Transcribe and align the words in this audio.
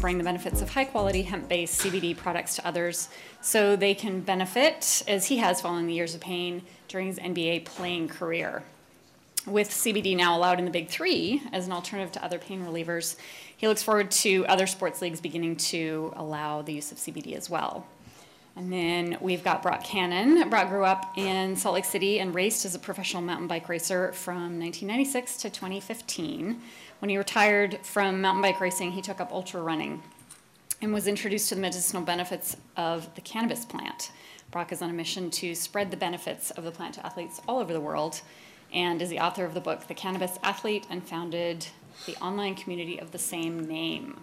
bring 0.00 0.18
the 0.18 0.24
benefits 0.24 0.62
of 0.62 0.70
high 0.70 0.84
quality 0.84 1.22
hemp 1.22 1.48
based 1.48 1.80
CBD 1.80 2.16
products 2.16 2.56
to 2.56 2.66
others 2.66 3.08
so 3.40 3.76
they 3.76 3.94
can 3.94 4.20
benefit, 4.20 5.02
as 5.06 5.26
he 5.26 5.36
has 5.36 5.60
following 5.60 5.86
the 5.86 5.94
years 5.94 6.14
of 6.14 6.20
pain 6.20 6.62
during 6.88 7.06
his 7.06 7.18
NBA 7.18 7.66
playing 7.66 8.08
career. 8.08 8.62
With 9.46 9.70
CBD 9.70 10.16
now 10.16 10.36
allowed 10.36 10.58
in 10.58 10.64
the 10.64 10.70
Big 10.70 10.88
Three 10.88 11.42
as 11.52 11.66
an 11.66 11.72
alternative 11.72 12.12
to 12.12 12.24
other 12.24 12.38
pain 12.38 12.64
relievers, 12.64 13.16
he 13.56 13.68
looks 13.68 13.82
forward 13.82 14.10
to 14.12 14.46
other 14.46 14.66
sports 14.66 15.02
leagues 15.02 15.20
beginning 15.20 15.56
to 15.56 16.12
allow 16.16 16.62
the 16.62 16.72
use 16.72 16.92
of 16.92 16.98
CBD 16.98 17.36
as 17.36 17.48
well. 17.48 17.86
And 18.56 18.72
then 18.72 19.16
we've 19.20 19.44
got 19.44 19.62
Brock 19.62 19.84
Cannon. 19.84 20.48
Brock 20.50 20.68
grew 20.68 20.84
up 20.84 21.16
in 21.16 21.56
Salt 21.56 21.74
Lake 21.74 21.84
City 21.84 22.18
and 22.20 22.34
raced 22.34 22.64
as 22.64 22.74
a 22.74 22.78
professional 22.78 23.22
mountain 23.22 23.46
bike 23.46 23.68
racer 23.68 24.12
from 24.12 24.58
1996 24.58 25.36
to 25.38 25.50
2015. 25.50 26.60
When 27.00 27.08
he 27.08 27.16
retired 27.16 27.78
from 27.82 28.20
mountain 28.20 28.42
bike 28.42 28.60
racing, 28.60 28.92
he 28.92 29.00
took 29.00 29.20
up 29.20 29.32
ultra 29.32 29.62
running 29.62 30.02
and 30.82 30.92
was 30.92 31.06
introduced 31.06 31.48
to 31.48 31.54
the 31.54 31.60
medicinal 31.60 32.02
benefits 32.02 32.58
of 32.76 33.14
the 33.14 33.22
cannabis 33.22 33.64
plant. 33.64 34.12
Brock 34.50 34.70
is 34.70 34.82
on 34.82 34.90
a 34.90 34.92
mission 34.92 35.30
to 35.30 35.54
spread 35.54 35.90
the 35.90 35.96
benefits 35.96 36.50
of 36.50 36.64
the 36.64 36.70
plant 36.70 36.94
to 36.94 37.06
athletes 37.06 37.40
all 37.48 37.58
over 37.58 37.72
the 37.72 37.80
world 37.80 38.20
and 38.72 39.00
is 39.00 39.08
the 39.08 39.18
author 39.18 39.46
of 39.46 39.54
the 39.54 39.60
book 39.60 39.86
The 39.88 39.94
Cannabis 39.94 40.38
Athlete 40.42 40.86
and 40.90 41.02
founded 41.02 41.66
the 42.04 42.16
online 42.16 42.54
community 42.54 42.98
of 43.00 43.12
the 43.12 43.18
same 43.18 43.66
name. 43.66 44.20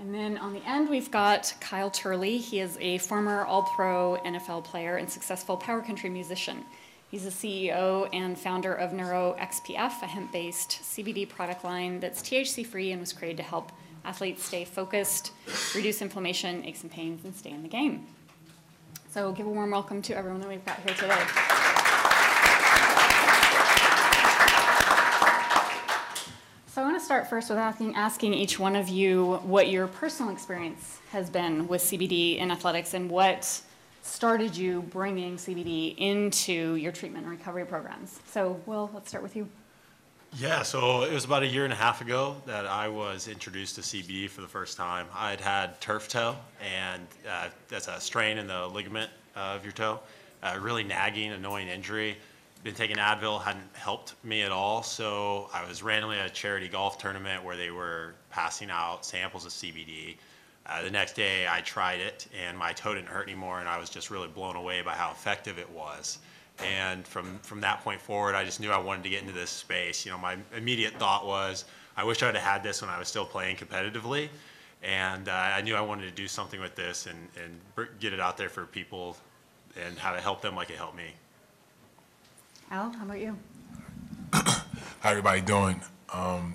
And 0.00 0.12
then 0.12 0.36
on 0.36 0.52
the 0.52 0.68
end, 0.68 0.88
we've 0.88 1.10
got 1.12 1.54
Kyle 1.60 1.90
Turley. 1.90 2.38
He 2.38 2.58
is 2.58 2.76
a 2.80 2.98
former 2.98 3.44
All 3.44 3.62
Pro 3.62 4.18
NFL 4.24 4.64
player 4.64 4.96
and 4.96 5.08
successful 5.08 5.56
power 5.56 5.80
country 5.80 6.10
musician. 6.10 6.64
He's 7.10 7.24
the 7.24 7.30
CEO 7.30 8.06
and 8.12 8.38
founder 8.38 8.74
of 8.74 8.90
NeuroXPF, 8.90 10.02
a 10.02 10.06
hemp 10.06 10.30
based 10.30 10.80
CBD 10.82 11.26
product 11.26 11.64
line 11.64 12.00
that's 12.00 12.20
THC 12.20 12.66
free 12.66 12.92
and 12.92 13.00
was 13.00 13.14
created 13.14 13.38
to 13.38 13.42
help 13.44 13.72
athletes 14.04 14.44
stay 14.44 14.66
focused, 14.66 15.32
reduce 15.74 16.02
inflammation, 16.02 16.62
aches 16.66 16.82
and 16.82 16.92
pains, 16.92 17.24
and 17.24 17.34
stay 17.34 17.50
in 17.50 17.62
the 17.62 17.68
game. 17.68 18.06
So, 19.10 19.32
give 19.32 19.46
a 19.46 19.50
warm 19.50 19.70
welcome 19.70 20.02
to 20.02 20.14
everyone 20.14 20.42
that 20.42 20.50
we've 20.50 20.64
got 20.66 20.80
here 20.80 20.94
today. 20.94 21.16
So 26.66 26.82
I 26.82 26.84
want 26.84 26.98
to 26.98 27.04
start 27.04 27.28
first 27.28 27.48
with 27.48 27.58
asking, 27.58 27.96
asking 27.96 28.34
each 28.34 28.58
one 28.58 28.76
of 28.76 28.88
you 28.88 29.40
what 29.44 29.70
your 29.70 29.88
personal 29.88 30.30
experience 30.30 30.98
has 31.10 31.30
been 31.30 31.66
with 31.66 31.80
CBD 31.82 32.36
in 32.36 32.50
athletics 32.50 32.92
and 32.92 33.10
what 33.10 33.62
started 34.02 34.56
you 34.56 34.82
bringing 34.82 35.36
CBD 35.36 35.96
into 35.98 36.74
your 36.76 36.92
treatment 36.92 37.24
and 37.24 37.30
recovery 37.30 37.64
programs. 37.64 38.20
So, 38.26 38.60
Will, 38.66 38.90
let's 38.94 39.08
start 39.08 39.22
with 39.22 39.36
you. 39.36 39.48
Yeah, 40.36 40.62
so 40.62 41.02
it 41.02 41.12
was 41.12 41.24
about 41.24 41.42
a 41.42 41.46
year 41.46 41.64
and 41.64 41.72
a 41.72 41.76
half 41.76 42.00
ago 42.00 42.36
that 42.46 42.66
I 42.66 42.88
was 42.88 43.28
introduced 43.28 43.76
to 43.76 43.80
CBD 43.80 44.28
for 44.28 44.42
the 44.42 44.46
first 44.46 44.76
time. 44.76 45.06
I'd 45.14 45.40
had 45.40 45.80
turf 45.80 46.08
toe, 46.08 46.36
and 46.60 47.06
uh, 47.28 47.48
that's 47.68 47.88
a 47.88 47.98
strain 48.00 48.36
in 48.36 48.46
the 48.46 48.66
ligament 48.66 49.10
of 49.34 49.64
your 49.64 49.72
toe, 49.72 50.00
really 50.60 50.84
nagging, 50.84 51.32
annoying 51.32 51.68
injury. 51.68 52.16
Been 52.62 52.74
taking 52.74 52.96
Advil, 52.96 53.40
hadn't 53.42 53.74
helped 53.74 54.14
me 54.24 54.42
at 54.42 54.52
all. 54.52 54.82
So 54.82 55.48
I 55.54 55.66
was 55.66 55.82
randomly 55.82 56.18
at 56.18 56.26
a 56.26 56.32
charity 56.32 56.68
golf 56.68 56.98
tournament 56.98 57.42
where 57.42 57.56
they 57.56 57.70
were 57.70 58.14
passing 58.30 58.68
out 58.70 59.06
samples 59.06 59.46
of 59.46 59.52
CBD. 59.52 60.16
Uh, 60.68 60.82
the 60.82 60.90
next 60.90 61.14
day, 61.14 61.46
I 61.48 61.62
tried 61.62 62.00
it, 62.00 62.26
and 62.44 62.56
my 62.56 62.74
toe 62.74 62.94
didn't 62.94 63.08
hurt 63.08 63.26
anymore, 63.26 63.60
and 63.60 63.68
I 63.68 63.78
was 63.78 63.88
just 63.88 64.10
really 64.10 64.28
blown 64.28 64.54
away 64.54 64.82
by 64.82 64.92
how 64.92 65.10
effective 65.10 65.58
it 65.58 65.70
was. 65.70 66.18
And 66.62 67.06
from 67.06 67.38
from 67.38 67.60
that 67.60 67.82
point 67.82 68.00
forward, 68.00 68.34
I 68.34 68.44
just 68.44 68.60
knew 68.60 68.70
I 68.70 68.78
wanted 68.78 69.04
to 69.04 69.08
get 69.08 69.22
into 69.22 69.32
this 69.32 69.50
space. 69.50 70.04
You 70.04 70.12
know, 70.12 70.18
my 70.18 70.36
immediate 70.54 70.94
thought 70.98 71.24
was, 71.24 71.64
I 71.96 72.04
wish 72.04 72.22
I'd 72.22 72.34
have 72.34 72.44
had 72.44 72.62
this 72.62 72.82
when 72.82 72.90
I 72.90 72.98
was 72.98 73.08
still 73.08 73.24
playing 73.24 73.56
competitively, 73.56 74.28
and 74.82 75.28
uh, 75.28 75.32
I 75.32 75.62
knew 75.62 75.74
I 75.74 75.80
wanted 75.80 76.04
to 76.04 76.10
do 76.10 76.28
something 76.28 76.60
with 76.60 76.74
this 76.74 77.06
and 77.06 77.28
and 77.42 77.88
get 78.00 78.12
it 78.12 78.20
out 78.20 78.36
there 78.36 78.48
for 78.48 78.66
people, 78.66 79.16
and 79.80 79.98
how 79.98 80.12
to 80.12 80.20
help 80.20 80.42
them 80.42 80.54
like 80.54 80.68
it 80.68 80.76
helped 80.76 80.96
me. 80.96 81.12
Al, 82.70 82.90
how 82.90 83.04
about 83.04 83.20
you? 83.20 83.36
How 85.00 85.10
everybody 85.10 85.40
doing? 85.40 85.80
Um, 86.12 86.54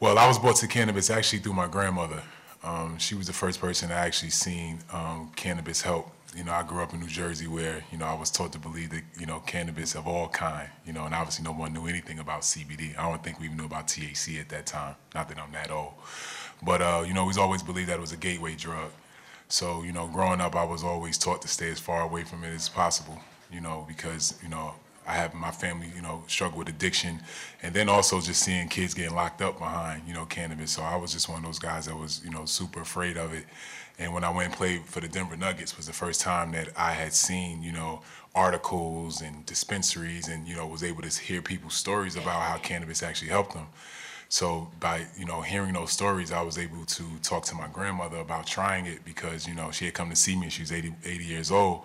well, 0.00 0.18
I 0.18 0.26
was 0.26 0.38
brought 0.38 0.56
to 0.56 0.66
cannabis 0.66 1.10
actually 1.10 1.38
through 1.38 1.52
my 1.52 1.68
grandmother. 1.68 2.22
Um, 2.64 2.98
she 2.98 3.14
was 3.14 3.26
the 3.26 3.32
first 3.34 3.60
person 3.60 3.92
I 3.92 4.06
actually 4.06 4.30
seen 4.30 4.78
um, 4.90 5.30
cannabis 5.36 5.82
help. 5.82 6.10
You 6.34 6.44
know, 6.44 6.52
I 6.52 6.62
grew 6.62 6.82
up 6.82 6.94
in 6.94 7.00
New 7.00 7.06
Jersey 7.06 7.46
where, 7.46 7.84
you 7.92 7.98
know, 7.98 8.06
I 8.06 8.14
was 8.14 8.30
taught 8.30 8.52
to 8.54 8.58
believe 8.58 8.90
that, 8.90 9.02
you 9.20 9.26
know, 9.26 9.38
cannabis 9.40 9.94
of 9.94 10.08
all 10.08 10.28
kind, 10.28 10.68
you 10.84 10.92
know, 10.92 11.04
and 11.04 11.14
obviously 11.14 11.44
no 11.44 11.52
one 11.52 11.72
knew 11.72 11.86
anything 11.86 12.18
about 12.18 12.40
CBD. 12.40 12.98
I 12.98 13.08
don't 13.08 13.22
think 13.22 13.38
we 13.38 13.46
even 13.46 13.58
knew 13.58 13.66
about 13.66 13.86
THC 13.86 14.40
at 14.40 14.48
that 14.48 14.66
time. 14.66 14.96
Not 15.14 15.28
that 15.28 15.38
I'm 15.38 15.52
that 15.52 15.70
old. 15.70 15.92
But, 16.62 16.80
uh, 16.80 17.04
you 17.06 17.12
know, 17.12 17.26
we 17.26 17.34
always 17.38 17.62
believed 17.62 17.90
that 17.90 17.98
it 17.98 18.00
was 18.00 18.12
a 18.12 18.16
gateway 18.16 18.56
drug. 18.56 18.90
So, 19.48 19.82
you 19.82 19.92
know, 19.92 20.08
growing 20.08 20.40
up, 20.40 20.56
I 20.56 20.64
was 20.64 20.82
always 20.82 21.18
taught 21.18 21.42
to 21.42 21.48
stay 21.48 21.70
as 21.70 21.78
far 21.78 22.02
away 22.02 22.24
from 22.24 22.42
it 22.44 22.54
as 22.54 22.68
possible, 22.68 23.20
you 23.52 23.60
know, 23.60 23.84
because, 23.86 24.36
you 24.42 24.48
know, 24.48 24.74
I 25.06 25.12
have 25.14 25.34
my 25.34 25.50
family, 25.50 25.90
you 25.94 26.02
know, 26.02 26.22
struggle 26.26 26.58
with 26.58 26.68
addiction, 26.68 27.20
and 27.62 27.74
then 27.74 27.88
also 27.88 28.20
just 28.20 28.42
seeing 28.42 28.68
kids 28.68 28.94
getting 28.94 29.14
locked 29.14 29.42
up 29.42 29.58
behind, 29.58 30.02
you 30.06 30.14
know, 30.14 30.24
cannabis. 30.24 30.72
So 30.72 30.82
I 30.82 30.96
was 30.96 31.12
just 31.12 31.28
one 31.28 31.38
of 31.38 31.44
those 31.44 31.58
guys 31.58 31.86
that 31.86 31.96
was, 31.96 32.22
you 32.24 32.30
know, 32.30 32.44
super 32.44 32.80
afraid 32.80 33.16
of 33.16 33.32
it. 33.32 33.44
And 33.98 34.12
when 34.12 34.24
I 34.24 34.30
went 34.30 34.46
and 34.46 34.54
played 34.54 34.84
for 34.86 35.00
the 35.00 35.08
Denver 35.08 35.36
Nuggets 35.36 35.76
was 35.76 35.86
the 35.86 35.92
first 35.92 36.20
time 36.20 36.52
that 36.52 36.68
I 36.76 36.92
had 36.92 37.12
seen, 37.12 37.62
you 37.62 37.72
know, 37.72 38.02
articles 38.34 39.20
and 39.20 39.46
dispensaries, 39.46 40.28
and 40.28 40.48
you 40.48 40.56
know, 40.56 40.66
was 40.66 40.82
able 40.82 41.02
to 41.02 41.20
hear 41.20 41.40
people's 41.40 41.74
stories 41.74 42.16
about 42.16 42.42
how 42.42 42.58
cannabis 42.58 43.02
actually 43.02 43.28
helped 43.28 43.54
them. 43.54 43.66
So 44.28 44.68
by 44.80 45.06
you 45.16 45.24
know 45.24 45.42
hearing 45.42 45.74
those 45.74 45.92
stories, 45.92 46.32
I 46.32 46.42
was 46.42 46.58
able 46.58 46.84
to 46.84 47.04
talk 47.22 47.44
to 47.44 47.54
my 47.54 47.68
grandmother 47.68 48.16
about 48.18 48.46
trying 48.46 48.86
it 48.86 49.04
because 49.04 49.46
you 49.46 49.54
know 49.54 49.70
she 49.70 49.84
had 49.84 49.94
come 49.94 50.10
to 50.10 50.16
see 50.16 50.34
me. 50.34 50.48
She 50.48 50.62
was 50.62 50.72
80, 50.72 50.94
80 51.04 51.24
years 51.24 51.50
old, 51.52 51.82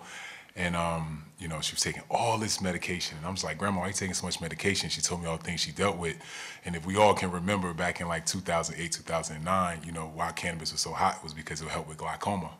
and 0.56 0.74
um, 0.76 1.24
you 1.38 1.48
know, 1.48 1.60
she 1.60 1.72
was 1.74 1.82
taking 1.82 2.02
all 2.10 2.38
this 2.38 2.60
medication. 2.60 3.16
And 3.16 3.26
I 3.26 3.30
was 3.30 3.42
like, 3.42 3.58
Grandma, 3.58 3.78
why 3.78 3.84
are 3.86 3.88
you 3.88 3.94
taking 3.94 4.14
so 4.14 4.26
much 4.26 4.40
medication? 4.40 4.90
She 4.90 5.00
told 5.00 5.22
me 5.22 5.26
all 5.26 5.38
the 5.38 5.44
things 5.44 5.60
she 5.60 5.72
dealt 5.72 5.96
with. 5.96 6.16
And 6.64 6.76
if 6.76 6.84
we 6.84 6.96
all 6.96 7.14
can 7.14 7.30
remember 7.30 7.72
back 7.72 8.00
in 8.00 8.08
like 8.08 8.26
2008, 8.26 8.92
2009, 8.92 9.80
you 9.84 9.92
know, 9.92 10.10
why 10.14 10.32
cannabis 10.32 10.72
was 10.72 10.82
so 10.82 10.92
hot 10.92 11.22
was 11.22 11.32
because 11.32 11.60
it 11.60 11.64
would 11.64 11.72
help 11.72 11.88
with 11.88 11.96
glaucoma. 11.96 12.50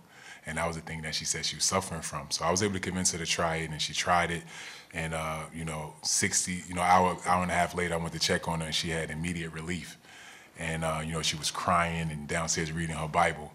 And 0.46 0.56
that 0.56 0.66
was 0.66 0.76
the 0.76 0.82
thing 0.82 1.02
that 1.02 1.14
she 1.14 1.26
said 1.26 1.44
she 1.44 1.56
was 1.56 1.64
suffering 1.64 2.00
from. 2.00 2.30
So 2.30 2.44
I 2.44 2.50
was 2.50 2.62
able 2.62 2.74
to 2.74 2.80
convince 2.80 3.12
her 3.12 3.18
to 3.18 3.26
try 3.26 3.56
it, 3.56 3.70
and 3.70 3.80
she 3.80 3.92
tried 3.92 4.30
it. 4.30 4.42
And, 4.94 5.12
uh, 5.12 5.44
you 5.54 5.64
know, 5.66 5.94
60, 6.02 6.64
you 6.66 6.74
know, 6.74 6.80
hour, 6.80 7.18
hour 7.26 7.42
and 7.42 7.50
a 7.50 7.54
half 7.54 7.74
later, 7.74 7.94
I 7.94 7.98
went 7.98 8.14
to 8.14 8.18
check 8.18 8.48
on 8.48 8.60
her, 8.60 8.66
and 8.66 8.74
she 8.74 8.88
had 8.88 9.10
immediate 9.10 9.52
relief. 9.52 9.98
And, 10.58 10.82
uh, 10.82 11.02
you 11.04 11.12
know, 11.12 11.22
she 11.22 11.36
was 11.36 11.50
crying 11.50 12.10
and 12.10 12.26
downstairs 12.26 12.72
reading 12.72 12.96
her 12.96 13.06
Bible. 13.06 13.52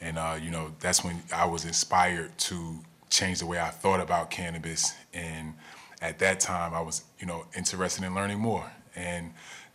And, 0.00 0.16
uh, 0.16 0.38
you 0.40 0.50
know, 0.50 0.72
that's 0.78 1.02
when 1.02 1.22
I 1.34 1.44
was 1.44 1.64
inspired 1.64 2.38
to 2.38 2.78
changed 3.10 3.40
the 3.40 3.46
way 3.46 3.58
I 3.58 3.70
thought 3.70 4.00
about 4.00 4.30
cannabis. 4.30 4.94
And 5.12 5.54
at 6.00 6.18
that 6.20 6.40
time, 6.40 6.74
I 6.74 6.80
was, 6.80 7.02
you 7.18 7.26
know, 7.26 7.46
interested 7.56 8.04
in 8.04 8.14
learning 8.14 8.38
more. 8.38 8.70
And 8.94 9.32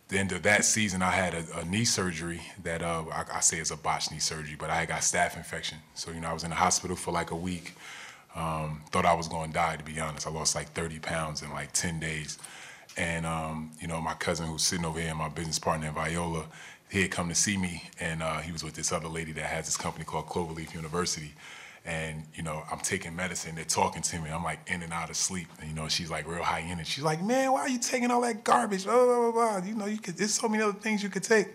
the 0.08 0.18
end 0.18 0.32
of 0.32 0.42
that 0.42 0.64
season, 0.64 1.02
I 1.02 1.10
had 1.10 1.34
a, 1.34 1.58
a 1.58 1.64
knee 1.64 1.84
surgery 1.84 2.40
that 2.62 2.82
uh, 2.82 3.04
I, 3.10 3.24
I, 3.34 3.40
say 3.40 3.58
is 3.58 3.70
a 3.70 3.76
botched 3.76 4.12
knee 4.12 4.18
surgery, 4.18 4.56
but 4.58 4.70
I 4.70 4.84
got 4.86 5.00
staph 5.00 5.36
infection. 5.36 5.78
So, 5.94 6.10
you 6.10 6.20
know, 6.20 6.28
I 6.28 6.32
was 6.32 6.44
in 6.44 6.50
the 6.50 6.56
hospital 6.56 6.96
for 6.96 7.10
like 7.10 7.30
a 7.30 7.36
week. 7.36 7.74
Um, 8.34 8.82
thought 8.90 9.06
I 9.06 9.14
was 9.14 9.28
going 9.28 9.50
to 9.50 9.54
die, 9.54 9.76
to 9.76 9.84
be 9.84 9.98
honest. 10.00 10.26
I 10.26 10.30
lost 10.30 10.54
like 10.54 10.68
30 10.72 10.98
pounds 10.98 11.42
in 11.42 11.50
like 11.50 11.72
10 11.72 12.00
days. 12.00 12.38
And, 12.96 13.26
um, 13.26 13.70
you 13.80 13.88
know, 13.88 14.00
my 14.00 14.14
cousin 14.14 14.46
who's 14.46 14.62
sitting 14.62 14.84
over 14.84 15.00
here, 15.00 15.14
my 15.14 15.28
business 15.28 15.58
partner 15.58 15.88
in 15.88 15.94
Viola, 15.94 16.46
he 16.90 17.02
had 17.02 17.10
come 17.10 17.28
to 17.28 17.34
see 17.34 17.56
me, 17.56 17.82
and 17.98 18.22
uh, 18.22 18.38
he 18.38 18.52
was 18.52 18.62
with 18.62 18.74
this 18.74 18.92
other 18.92 19.08
lady 19.08 19.32
that 19.32 19.46
has 19.46 19.66
this 19.66 19.76
company 19.76 20.04
called 20.04 20.26
Cloverleaf 20.26 20.74
University 20.74 21.32
and 21.84 22.24
you 22.34 22.42
know 22.42 22.62
I'm 22.70 22.78
taking 22.78 23.14
medicine. 23.14 23.54
They're 23.54 23.64
talking 23.64 24.02
to 24.02 24.18
me. 24.20 24.30
I'm 24.30 24.42
like 24.42 24.60
in 24.66 24.82
and 24.82 24.92
out 24.92 25.10
of 25.10 25.16
sleep. 25.16 25.48
And 25.60 25.68
you 25.68 25.76
know 25.76 25.88
she's 25.88 26.10
like 26.10 26.26
real 26.26 26.42
high 26.42 26.60
energy. 26.60 26.90
She's 26.90 27.04
like, 27.04 27.22
man, 27.22 27.52
why 27.52 27.60
are 27.60 27.68
you 27.68 27.78
taking 27.78 28.10
all 28.10 28.22
that 28.22 28.44
garbage? 28.44 28.84
Blah 28.84 29.04
blah 29.04 29.30
blah. 29.30 29.60
blah. 29.60 29.66
You 29.66 29.74
know 29.74 29.86
you 29.86 29.98
could. 29.98 30.16
There's 30.16 30.34
so 30.34 30.48
many 30.48 30.62
other 30.62 30.78
things 30.78 31.02
you 31.02 31.10
could 31.10 31.24
take. 31.24 31.48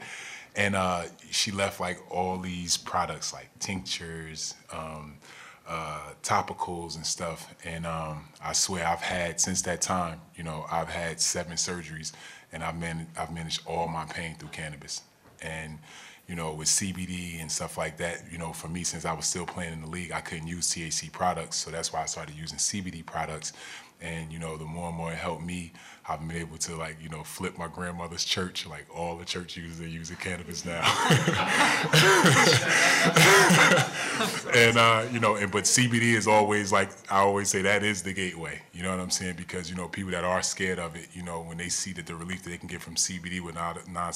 And 0.56 0.76
uh, 0.76 1.04
she 1.32 1.52
left 1.52 1.80
like 1.80 2.00
all 2.12 2.38
these 2.38 2.76
products 2.78 3.34
like 3.34 3.50
tinctures, 3.60 4.56
um, 4.72 5.16
uh, 5.68 6.12
topicals 6.24 6.96
and 6.96 7.06
stuff. 7.06 7.54
And 7.64 7.86
um, 7.86 8.26
I 8.44 8.54
swear 8.54 8.86
I've 8.86 9.02
had 9.02 9.40
since 9.40 9.62
that 9.64 9.82
time. 9.82 10.22
You 10.36 10.44
know 10.44 10.66
I've 10.72 10.90
had 10.90 11.20
seven 11.20 11.54
surgeries, 11.54 12.12
and 12.52 12.64
I've 12.64 12.78
managed 12.78 13.10
I've 13.18 13.34
managed 13.34 13.62
all 13.66 13.88
my 13.88 14.06
pain 14.06 14.36
through 14.36 14.50
cannabis. 14.50 15.02
And 15.42 15.80
you 16.30 16.36
know, 16.36 16.54
with 16.54 16.68
CBD 16.68 17.42
and 17.42 17.52
stuff 17.52 17.76
like 17.76 17.98
that, 17.98 18.22
you 18.32 18.38
know, 18.38 18.54
for 18.54 18.68
me, 18.68 18.84
since 18.84 19.04
I 19.04 19.14
was 19.14 19.26
still 19.26 19.48
playing 19.48 19.74
in 19.74 19.82
the 19.82 19.88
league, 19.88 20.12
I 20.12 20.22
couldn't 20.22 20.46
use 20.46 20.70
THC 20.70 21.12
products. 21.12 21.58
So 21.58 21.72
that's 21.72 21.92
why 21.92 22.04
I 22.04 22.06
started 22.06 22.36
using 22.36 22.60
CBD 22.60 23.04
products. 23.04 23.52
And, 24.00 24.32
you 24.32 24.38
know, 24.38 24.56
the 24.56 24.64
more 24.64 24.90
and 24.90 24.98
more 24.98 25.12
it 25.12 25.18
helped 25.18 25.44
me, 25.44 25.74
I've 26.08 26.26
been 26.26 26.38
able 26.38 26.58
to 26.60 26.76
like, 26.76 26.98
you 27.02 27.10
know, 27.10 27.24
flip 27.24 27.58
my 27.58 27.68
grandmother's 27.68 28.24
church. 28.24 28.68
Like 28.68 28.86
all 28.96 29.18
the 29.18 29.26
church 29.26 29.58
users 29.58 29.82
are 29.82 29.90
using 29.90 30.18
cannabis 30.18 30.66
now. 30.66 30.82
and 34.54 34.78
uh, 34.78 35.06
you 35.12 35.20
know, 35.20 35.36
and 35.36 35.52
but 35.52 35.66
CBD 35.66 36.14
is 36.14 36.28
always 36.28 36.72
like 36.72 36.90
I 37.12 37.20
always 37.20 37.50
say 37.50 37.62
that 37.64 37.84
is 37.84 38.04
the 38.04 38.14
gateway. 38.14 38.62
You 38.74 38.84
know 38.84 38.92
what 38.92 39.00
I'm 39.00 39.10
saying? 39.10 39.36
Because 39.36 39.70
you 39.70 39.76
know, 39.76 39.88
people 39.88 40.12
that 40.12 40.24
are 40.24 40.42
scared 40.42 40.80
of 40.80 40.96
it, 40.96 41.08
you 41.14 41.24
know, 41.24 41.42
when 41.42 41.58
they 41.58 41.70
see 41.70 41.92
that 41.94 42.06
the 42.06 42.16
relief 42.16 42.44
that 42.44 42.52
they 42.52 42.58
can 42.58 42.70
get 42.70 42.82
from 42.82 42.96
CBD 42.96 43.42
with 43.42 43.56
non 43.56 44.14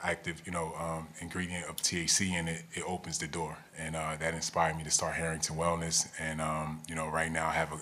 psychoactive, 0.00 0.44
you 0.44 0.52
know, 0.52 0.72
um, 0.78 1.08
ingredient 1.20 1.66
of 1.66 1.76
THC 1.76 2.32
in 2.32 2.48
it, 2.48 2.62
it 2.74 2.84
opens 2.86 3.18
the 3.18 3.26
door, 3.26 3.56
and 3.78 3.96
uh, 3.96 4.16
that 4.18 4.34
inspired 4.34 4.76
me 4.76 4.84
to 4.84 4.90
start 4.90 5.14
Harrington 5.14 5.56
Wellness. 5.56 6.08
And 6.18 6.40
um, 6.40 6.80
you 6.88 6.94
know, 6.94 7.08
right 7.08 7.30
now 7.30 7.48
I 7.48 7.52
have 7.52 7.72
a 7.72 7.78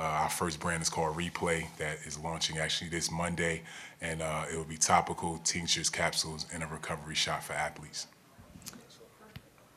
uh, 0.00 0.02
our 0.02 0.30
first 0.30 0.60
brand 0.60 0.80
is 0.80 0.88
called 0.88 1.14
Replay 1.14 1.66
that 1.76 1.98
is 2.06 2.18
launching 2.18 2.56
actually 2.58 2.88
this 2.88 3.10
Monday, 3.10 3.62
and 4.00 4.22
uh, 4.22 4.44
it 4.50 4.56
will 4.56 4.64
be 4.64 4.78
topical 4.78 5.38
tinctures, 5.44 5.90
capsules, 5.90 6.46
and 6.54 6.62
a 6.62 6.66
recovery 6.66 7.14
shot 7.14 7.44
for 7.44 7.52
athletes. 7.52 8.06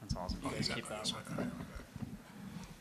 That's 0.02 0.16
awesome. 0.16 0.40
Keep 0.76 0.88
that 0.88 1.12
one. 1.36 1.52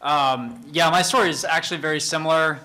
Um, 0.02 0.64
yeah, 0.72 0.90
my 0.90 1.02
story 1.02 1.30
is 1.30 1.44
actually 1.44 1.80
very 1.80 2.00
similar. 2.00 2.60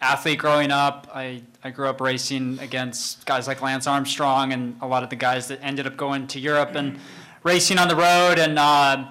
Athlete 0.00 0.38
growing 0.38 0.70
up, 0.70 1.08
I, 1.12 1.42
I 1.64 1.70
grew 1.70 1.88
up 1.88 2.00
racing 2.00 2.60
against 2.60 3.26
guys 3.26 3.48
like 3.48 3.60
Lance 3.60 3.88
Armstrong 3.88 4.52
and 4.52 4.76
a 4.80 4.86
lot 4.86 5.02
of 5.02 5.10
the 5.10 5.16
guys 5.16 5.48
that 5.48 5.58
ended 5.60 5.88
up 5.88 5.96
going 5.96 6.28
to 6.28 6.38
Europe 6.38 6.76
and 6.76 7.00
racing 7.42 7.78
on 7.78 7.88
the 7.88 7.96
road 7.96 8.38
and 8.38 8.60
uh, 8.60 9.10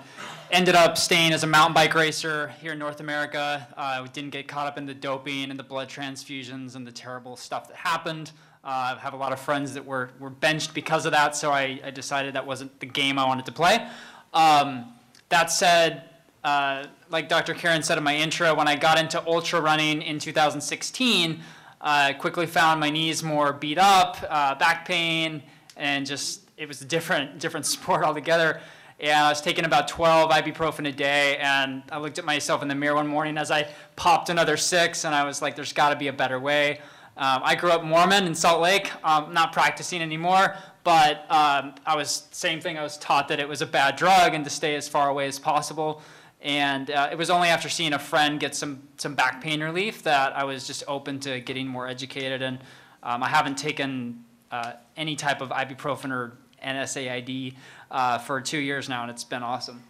ended 0.49 0.75
up 0.75 0.97
staying 0.97 1.33
as 1.33 1.43
a 1.43 1.47
mountain 1.47 1.73
bike 1.73 1.93
racer 1.93 2.53
here 2.61 2.71
in 2.71 2.79
North 2.79 3.01
America. 3.01 3.67
Uh, 3.75 3.99
we 4.03 4.09
didn't 4.09 4.29
get 4.29 4.47
caught 4.47 4.65
up 4.65 4.77
in 4.77 4.85
the 4.85 4.93
doping 4.93 5.49
and 5.49 5.59
the 5.59 5.63
blood 5.63 5.89
transfusions 5.89 6.77
and 6.77 6.87
the 6.87 6.91
terrible 6.91 7.35
stuff 7.35 7.67
that 7.67 7.75
happened. 7.75 8.31
Uh, 8.63 8.95
I 8.97 8.99
have 8.99 9.13
a 9.13 9.17
lot 9.17 9.33
of 9.33 9.41
friends 9.41 9.73
that 9.73 9.85
were, 9.85 10.11
were 10.19 10.29
benched 10.29 10.73
because 10.73 11.05
of 11.05 11.11
that, 11.11 11.35
so 11.35 11.51
I, 11.51 11.81
I 11.83 11.91
decided 11.91 12.33
that 12.35 12.47
wasn't 12.47 12.79
the 12.79 12.85
game 12.85 13.19
I 13.19 13.25
wanted 13.25 13.45
to 13.45 13.51
play. 13.51 13.85
Um, 14.33 14.93
that 15.29 15.51
said, 15.51 16.06
uh, 16.43 16.85
like 17.09 17.29
Dr. 17.29 17.53
Karen 17.53 17.83
said 17.83 17.97
in 17.97 18.03
my 18.03 18.15
intro, 18.15 18.53
when 18.55 18.67
I 18.67 18.75
got 18.75 18.99
into 18.99 19.25
ultra 19.27 19.59
running 19.59 20.01
in 20.01 20.19
2016, 20.19 21.39
I 21.81 22.13
quickly 22.13 22.45
found 22.45 22.79
my 22.79 22.89
knees 22.89 23.23
more 23.23 23.53
beat 23.53 23.77
up, 23.77 24.17
uh, 24.29 24.55
back 24.55 24.87
pain, 24.87 25.43
and 25.75 26.05
just 26.05 26.41
it 26.57 26.67
was 26.67 26.81
a 26.81 26.85
different 26.85 27.39
different 27.39 27.65
sport 27.65 28.03
altogether. 28.03 28.59
And 28.99 29.11
I 29.11 29.29
was 29.29 29.41
taking 29.41 29.65
about 29.65 29.87
12 29.87 30.31
ibuprofen 30.31 30.87
a 30.87 30.91
day, 30.91 31.37
and 31.37 31.83
I 31.91 31.99
looked 31.99 32.17
at 32.17 32.25
myself 32.25 32.63
in 32.63 32.67
the 32.67 32.73
mirror 32.73 32.95
one 32.95 33.07
morning 33.07 33.37
as 33.37 33.51
I 33.51 33.69
popped 33.95 34.29
another 34.29 34.57
six, 34.57 35.05
and 35.05 35.13
I 35.13 35.23
was 35.23 35.41
like, 35.41 35.55
"There's 35.55 35.73
got 35.73 35.89
to 35.89 35.95
be 35.95 36.07
a 36.07 36.13
better 36.13 36.39
way." 36.39 36.79
Um, 37.17 37.41
I 37.43 37.55
grew 37.55 37.71
up 37.71 37.83
Mormon 37.83 38.25
in 38.25 38.35
Salt 38.35 38.61
Lake, 38.61 38.91
um, 39.03 39.33
not 39.33 39.51
practicing 39.51 40.03
anymore, 40.03 40.55
but 40.83 41.25
um, 41.31 41.73
I 41.85 41.95
was 41.95 42.27
same 42.31 42.61
thing. 42.61 42.77
I 42.77 42.83
was 42.83 42.97
taught 42.97 43.27
that 43.27 43.39
it 43.39 43.47
was 43.47 43.61
a 43.61 43.65
bad 43.65 43.95
drug 43.95 44.33
and 44.33 44.43
to 44.43 44.49
stay 44.49 44.75
as 44.75 44.87
far 44.87 45.09
away 45.09 45.27
as 45.27 45.39
possible. 45.39 46.01
And 46.41 46.91
uh, 46.91 47.09
it 47.11 47.17
was 47.17 47.29
only 47.29 47.47
after 47.47 47.67
seeing 47.67 47.93
a 47.93 47.99
friend 47.99 48.39
get 48.39 48.55
some 48.55 48.83
some 48.97 49.15
back 49.15 49.41
pain 49.41 49.61
relief 49.61 50.03
that 50.03 50.35
I 50.37 50.43
was 50.43 50.67
just 50.67 50.83
open 50.87 51.19
to 51.21 51.39
getting 51.39 51.67
more 51.67 51.87
educated. 51.87 52.41
And 52.41 52.59
um, 53.01 53.23
I 53.23 53.27
haven't 53.29 53.57
taken 53.57 54.23
uh, 54.51 54.73
any 54.95 55.15
type 55.15 55.41
of 55.41 55.49
ibuprofen 55.49 56.11
or 56.11 56.37
NSAID 56.63 57.55
uh, 57.89 58.17
for 58.19 58.41
two 58.41 58.59
years 58.59 58.89
now, 58.89 59.01
and 59.03 59.11
it's 59.11 59.23
been 59.23 59.43
awesome. 59.43 59.81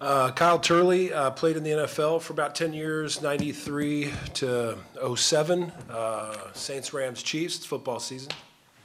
Uh, 0.00 0.30
Kyle 0.32 0.58
Turley 0.58 1.12
uh, 1.12 1.30
played 1.30 1.58
in 1.58 1.62
the 1.62 1.70
NFL 1.70 2.22
for 2.22 2.32
about 2.32 2.54
10 2.54 2.72
years, 2.72 3.20
93 3.20 4.10
to 4.34 4.78
07. 5.14 5.70
Uh, 5.90 6.36
Saints, 6.54 6.94
Rams, 6.94 7.22
Chiefs, 7.22 7.66
football 7.66 8.00
season. 8.00 8.30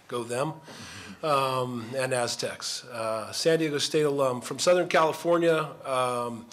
Go 0.07 0.24
them. 0.24 0.54
Um, 1.24 1.86
and 1.96 2.13
Aztecs. 2.13 2.84
Uh, 2.86 3.31
San 3.31 3.60
Diego 3.60 3.78
State 3.78 4.04
alum 4.04 4.42
from 4.42 4.60
Southern 4.60 4.88
California. 4.88 5.68
Um, 5.86 6.46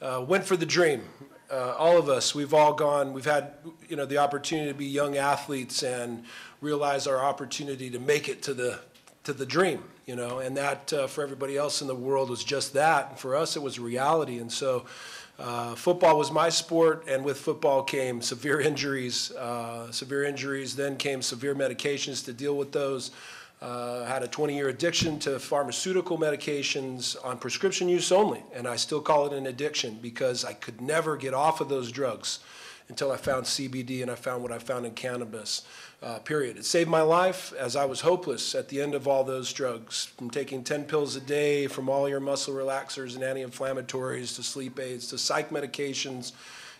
uh, 0.00 0.24
went 0.26 0.44
for 0.44 0.56
the 0.56 0.66
dream. 0.66 1.02
Uh, 1.50 1.74
all 1.78 1.98
of 1.98 2.08
us, 2.08 2.34
we've 2.34 2.54
all 2.54 2.72
gone, 2.72 3.12
we've 3.12 3.26
had, 3.26 3.52
you 3.88 3.96
know, 3.96 4.06
the 4.06 4.18
opportunity 4.18 4.68
to 4.68 4.74
be 4.74 4.86
young 4.86 5.16
athletes 5.16 5.82
and 5.82 6.24
realize 6.60 7.06
our 7.06 7.22
opportunity 7.22 7.90
to 7.90 7.98
make 7.98 8.28
it 8.28 8.42
to 8.42 8.54
the, 8.54 8.80
to 9.24 9.32
the 9.32 9.46
dream 9.46 9.82
you 10.06 10.16
know, 10.16 10.38
and 10.38 10.56
that 10.56 10.92
uh, 10.92 11.06
for 11.06 11.22
everybody 11.22 11.56
else 11.56 11.80
in 11.80 11.88
the 11.88 11.94
world 11.94 12.28
was 12.28 12.44
just 12.44 12.74
that. 12.74 13.10
And 13.10 13.18
for 13.18 13.34
us, 13.34 13.56
it 13.56 13.62
was 13.62 13.78
reality. 13.78 14.38
And 14.38 14.52
so 14.52 14.84
uh, 15.38 15.74
football 15.74 16.16
was 16.16 16.30
my 16.30 16.48
sport, 16.48 17.04
and 17.08 17.24
with 17.24 17.38
football 17.38 17.82
came 17.82 18.22
severe 18.22 18.60
injuries. 18.60 19.32
Uh, 19.32 19.90
severe 19.90 20.24
injuries, 20.24 20.76
then 20.76 20.96
came 20.96 21.22
severe 21.22 21.54
medications 21.54 22.24
to 22.24 22.32
deal 22.32 22.56
with 22.56 22.72
those. 22.72 23.10
Uh, 23.60 24.04
had 24.04 24.22
a 24.22 24.28
20 24.28 24.54
year 24.54 24.68
addiction 24.68 25.18
to 25.18 25.38
pharmaceutical 25.38 26.18
medications 26.18 27.16
on 27.24 27.38
prescription 27.38 27.88
use 27.88 28.12
only, 28.12 28.42
and 28.52 28.68
I 28.68 28.76
still 28.76 29.00
call 29.00 29.26
it 29.26 29.32
an 29.32 29.46
addiction 29.46 29.98
because 30.02 30.44
I 30.44 30.52
could 30.52 30.80
never 30.80 31.16
get 31.16 31.34
off 31.34 31.60
of 31.60 31.68
those 31.68 31.90
drugs 31.90 32.40
until 32.88 33.10
I 33.10 33.16
found 33.16 33.46
CBD 33.46 34.02
and 34.02 34.10
I 34.10 34.14
found 34.14 34.42
what 34.42 34.52
I 34.52 34.58
found 34.58 34.84
in 34.84 34.92
cannabis 34.92 35.62
uh, 36.02 36.18
period. 36.18 36.58
It 36.58 36.66
saved 36.66 36.90
my 36.90 37.00
life 37.00 37.52
as 37.58 37.76
I 37.76 37.86
was 37.86 38.02
hopeless 38.02 38.54
at 38.54 38.68
the 38.68 38.82
end 38.82 38.94
of 38.94 39.08
all 39.08 39.24
those 39.24 39.52
drugs, 39.52 40.12
from 40.18 40.30
taking 40.30 40.62
10 40.62 40.84
pills 40.84 41.16
a 41.16 41.20
day, 41.20 41.66
from 41.66 41.88
all 41.88 42.08
your 42.08 42.20
muscle 42.20 42.54
relaxers 42.54 43.14
and 43.14 43.24
anti-inflammatories 43.24 44.36
to 44.36 44.42
sleep 44.42 44.78
aids 44.78 45.08
to 45.08 45.18
psych 45.18 45.50
medications 45.50 46.32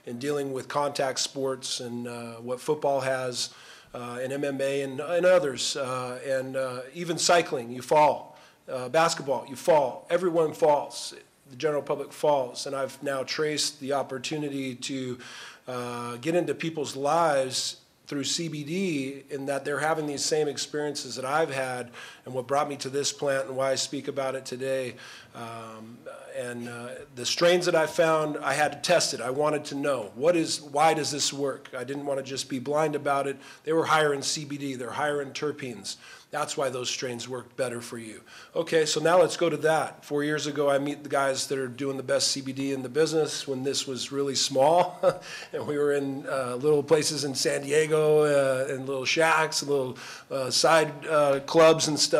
and 0.06 0.20
dealing 0.20 0.52
with 0.52 0.68
contact 0.68 1.18
sports 1.18 1.80
and 1.80 2.06
uh, 2.06 2.34
what 2.34 2.60
football 2.60 3.00
has 3.00 3.54
uh, 3.94 4.18
and 4.20 4.32
MMA 4.32 4.84
and, 4.84 5.00
and 5.00 5.24
others, 5.24 5.76
uh, 5.76 6.18
and 6.26 6.56
uh, 6.56 6.80
even 6.92 7.16
cycling, 7.16 7.70
you 7.70 7.80
fall. 7.80 8.36
Uh, 8.68 8.88
basketball, 8.88 9.46
you 9.48 9.56
fall. 9.56 10.06
Everyone 10.10 10.52
falls. 10.52 11.14
The 11.50 11.56
general 11.56 11.82
public 11.82 12.12
falls. 12.12 12.66
And 12.66 12.74
I've 12.74 13.00
now 13.02 13.22
traced 13.22 13.78
the 13.80 13.92
opportunity 13.92 14.74
to 14.74 15.18
Uh, 15.66 16.16
get 16.16 16.34
into 16.34 16.54
people's 16.54 16.94
lives 16.94 17.76
through 18.06 18.22
CBD 18.22 19.30
in 19.30 19.46
that 19.46 19.64
they're 19.64 19.78
having 19.78 20.06
these 20.06 20.24
same 20.24 20.46
experiences 20.46 21.16
that 21.16 21.24
I've 21.24 21.52
had 21.52 21.90
and 22.24 22.34
what 22.34 22.46
brought 22.46 22.68
me 22.68 22.76
to 22.76 22.88
this 22.88 23.12
plant 23.12 23.48
and 23.48 23.56
why 23.56 23.70
I 23.70 23.74
speak 23.74 24.08
about 24.08 24.34
it 24.34 24.44
today. 24.44 24.94
Um, 25.34 25.98
and 26.36 26.68
uh, 26.68 26.88
the 27.14 27.26
strains 27.26 27.66
that 27.66 27.74
I 27.74 27.86
found, 27.86 28.38
I 28.38 28.54
had 28.54 28.72
to 28.72 28.78
test 28.78 29.14
it. 29.14 29.20
I 29.20 29.30
wanted 29.30 29.64
to 29.66 29.74
know 29.74 30.10
what 30.14 30.36
is, 30.36 30.60
why 30.60 30.94
does 30.94 31.10
this 31.10 31.32
work? 31.32 31.70
I 31.76 31.84
didn't 31.84 32.06
want 32.06 32.18
to 32.18 32.24
just 32.24 32.48
be 32.48 32.58
blind 32.58 32.94
about 32.94 33.26
it. 33.26 33.36
They 33.64 33.72
were 33.72 33.84
higher 33.84 34.14
in 34.14 34.20
CBD, 34.20 34.78
they're 34.78 34.90
higher 34.90 35.22
in 35.22 35.30
terpenes. 35.30 35.96
That's 36.34 36.56
why 36.56 36.68
those 36.68 36.90
strains 36.90 37.28
worked 37.28 37.56
better 37.56 37.80
for 37.80 37.96
you. 37.96 38.20
Okay, 38.56 38.86
so 38.86 39.00
now 39.00 39.20
let's 39.20 39.36
go 39.36 39.48
to 39.48 39.56
that. 39.58 40.04
Four 40.04 40.24
years 40.24 40.48
ago, 40.48 40.68
I 40.68 40.80
meet 40.80 41.04
the 41.04 41.08
guys 41.08 41.46
that 41.46 41.60
are 41.60 41.68
doing 41.68 41.96
the 41.96 42.02
best 42.02 42.36
CBD 42.36 42.74
in 42.74 42.82
the 42.82 42.88
business 42.88 43.46
when 43.46 43.62
this 43.62 43.86
was 43.86 44.10
really 44.10 44.34
small. 44.34 44.98
and 45.52 45.64
we 45.64 45.78
were 45.78 45.92
in 45.92 46.26
uh, 46.28 46.56
little 46.56 46.82
places 46.82 47.22
in 47.22 47.36
San 47.36 47.62
Diego 47.62 48.24
uh, 48.24 48.66
and 48.68 48.84
little 48.84 49.04
shacks, 49.04 49.62
little 49.62 49.96
uh, 50.28 50.50
side 50.50 51.06
uh, 51.06 51.38
clubs 51.46 51.86
and 51.86 51.96
stuff. 51.96 52.13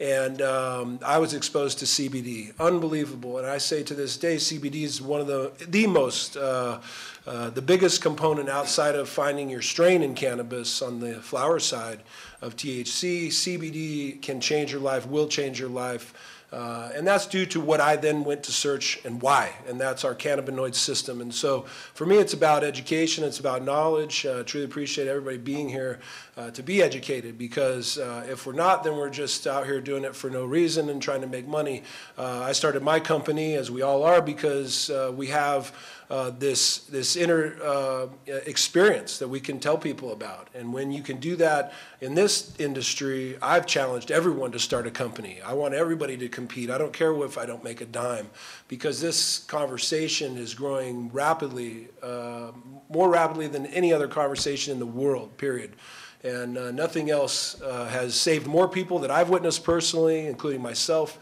And 0.00 0.42
um, 0.42 0.98
I 1.04 1.18
was 1.18 1.32
exposed 1.32 1.78
to 1.78 1.84
CBD. 1.84 2.58
Unbelievable. 2.58 3.38
And 3.38 3.46
I 3.46 3.58
say 3.58 3.82
to 3.84 3.94
this 3.94 4.16
day, 4.16 4.36
CBD 4.36 4.82
is 4.82 5.00
one 5.00 5.20
of 5.20 5.26
the, 5.26 5.52
the 5.68 5.86
most, 5.86 6.36
uh, 6.36 6.80
uh, 7.26 7.50
the 7.50 7.62
biggest 7.62 8.02
component 8.02 8.48
outside 8.48 8.96
of 8.96 9.08
finding 9.08 9.48
your 9.48 9.62
strain 9.62 10.02
in 10.02 10.14
cannabis 10.14 10.82
on 10.82 11.00
the 11.00 11.14
flower 11.14 11.60
side 11.60 12.00
of 12.40 12.56
THC. 12.56 13.28
CBD 13.28 14.20
can 14.20 14.40
change 14.40 14.72
your 14.72 14.80
life, 14.80 15.06
will 15.06 15.28
change 15.28 15.60
your 15.60 15.70
life. 15.70 16.12
Uh, 16.52 16.90
and 16.94 17.06
that's 17.06 17.26
due 17.26 17.46
to 17.46 17.60
what 17.60 17.80
I 17.80 17.96
then 17.96 18.24
went 18.24 18.42
to 18.42 18.52
search 18.52 19.00
and 19.06 19.22
why, 19.22 19.54
and 19.66 19.80
that's 19.80 20.04
our 20.04 20.14
cannabinoid 20.14 20.74
system. 20.74 21.22
And 21.22 21.34
so 21.34 21.62
for 21.94 22.04
me, 22.04 22.18
it's 22.18 22.34
about 22.34 22.62
education, 22.62 23.24
it's 23.24 23.40
about 23.40 23.64
knowledge. 23.64 24.26
Uh, 24.26 24.42
truly 24.42 24.66
appreciate 24.66 25.08
everybody 25.08 25.38
being 25.38 25.70
here 25.70 25.98
uh, 26.36 26.50
to 26.50 26.62
be 26.62 26.82
educated 26.82 27.38
because 27.38 27.96
uh, 27.96 28.26
if 28.28 28.46
we're 28.46 28.52
not, 28.52 28.84
then 28.84 28.96
we're 28.96 29.08
just 29.08 29.46
out 29.46 29.64
here 29.64 29.80
doing 29.80 30.04
it 30.04 30.14
for 30.14 30.28
no 30.28 30.44
reason 30.44 30.90
and 30.90 31.00
trying 31.00 31.22
to 31.22 31.26
make 31.26 31.48
money. 31.48 31.82
Uh, 32.18 32.40
I 32.40 32.52
started 32.52 32.82
my 32.82 33.00
company, 33.00 33.54
as 33.54 33.70
we 33.70 33.80
all 33.80 34.02
are, 34.02 34.20
because 34.20 34.90
uh, 34.90 35.10
we 35.14 35.28
have 35.28 35.72
uh, 36.12 36.28
this 36.28 36.80
this 36.90 37.16
inner 37.16 37.56
uh, 37.64 38.06
experience 38.44 39.18
that 39.18 39.28
we 39.28 39.40
can 39.40 39.58
tell 39.58 39.78
people 39.78 40.12
about. 40.12 40.48
And 40.54 40.70
when 40.70 40.92
you 40.92 41.02
can 41.02 41.18
do 41.18 41.36
that 41.36 41.72
in 42.02 42.14
this 42.14 42.54
industry, 42.58 43.38
I've 43.40 43.64
challenged 43.64 44.10
everyone 44.10 44.52
to 44.52 44.58
start 44.58 44.86
a 44.86 44.90
company. 44.90 45.40
I 45.40 45.54
want 45.54 45.72
everybody 45.72 46.18
to 46.18 46.28
compete. 46.28 46.68
I 46.68 46.76
don't 46.76 46.92
care 46.92 47.14
if 47.24 47.38
I 47.38 47.46
don't 47.46 47.64
make 47.64 47.80
a 47.80 47.86
dime, 47.86 48.28
because 48.68 49.00
this 49.00 49.38
conversation 49.38 50.36
is 50.36 50.52
growing 50.52 51.10
rapidly, 51.12 51.88
uh, 52.02 52.52
more 52.90 53.08
rapidly 53.08 53.48
than 53.48 53.64
any 53.68 53.90
other 53.90 54.06
conversation 54.06 54.74
in 54.74 54.78
the 54.78 54.92
world. 55.02 55.38
Period. 55.38 55.76
And 56.22 56.58
uh, 56.58 56.72
nothing 56.72 57.10
else 57.10 57.58
uh, 57.62 57.86
has 57.86 58.14
saved 58.14 58.46
more 58.46 58.68
people 58.68 58.98
that 58.98 59.10
I've 59.10 59.30
witnessed 59.30 59.64
personally, 59.64 60.26
including 60.26 60.60
myself, 60.60 61.18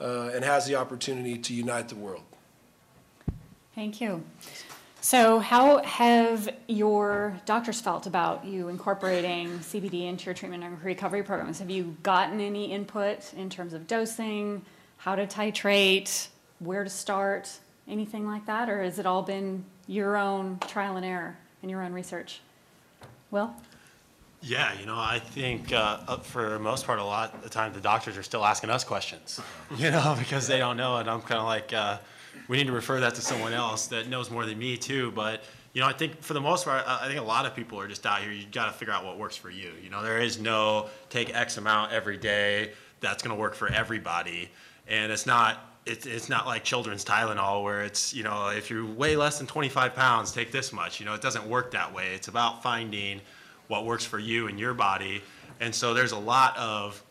and 0.00 0.42
has 0.42 0.66
the 0.66 0.76
opportunity 0.76 1.36
to 1.36 1.52
unite 1.52 1.88
the 1.90 1.96
world. 1.96 2.22
Thank 3.74 4.00
you. 4.00 4.22
So 5.02 5.38
how 5.38 5.82
have 5.82 6.48
your 6.68 7.40
doctors 7.46 7.80
felt 7.80 8.06
about 8.06 8.44
you 8.44 8.68
incorporating 8.68 9.48
CBD 9.60 10.06
into 10.06 10.26
your 10.26 10.34
treatment 10.34 10.62
and 10.62 10.82
recovery 10.84 11.22
programs? 11.22 11.58
Have 11.60 11.70
you 11.70 11.96
gotten 12.02 12.38
any 12.38 12.70
input 12.72 13.32
in 13.34 13.48
terms 13.48 13.72
of 13.72 13.86
dosing, 13.86 14.62
how 14.98 15.14
to 15.14 15.26
titrate, 15.26 16.28
where 16.58 16.84
to 16.84 16.90
start, 16.90 17.50
anything 17.88 18.26
like 18.26 18.44
that? 18.44 18.68
Or 18.68 18.82
has 18.82 18.98
it 18.98 19.06
all 19.06 19.22
been 19.22 19.64
your 19.86 20.18
own 20.18 20.58
trial 20.68 20.96
and 20.96 21.06
error 21.06 21.38
and 21.62 21.70
your 21.70 21.82
own 21.82 21.94
research? 21.94 22.40
Will? 23.30 23.54
Yeah, 24.42 24.78
you 24.78 24.84
know, 24.86 24.98
I 24.98 25.18
think 25.18 25.72
uh, 25.72 26.18
for 26.18 26.50
the 26.50 26.58
most 26.58 26.86
part, 26.86 26.98
a 26.98 27.04
lot 27.04 27.34
of 27.34 27.42
the 27.42 27.48
time, 27.48 27.72
the 27.72 27.80
doctors 27.80 28.16
are 28.18 28.22
still 28.22 28.44
asking 28.44 28.70
us 28.70 28.84
questions, 28.84 29.40
you 29.76 29.90
know, 29.90 30.14
because 30.18 30.46
they 30.46 30.58
don't 30.58 30.76
know. 30.76 30.96
And 30.96 31.08
I'm 31.08 31.22
kind 31.22 31.40
of 31.40 31.46
like, 31.46 31.72
uh, 31.72 31.98
we 32.48 32.56
need 32.56 32.66
to 32.66 32.72
refer 32.72 33.00
that 33.00 33.14
to 33.16 33.20
someone 33.20 33.52
else 33.52 33.86
that 33.88 34.08
knows 34.08 34.30
more 34.30 34.46
than 34.46 34.58
me, 34.58 34.76
too. 34.76 35.10
But, 35.12 35.42
you 35.72 35.80
know, 35.80 35.86
I 35.86 35.92
think 35.92 36.20
for 36.20 36.34
the 36.34 36.40
most 36.40 36.64
part, 36.64 36.84
I 36.86 37.06
think 37.06 37.20
a 37.20 37.24
lot 37.24 37.46
of 37.46 37.54
people 37.54 37.78
are 37.80 37.88
just 37.88 38.04
out 38.06 38.20
here, 38.20 38.32
you 38.32 38.46
got 38.50 38.66
to 38.66 38.72
figure 38.72 38.92
out 38.92 39.04
what 39.04 39.18
works 39.18 39.36
for 39.36 39.50
you. 39.50 39.72
You 39.82 39.90
know, 39.90 40.02
there 40.02 40.20
is 40.20 40.40
no 40.40 40.88
take 41.08 41.34
X 41.34 41.56
amount 41.56 41.92
every 41.92 42.16
day 42.16 42.72
that's 43.00 43.22
going 43.22 43.34
to 43.34 43.40
work 43.40 43.54
for 43.54 43.68
everybody. 43.68 44.50
And 44.88 45.12
it's 45.12 45.26
not. 45.26 45.66
It's, 45.86 46.04
it's 46.04 46.28
not 46.28 46.44
like 46.44 46.62
children's 46.62 47.06
Tylenol 47.06 47.64
where 47.64 47.82
it's, 47.82 48.12
you 48.12 48.22
know, 48.22 48.50
if 48.50 48.70
you 48.70 48.86
weigh 48.98 49.16
less 49.16 49.38
than 49.38 49.46
25 49.46 49.94
pounds, 49.94 50.30
take 50.30 50.52
this 50.52 50.74
much. 50.74 51.00
You 51.00 51.06
know, 51.06 51.14
it 51.14 51.22
doesn't 51.22 51.46
work 51.46 51.70
that 51.70 51.92
way. 51.92 52.14
It's 52.14 52.28
about 52.28 52.62
finding 52.62 53.22
what 53.68 53.86
works 53.86 54.04
for 54.04 54.18
you 54.18 54.48
and 54.48 54.60
your 54.60 54.74
body. 54.74 55.22
And 55.58 55.74
so 55.74 55.94
there's 55.94 56.12
a 56.12 56.18
lot 56.18 56.56
of 56.58 57.02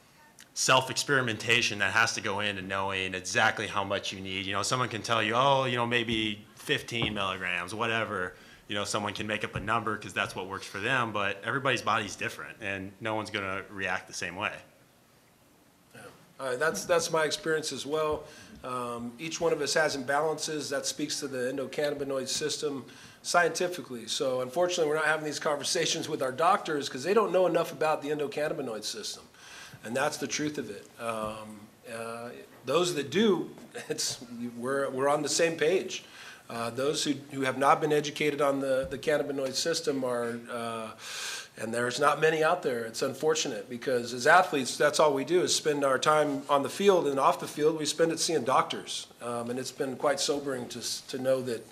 self 0.60 0.92
experimentation 0.92 1.80
that 1.80 1.94
has 1.94 2.14
to 2.14 2.20
go 2.20 2.42
into 2.42 2.62
knowing 2.62 3.14
exactly 3.14 3.66
how 3.66 3.82
much 3.82 4.12
you 4.12 4.20
need. 4.20 4.46
You 4.46 4.52
know, 4.52 4.62
someone 4.62 4.90
can 4.90 5.02
tell 5.02 5.24
you, 5.24 5.34
oh, 5.34 5.64
you 5.64 5.78
know, 5.78 5.86
maybe 5.86 6.46
15 6.56 7.14
milligrams, 7.14 7.74
whatever. 7.74 8.34
You 8.68 8.76
know, 8.76 8.84
someone 8.84 9.14
can 9.14 9.26
make 9.26 9.46
up 9.46 9.56
a 9.56 9.62
number 9.62 9.96
because 9.96 10.12
that's 10.12 10.36
what 10.36 10.48
works 10.48 10.68
for 10.68 10.82
them, 10.82 11.14
but 11.14 11.42
everybody's 11.46 11.82
body's 11.82 12.18
different 12.18 12.58
and 12.60 12.92
no 13.00 13.16
one's 13.16 13.30
going 13.30 13.46
to 13.46 13.64
react 13.72 14.08
the 14.08 14.14
same 14.14 14.36
way. 14.36 14.52
Uh, 16.38 16.56
That's, 16.56 16.86
that's 16.86 17.12
my 17.12 17.26
experience 17.26 17.74
as 17.74 17.86
well. 17.86 18.24
Um, 18.64 19.12
Each 19.20 19.42
one 19.42 19.52
of 19.52 19.62
us 19.62 19.74
has 19.74 19.98
imbalances. 19.98 20.70
That 20.70 20.86
speaks 20.86 21.20
to 21.20 21.28
the 21.28 21.54
endocannabinoid 21.54 22.30
system 22.30 22.86
scientifically. 23.24 24.08
So 24.08 24.42
unfortunately, 24.42 24.90
we're 24.90 24.96
not 24.96 25.06
having 25.06 25.26
these 25.26 25.40
conversations 25.40 26.08
with 26.08 26.22
our 26.22 26.32
doctors 26.32 26.88
because 26.88 27.04
they 27.04 27.14
don't 27.14 27.34
know 27.34 27.46
enough 27.46 27.74
about 27.74 28.02
the 28.02 28.10
endocannabinoid 28.10 28.86
system. 28.86 29.24
And 29.86 29.96
that's 29.96 30.18
the 30.18 30.28
truth 30.28 30.58
of 30.58 30.70
it. 30.70 30.86
Um, 31.00 31.60
uh, 31.94 32.30
Those 32.66 32.96
that 32.96 33.10
do, 33.10 33.50
it's, 33.90 34.24
we're, 34.58 34.90
we're 34.90 35.10
on 35.10 35.22
the 35.22 35.30
same 35.30 35.58
page. 35.58 36.04
Uh, 36.50 36.70
Those 36.70 37.04
who, 37.04 37.14
who 37.32 37.42
have 37.42 37.58
not 37.58 37.80
been 37.82 37.94
educated 37.94 38.42
on 38.42 38.60
the, 38.60 38.88
the 38.90 38.98
cannabinoid 38.98 39.54
system 39.54 40.04
are, 40.04 40.40
uh, 40.52 40.92
and 41.58 41.74
there's 41.74 42.00
not 42.00 42.20
many 42.22 42.44
out 42.44 42.64
there. 42.64 42.86
It's 42.86 43.02
unfortunate 43.02 43.70
because 43.70 44.14
as 44.14 44.26
athletes, 44.26 44.78
that's 44.78 45.00
all 45.00 45.14
we 45.14 45.26
do 45.26 45.42
is 45.42 45.54
spend 45.54 45.84
our 45.84 46.00
time 46.00 46.44
on 46.50 46.64
the 46.64 46.70
field 46.70 47.08
and 47.08 47.20
off 47.20 47.40
the 47.40 47.48
field. 47.48 47.78
We 47.78 47.86
spend 47.86 48.12
it 48.12 48.20
seeing 48.20 48.44
doctors, 48.44 49.08
um, 49.22 49.50
and 49.50 49.60
it's 49.60 49.72
been 49.72 49.96
quite 49.98 50.20
sobering 50.20 50.68
to 50.70 51.08
to 51.08 51.18
know 51.18 51.42
that 51.42 51.68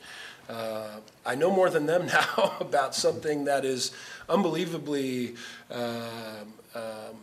uh, 0.50 1.00
I 1.26 1.36
know 1.36 1.52
more 1.52 1.70
than 1.70 1.86
them 1.86 2.06
now 2.08 2.58
about 2.60 2.96
something 2.96 3.46
that 3.46 3.66
is 3.66 3.92
unbelievably. 4.30 5.36
Um, 5.72 6.54
um, 6.76 7.18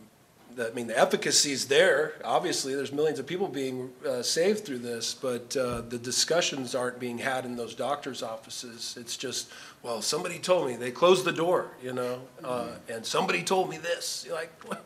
I 0.60 0.70
mean, 0.70 0.86
the 0.86 0.98
efficacy 0.98 1.52
is 1.52 1.66
there. 1.66 2.14
Obviously, 2.24 2.74
there's 2.74 2.92
millions 2.92 3.18
of 3.18 3.26
people 3.26 3.48
being 3.48 3.90
uh, 4.06 4.22
saved 4.22 4.64
through 4.64 4.78
this, 4.78 5.14
but 5.14 5.56
uh, 5.56 5.82
the 5.82 5.98
discussions 5.98 6.74
aren't 6.74 6.98
being 6.98 7.18
had 7.18 7.44
in 7.44 7.56
those 7.56 7.74
doctors' 7.74 8.22
offices. 8.22 8.96
It's 8.98 9.16
just, 9.16 9.50
well, 9.82 10.00
somebody 10.02 10.38
told 10.38 10.68
me. 10.68 10.76
They 10.76 10.90
closed 10.90 11.24
the 11.24 11.32
door, 11.32 11.70
you 11.82 11.92
know, 11.92 12.20
uh, 12.42 12.68
and 12.88 13.04
somebody 13.04 13.42
told 13.42 13.68
me 13.68 13.78
this. 13.78 14.24
You're 14.26 14.36
like, 14.36 14.52
what? 14.66 14.84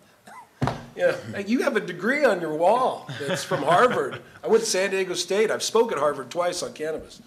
Yeah, 0.97 1.15
like, 1.33 1.49
you 1.49 1.63
have 1.63 1.77
a 1.77 1.81
degree 1.81 2.25
on 2.25 2.41
your 2.41 2.57
wall 2.57 3.09
that's 3.21 3.45
from 3.45 3.63
Harvard. 3.63 4.21
I 4.43 4.49
went 4.49 4.65
to 4.65 4.69
San 4.69 4.91
Diego 4.91 5.15
State. 5.15 5.49
I've 5.49 5.63
spoken 5.63 5.97
at 5.97 6.01
Harvard 6.01 6.29
twice 6.29 6.61
on 6.61 6.73
cannabis. 6.73 7.23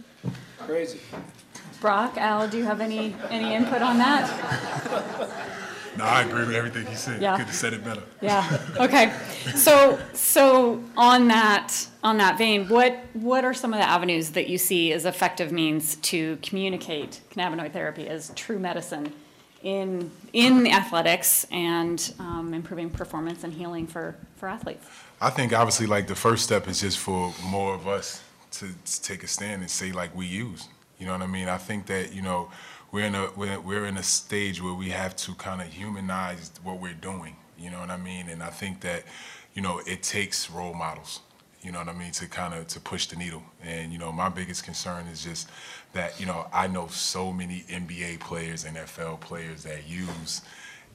Crazy. 0.59 0.99
Brock, 1.79 2.17
Al, 2.17 2.49
do 2.49 2.57
you 2.57 2.65
have 2.65 2.81
any, 2.81 3.15
any 3.29 3.55
input 3.55 3.81
on 3.81 3.97
that? 3.97 5.29
No, 5.97 6.05
I 6.05 6.21
agree 6.23 6.45
with 6.45 6.55
everything 6.55 6.85
he 6.85 6.95
said. 6.95 7.21
Yeah. 7.21 7.37
Could 7.37 7.47
have 7.47 7.55
said 7.55 7.73
it 7.73 7.83
better. 7.83 8.03
Yeah, 8.21 8.59
okay. 8.77 9.13
So, 9.55 9.99
so 10.13 10.83
on 10.95 11.27
that, 11.27 11.87
on 12.03 12.17
that 12.17 12.37
vein, 12.37 12.69
what, 12.69 12.97
what 13.13 13.43
are 13.43 13.53
some 13.53 13.73
of 13.73 13.79
the 13.79 13.87
avenues 13.87 14.31
that 14.31 14.47
you 14.47 14.57
see 14.57 14.93
as 14.93 15.05
effective 15.05 15.51
means 15.51 15.95
to 15.97 16.37
communicate 16.41 17.21
cannabinoid 17.31 17.73
therapy 17.73 18.07
as 18.07 18.31
true 18.35 18.59
medicine 18.59 19.11
in, 19.63 20.11
in 20.33 20.67
athletics 20.67 21.45
and 21.51 22.13
um, 22.19 22.53
improving 22.53 22.89
performance 22.89 23.43
and 23.43 23.53
healing 23.53 23.85
for, 23.85 24.15
for 24.37 24.47
athletes? 24.47 24.87
I 25.19 25.29
think 25.29 25.53
obviously 25.53 25.87
like 25.87 26.07
the 26.07 26.15
first 26.15 26.43
step 26.43 26.67
is 26.67 26.81
just 26.81 26.97
for 26.97 27.33
more 27.43 27.75
of 27.75 27.87
us 27.87 28.23
to, 28.51 28.67
to 28.85 29.01
take 29.01 29.23
a 29.23 29.27
stand 29.27 29.61
and 29.61 29.69
say 29.69 29.91
like 29.91 30.15
we 30.15 30.25
use. 30.25 30.67
You 30.97 31.05
know 31.07 31.13
what 31.13 31.21
I 31.21 31.27
mean? 31.27 31.47
I 31.49 31.57
think 31.57 31.87
that 31.87 32.13
you 32.13 32.21
know 32.21 32.51
we're 32.91 33.05
in 33.05 33.15
a 33.15 33.29
we're, 33.35 33.59
we're 33.59 33.85
in 33.85 33.97
a 33.97 34.03
stage 34.03 34.61
where 34.61 34.73
we 34.73 34.89
have 34.89 35.15
to 35.17 35.33
kind 35.35 35.61
of 35.61 35.67
humanize 35.67 36.51
what 36.63 36.79
we're 36.79 36.93
doing. 36.93 37.35
You 37.57 37.69
know 37.69 37.79
what 37.79 37.89
I 37.89 37.97
mean? 37.97 38.29
And 38.29 38.41
I 38.41 38.49
think 38.49 38.81
that 38.81 39.03
you 39.53 39.61
know 39.61 39.81
it 39.85 40.03
takes 40.03 40.49
role 40.49 40.73
models. 40.73 41.21
You 41.61 41.71
know 41.71 41.77
what 41.77 41.89
I 41.89 41.93
mean 41.93 42.11
to 42.13 42.27
kind 42.27 42.53
of 42.53 42.67
to 42.67 42.79
push 42.79 43.05
the 43.05 43.15
needle. 43.15 43.43
And 43.63 43.93
you 43.93 43.99
know 43.99 44.11
my 44.11 44.29
biggest 44.29 44.63
concern 44.63 45.07
is 45.07 45.23
just 45.23 45.49
that 45.93 46.19
you 46.19 46.25
know 46.25 46.47
I 46.53 46.67
know 46.67 46.87
so 46.87 47.31
many 47.31 47.65
NBA 47.69 48.19
players, 48.19 48.65
NFL 48.65 49.21
players 49.21 49.63
that 49.63 49.87
use 49.87 50.41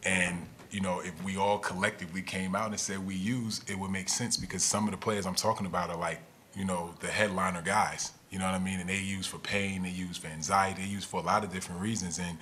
and 0.05 0.47
you 0.71 0.81
know, 0.81 1.01
if 1.01 1.23
we 1.25 1.37
all 1.37 1.59
collectively 1.59 2.23
came 2.23 2.55
out 2.55 2.71
and 2.71 2.79
said 2.79 3.05
we 3.07 3.15
use, 3.15 3.63
it 3.69 3.79
would 3.79 3.91
make 3.91 4.09
sense 4.09 4.37
because 4.37 4.63
some 4.63 4.85
of 4.85 4.91
the 4.91 4.97
players 4.97 5.27
I'm 5.27 5.35
talking 5.35 5.67
about 5.67 5.91
are 5.91 5.97
like, 5.97 6.21
you 6.55 6.65
know, 6.65 6.95
the 7.01 7.09
headliner 7.09 7.63
guys. 7.63 8.13
You 8.31 8.39
know 8.39 8.45
what 8.47 8.55
I 8.55 8.59
mean? 8.59 8.81
And 8.81 8.89
they 8.89 8.99
use 8.99 9.27
for 9.27 9.39
pain, 9.39 9.83
they 9.83 9.91
use 9.91 10.17
for 10.17 10.27
anxiety, 10.29 10.83
they 10.83 10.89
use 10.89 11.05
for 11.05 11.21
a 11.21 11.23
lot 11.23 11.45
of 11.45 11.53
different 11.53 11.81
reasons. 11.81 12.19
And 12.19 12.39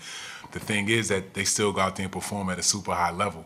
the 0.53 0.61
thing 0.61 0.89
is 0.89 1.09
that 1.09 1.35
they 1.35 1.45
still 1.45 1.73
go 1.73 1.81
out 1.81 1.97
there 1.97 2.05
and 2.05 2.13
perform 2.13 2.51
at 2.51 2.59
a 2.59 2.63
super 2.63 2.93
high 2.93 3.13
level. 3.13 3.45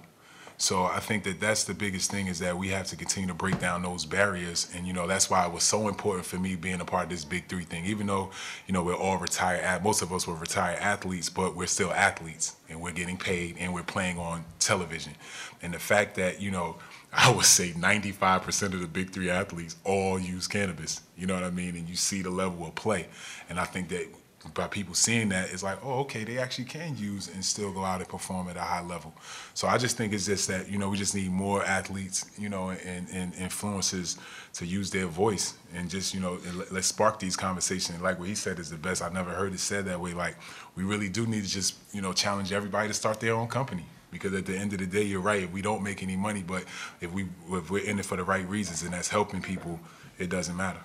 So 0.61 0.87
I 0.87 0.99
think 0.99 1.23
that 1.23 1.39
that's 1.39 1.63
the 1.63 1.73
biggest 1.73 2.11
thing 2.11 2.27
is 2.27 2.41
that 2.41 2.59
we 2.59 2.69
have 2.71 2.89
to 2.89 2.97
continue 2.97 3.29
to 3.29 3.35
break 3.35 3.61
down 3.61 3.83
those 3.83 4.05
barriers, 4.05 4.69
and 4.75 4.89
you 4.89 4.93
know 4.93 5.07
that's 5.07 5.31
why 5.31 5.47
it 5.47 5.53
was 5.53 5.63
so 5.63 5.87
important 5.87 6.27
for 6.27 6.37
me 6.37 6.57
being 6.57 6.81
a 6.81 6.85
part 6.85 7.05
of 7.05 7.11
this 7.11 7.25
big 7.25 7.49
three 7.49 7.63
thing. 7.63 7.85
Even 7.85 8.09
though 8.09 8.31
you 8.67 8.75
know 8.75 8.83
we're 8.83 8.97
all 8.97 9.19
retired, 9.19 9.85
most 9.85 10.03
of 10.03 10.13
us 10.13 10.27
were 10.27 10.35
retired 10.35 10.81
athletes, 10.81 11.31
but 11.31 11.55
we're 11.55 11.69
still 11.69 11.93
athletes, 11.93 12.57
and 12.69 12.81
we're 12.81 12.93
getting 12.93 13.17
paid, 13.17 13.55
and 13.61 13.73
we're 13.73 13.85
playing 13.85 14.19
on 14.19 14.45
television. 14.59 15.13
And 15.63 15.73
the 15.73 15.79
fact 15.79 16.17
that 16.17 16.43
you 16.43 16.51
know 16.51 16.79
I 17.13 17.31
would 17.31 17.47
say 17.47 17.73
95% 17.73 18.75
of 18.75 18.81
the 18.81 18.87
big 18.87 19.11
three 19.11 19.31
athletes 19.31 19.77
all 19.85 20.19
use 20.19 20.47
cannabis. 20.47 21.01
You 21.17 21.27
know 21.27 21.35
what 21.35 21.45
I 21.45 21.51
mean? 21.51 21.75
And 21.77 21.89
you 21.89 21.97
see 21.97 22.23
the 22.23 22.31
level 22.31 22.67
of 22.67 22.75
play, 22.75 23.09
and 23.49 23.59
I 23.59 23.65
think 23.65 23.89
that 23.89 24.07
by 24.55 24.67
people 24.69 24.95
seeing 24.95 25.29
that, 25.31 25.51
it's 25.53 25.63
like, 25.63 25.79
oh, 25.85 26.01
okay, 26.01 26.25
they 26.25 26.39
actually 26.39 26.65
can 26.65 26.97
use 26.97 27.29
and 27.29 27.45
still 27.45 27.73
go 27.73 27.85
out 27.85 28.01
and 28.01 28.09
perform 28.09 28.49
at 28.49 28.57
a 28.57 28.61
high 28.61 28.83
level. 28.83 29.13
So 29.55 29.67
I 29.67 29.79
just 29.79 29.97
think 29.97 30.13
it's 30.13 30.27
just 30.27 30.49
that, 30.49 30.71
you 30.71 30.79
know, 30.79 30.89
we 30.89 30.97
just 30.97 31.15
need 31.15 31.31
more 31.31 31.65
athletes, 31.65 32.31
you 32.39 32.49
know, 32.49 32.71
and, 32.71 33.09
and 33.11 33.35
influencers 33.35 34.17
to 34.55 34.65
use 34.67 34.91
their 34.91 35.07
voice 35.07 35.55
and 35.75 35.91
just, 35.91 36.15
you 36.15 36.21
know, 36.21 36.39
let- 36.55 36.73
let's 36.73 36.87
spark 36.87 37.19
these 37.19 37.37
conversations. 37.37 38.01
Like 38.01 38.19
what 38.19 38.29
he 38.29 38.35
said 38.35 38.59
is 38.59 38.71
the 38.71 38.77
best. 38.77 39.03
I've 39.03 39.13
never 39.13 39.31
heard 39.31 39.53
it 39.53 39.61
said 39.61 39.87
that 39.87 40.01
way. 40.01 40.15
Like, 40.15 40.37
we 40.77 40.85
really 40.85 41.09
do 41.09 41.27
need 41.27 41.43
to 41.45 41.51
just, 41.51 41.75
you 41.93 42.01
know, 42.01 42.13
challenge 42.13 42.53
everybody 42.53 42.89
to 42.89 42.95
start 42.95 43.21
their 43.21 43.35
own 43.35 43.49
company. 43.49 43.87
Because 44.11 44.33
at 44.35 44.47
the 44.47 44.57
end 44.57 44.73
of 44.73 44.79
the 44.79 44.87
day, 44.87 45.03
you're 45.03 45.21
right. 45.21 45.43
If 45.43 45.53
We 45.53 45.63
don't 45.63 45.83
make 45.83 46.03
any 46.03 46.17
money, 46.17 46.43
but 46.47 46.65
if 47.01 47.13
we 47.13 47.27
if 47.51 47.71
we're 47.71 47.85
in 47.85 47.99
it 47.99 48.07
for 48.07 48.17
the 48.17 48.25
right 48.25 48.49
reasons 48.49 48.83
and 48.83 48.93
that's 48.93 49.09
helping 49.09 49.43
people, 49.43 49.79
it 50.19 50.31
doesn't 50.31 50.57
matter. 50.57 50.81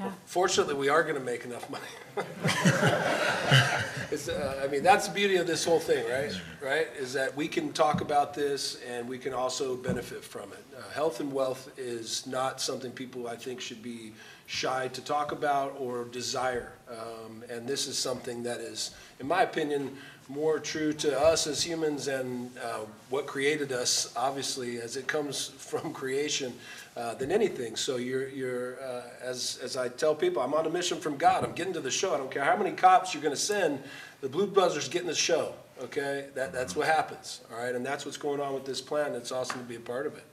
Yeah. 0.00 0.10
Fortunately, 0.26 0.74
we 0.74 0.88
are 0.88 1.02
going 1.02 1.14
to 1.14 1.20
make 1.20 1.44
enough 1.44 1.68
money. 1.70 1.84
It's, 4.12 4.28
uh, 4.28 4.60
I 4.62 4.66
mean, 4.66 4.82
that's 4.82 5.08
the 5.08 5.14
beauty 5.14 5.36
of 5.36 5.46
this 5.46 5.64
whole 5.64 5.78
thing, 5.80 6.04
right? 6.06 6.30
Right? 6.60 6.88
Is 6.98 7.14
that 7.14 7.34
we 7.34 7.48
can 7.48 7.72
talk 7.72 8.02
about 8.02 8.34
this 8.34 8.78
and 8.86 9.08
we 9.08 9.16
can 9.16 9.32
also 9.32 9.74
benefit 9.74 10.22
from 10.22 10.52
it. 10.52 10.62
Uh, 10.76 10.82
Health 10.92 11.20
and 11.20 11.32
wealth 11.32 11.70
is 11.78 12.26
not 12.26 12.60
something 12.60 12.90
people, 12.92 13.26
I 13.26 13.36
think, 13.36 13.62
should 13.62 13.82
be 13.82 14.12
shy 14.44 14.88
to 14.88 15.00
talk 15.00 15.32
about 15.32 15.76
or 15.78 16.04
desire. 16.04 16.72
Um, 16.90 17.42
And 17.48 17.66
this 17.66 17.86
is 17.86 17.96
something 17.96 18.42
that 18.42 18.60
is, 18.60 18.90
in 19.18 19.26
my 19.26 19.44
opinion, 19.44 19.96
more 20.28 20.58
true 20.58 20.92
to 20.92 21.18
us 21.18 21.46
as 21.46 21.62
humans 21.62 22.08
and 22.08 22.50
uh, 22.62 22.80
what 23.10 23.26
created 23.26 23.72
us, 23.72 24.12
obviously, 24.16 24.80
as 24.80 24.96
it 24.96 25.06
comes 25.06 25.48
from 25.58 25.92
creation, 25.92 26.52
uh, 26.96 27.14
than 27.14 27.32
anything. 27.32 27.76
So 27.76 27.96
you're, 27.96 28.28
you're, 28.28 28.82
uh, 28.82 29.02
as, 29.22 29.58
as 29.62 29.76
I 29.76 29.88
tell 29.88 30.14
people, 30.14 30.42
I'm 30.42 30.54
on 30.54 30.66
a 30.66 30.70
mission 30.70 30.98
from 30.98 31.16
God. 31.16 31.44
I'm 31.44 31.52
getting 31.52 31.72
to 31.74 31.80
the 31.80 31.90
show. 31.90 32.14
I 32.14 32.18
don't 32.18 32.30
care 32.30 32.44
how 32.44 32.56
many 32.56 32.72
cops 32.72 33.14
you're 33.14 33.22
gonna 33.22 33.36
send, 33.36 33.82
the 34.20 34.28
Blues 34.28 34.50
Brothers 34.50 34.88
getting 34.88 35.08
the 35.08 35.14
show, 35.14 35.54
okay? 35.82 36.26
That, 36.34 36.52
that's 36.52 36.76
what 36.76 36.86
happens, 36.86 37.40
all 37.50 37.62
right? 37.62 37.74
And 37.74 37.84
that's 37.84 38.04
what's 38.04 38.18
going 38.18 38.40
on 38.40 38.54
with 38.54 38.64
this 38.64 38.80
plan. 38.80 39.14
It's 39.14 39.32
awesome 39.32 39.60
to 39.60 39.64
be 39.64 39.76
a 39.76 39.80
part 39.80 40.06
of 40.06 40.16
it. 40.16 40.24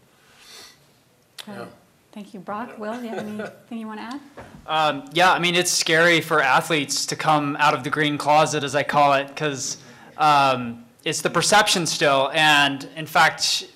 Yeah. 1.48 1.65
Thank 2.12 2.34
you. 2.34 2.39
Brock, 2.39 2.80
Will, 2.80 2.96
do 2.98 3.04
you 3.04 3.10
have 3.10 3.20
anything 3.20 3.78
you 3.78 3.86
want 3.86 4.00
to 4.00 4.04
add? 4.04 4.20
Um, 4.66 5.10
yeah, 5.13 5.32
I 5.32 5.38
mean, 5.38 5.54
it's 5.54 5.70
scary 5.70 6.22
for 6.22 6.42
athletes 6.42 7.06
to 7.06 7.16
come 7.16 7.56
out 7.60 7.75
of 7.75 7.84
the 7.84 7.92
green 7.92 8.18
closet, 8.18 8.63
as 8.63 8.74
I 8.74 8.82
call 8.82 9.13
it, 9.13 9.28
because 9.28 9.78
um, 10.18 10.86
it's 11.04 11.22
the 11.22 11.30
perception 11.30 11.86
still. 11.86 12.32
And 12.34 12.89
in 12.96 13.06
fact, 13.06 13.68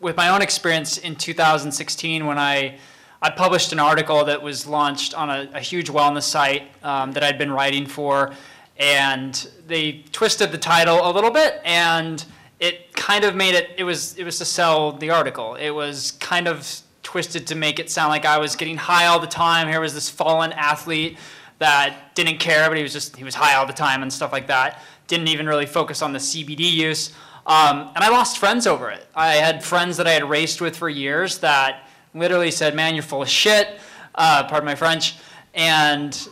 with 0.00 0.16
my 0.16 0.30
own 0.30 0.40
experience 0.40 0.96
in 0.98 1.16
2016, 1.16 2.24
when 2.26 2.38
I 2.38 2.78
I 3.24 3.30
published 3.30 3.72
an 3.72 3.78
article 3.78 4.24
that 4.24 4.42
was 4.42 4.66
launched 4.66 5.14
on 5.14 5.30
a, 5.30 5.48
a 5.54 5.60
huge 5.60 5.88
wellness 5.88 6.24
site 6.24 6.64
um, 6.84 7.12
that 7.12 7.22
I'd 7.22 7.38
been 7.38 7.52
writing 7.52 7.86
for, 7.86 8.32
and 8.78 9.48
they 9.68 10.04
twisted 10.10 10.50
the 10.50 10.58
title 10.58 11.08
a 11.08 11.12
little 11.12 11.30
bit, 11.30 11.60
and 11.64 12.24
it 12.58 12.92
kind 12.94 13.22
of 13.22 13.36
made 13.36 13.54
it. 13.54 13.70
It 13.76 13.84
was 13.84 14.16
it 14.18 14.24
was 14.24 14.38
to 14.38 14.44
sell 14.44 14.92
the 14.92 15.10
article. 15.10 15.54
It 15.54 15.70
was 15.70 16.12
kind 16.12 16.48
of 16.48 16.66
twisted 17.12 17.46
to 17.46 17.54
make 17.54 17.78
it 17.78 17.90
sound 17.90 18.08
like 18.08 18.24
I 18.24 18.38
was 18.38 18.56
getting 18.56 18.78
high 18.78 19.04
all 19.04 19.18
the 19.18 19.26
time. 19.26 19.68
Here 19.68 19.82
was 19.82 19.92
this 19.92 20.08
fallen 20.08 20.50
athlete 20.52 21.18
that 21.58 22.14
didn't 22.14 22.38
care, 22.38 22.66
but 22.70 22.78
he 22.78 22.82
was 22.82 22.94
just 22.94 23.16
he 23.16 23.22
was 23.22 23.34
high 23.34 23.54
all 23.54 23.66
the 23.66 23.72
time 23.74 24.00
and 24.00 24.10
stuff 24.10 24.32
like 24.32 24.46
that. 24.46 24.80
Didn't 25.08 25.28
even 25.28 25.46
really 25.46 25.66
focus 25.66 26.00
on 26.00 26.14
the 26.14 26.18
CBD 26.18 26.72
use. 26.72 27.12
Um, 27.46 27.90
and 27.94 27.98
I 27.98 28.08
lost 28.08 28.38
friends 28.38 28.66
over 28.66 28.90
it. 28.90 29.06
I 29.14 29.34
had 29.34 29.62
friends 29.62 29.98
that 29.98 30.06
I 30.06 30.12
had 30.12 30.24
raced 30.24 30.62
with 30.62 30.74
for 30.74 30.88
years 30.88 31.36
that 31.40 31.86
literally 32.14 32.50
said, 32.50 32.74
"Man, 32.74 32.94
you're 32.94 33.02
full 33.02 33.20
of 33.20 33.28
shit." 33.28 33.78
Uh, 34.14 34.44
pardon 34.44 34.64
my 34.64 34.74
French, 34.74 35.16
and 35.52 36.28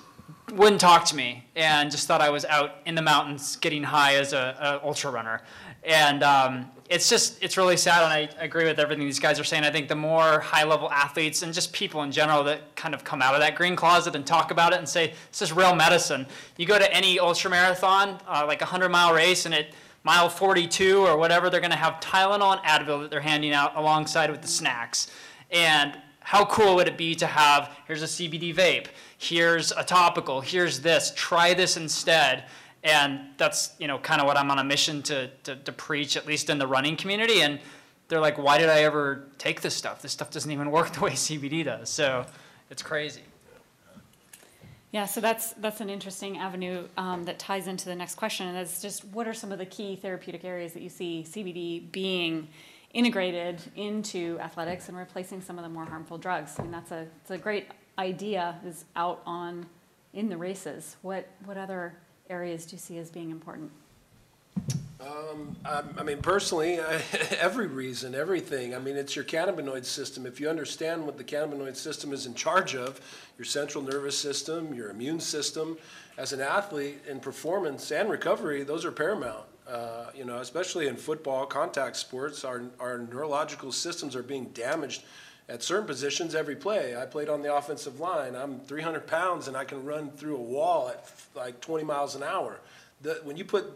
wouldn't 0.54 0.80
talk 0.80 1.04
to 1.06 1.14
me, 1.14 1.44
and 1.56 1.90
just 1.90 2.08
thought 2.08 2.22
I 2.22 2.30
was 2.30 2.46
out 2.46 2.76
in 2.86 2.94
the 2.94 3.02
mountains 3.02 3.56
getting 3.56 3.82
high 3.82 4.14
as 4.14 4.32
a, 4.32 4.80
a 4.82 4.86
ultra 4.86 5.10
runner. 5.10 5.42
And 5.84 6.22
um, 6.22 6.70
it's 6.90 7.08
just 7.08 7.40
it's 7.40 7.56
really 7.56 7.76
sad, 7.76 8.02
and 8.02 8.12
I 8.12 8.28
agree 8.44 8.64
with 8.64 8.80
everything 8.80 9.04
these 9.04 9.20
guys 9.20 9.38
are 9.38 9.44
saying. 9.44 9.62
I 9.62 9.70
think 9.70 9.88
the 9.88 9.94
more 9.94 10.40
high 10.40 10.64
level 10.64 10.90
athletes 10.90 11.42
and 11.42 11.54
just 11.54 11.72
people 11.72 12.02
in 12.02 12.10
general 12.10 12.42
that 12.44 12.74
kind 12.74 12.94
of 12.94 13.04
come 13.04 13.22
out 13.22 13.34
of 13.34 13.40
that 13.40 13.54
green 13.54 13.76
closet 13.76 14.16
and 14.16 14.26
talk 14.26 14.50
about 14.50 14.72
it 14.72 14.80
and 14.80 14.88
say 14.88 15.14
this 15.30 15.40
is 15.40 15.52
real 15.52 15.74
medicine. 15.76 16.26
You 16.56 16.66
go 16.66 16.80
to 16.80 16.92
any 16.92 17.20
ultra 17.20 17.48
marathon, 17.48 18.20
uh, 18.26 18.44
like 18.44 18.60
a 18.60 18.64
hundred 18.64 18.88
mile 18.88 19.14
race, 19.14 19.46
and 19.46 19.54
at 19.54 19.68
mile 20.02 20.28
42 20.28 21.06
or 21.06 21.16
whatever, 21.16 21.48
they're 21.48 21.60
going 21.60 21.70
to 21.70 21.76
have 21.76 22.00
Tylenol 22.00 22.58
and 22.58 22.66
Advil 22.66 23.02
that 23.02 23.10
they're 23.10 23.20
handing 23.20 23.52
out 23.52 23.76
alongside 23.76 24.28
with 24.28 24.42
the 24.42 24.48
snacks. 24.48 25.12
And 25.52 25.96
how 26.18 26.44
cool 26.44 26.74
would 26.74 26.88
it 26.88 26.98
be 26.98 27.14
to 27.14 27.26
have 27.26 27.70
here's 27.86 28.02
a 28.02 28.06
CBD 28.06 28.52
vape, 28.52 28.86
here's 29.16 29.70
a 29.72 29.84
topical, 29.84 30.40
here's 30.40 30.80
this, 30.80 31.12
try 31.14 31.54
this 31.54 31.76
instead. 31.76 32.46
And 32.82 33.20
that's 33.36 33.74
you 33.78 33.86
know 33.86 33.98
kind 33.98 34.20
of 34.20 34.26
what 34.26 34.36
I'm 34.36 34.50
on 34.50 34.58
a 34.58 34.64
mission 34.64 35.02
to, 35.02 35.28
to, 35.44 35.56
to 35.56 35.72
preach, 35.72 36.16
at 36.16 36.26
least 36.26 36.50
in 36.50 36.58
the 36.58 36.66
running 36.66 36.96
community. 36.96 37.42
And 37.42 37.60
they're 38.08 38.20
like, 38.20 38.38
why 38.38 38.58
did 38.58 38.68
I 38.68 38.82
ever 38.82 39.24
take 39.38 39.60
this 39.60 39.74
stuff? 39.74 40.02
This 40.02 40.12
stuff 40.12 40.30
doesn't 40.30 40.50
even 40.50 40.70
work 40.78 40.92
the 40.92 41.00
way 41.00 41.12
CBD 41.12 41.64
does. 41.64 41.88
So 41.88 42.26
it's 42.70 42.82
crazy. 42.82 43.22
Yeah, 44.92 45.06
so 45.06 45.20
that's, 45.20 45.52
that's 45.52 45.80
an 45.80 45.88
interesting 45.88 46.38
avenue 46.38 46.88
um, 46.96 47.22
that 47.24 47.38
ties 47.38 47.68
into 47.68 47.84
the 47.84 47.94
next 47.94 48.16
question, 48.16 48.48
and 48.48 48.56
that's 48.56 48.82
just 48.82 49.04
what 49.06 49.28
are 49.28 49.34
some 49.34 49.52
of 49.52 49.58
the 49.58 49.66
key 49.66 49.94
therapeutic 49.94 50.44
areas 50.44 50.72
that 50.72 50.82
you 50.82 50.88
see 50.88 51.24
CBD 51.26 51.92
being 51.92 52.48
integrated 52.92 53.62
into 53.76 54.36
athletics 54.40 54.88
and 54.88 54.98
replacing 54.98 55.42
some 55.42 55.58
of 55.58 55.62
the 55.62 55.68
more 55.68 55.84
harmful 55.84 56.18
drugs? 56.18 56.54
I 56.58 56.62
mean, 56.62 56.72
that's 56.72 56.90
a, 56.90 57.06
it's 57.20 57.30
a 57.30 57.38
great 57.38 57.68
idea, 57.98 58.58
is 58.66 58.84
out 58.96 59.22
on, 59.26 59.66
in 60.12 60.28
the 60.28 60.36
races. 60.36 60.96
What, 61.02 61.28
what 61.44 61.56
other 61.56 61.94
areas 62.30 62.64
do 62.64 62.76
you 62.76 62.80
see 62.80 62.98
as 62.98 63.10
being 63.10 63.30
important? 63.30 63.70
Um, 65.00 65.56
I 65.64 66.02
mean, 66.02 66.18
personally, 66.18 66.78
every 67.40 67.66
reason, 67.66 68.14
everything. 68.14 68.74
I 68.74 68.78
mean, 68.78 68.96
it's 68.96 69.16
your 69.16 69.24
cannabinoid 69.24 69.84
system. 69.84 70.26
If 70.26 70.40
you 70.40 70.48
understand 70.48 71.04
what 71.04 71.16
the 71.16 71.24
cannabinoid 71.24 71.76
system 71.76 72.12
is 72.12 72.26
in 72.26 72.34
charge 72.34 72.74
of, 72.74 73.00
your 73.38 73.46
central 73.46 73.82
nervous 73.82 74.16
system, 74.16 74.74
your 74.74 74.90
immune 74.90 75.20
system, 75.20 75.78
as 76.18 76.32
an 76.32 76.40
athlete 76.40 76.98
in 77.08 77.18
performance 77.18 77.90
and 77.92 78.10
recovery, 78.10 78.62
those 78.62 78.84
are 78.84 78.92
paramount. 78.92 79.44
Uh, 79.66 80.10
you 80.14 80.24
know, 80.24 80.38
especially 80.38 80.88
in 80.88 80.96
football, 80.96 81.46
contact 81.46 81.96
sports, 81.96 82.44
our, 82.44 82.62
our 82.80 82.98
neurological 82.98 83.72
systems 83.72 84.16
are 84.16 84.22
being 84.22 84.46
damaged 84.46 85.02
at 85.50 85.64
certain 85.64 85.86
positions 85.86 86.34
every 86.36 86.54
play. 86.54 86.96
I 86.96 87.04
played 87.06 87.28
on 87.28 87.42
the 87.42 87.52
offensive 87.52 87.98
line. 87.98 88.36
I'm 88.36 88.60
300 88.60 89.06
pounds 89.06 89.48
and 89.48 89.56
I 89.56 89.64
can 89.64 89.84
run 89.84 90.10
through 90.12 90.36
a 90.36 90.40
wall 90.40 90.88
at 90.88 91.04
like 91.34 91.60
20 91.60 91.84
miles 91.84 92.14
an 92.14 92.22
hour. 92.22 92.60
The, 93.02 93.20
when 93.24 93.36
you 93.36 93.44
put 93.44 93.66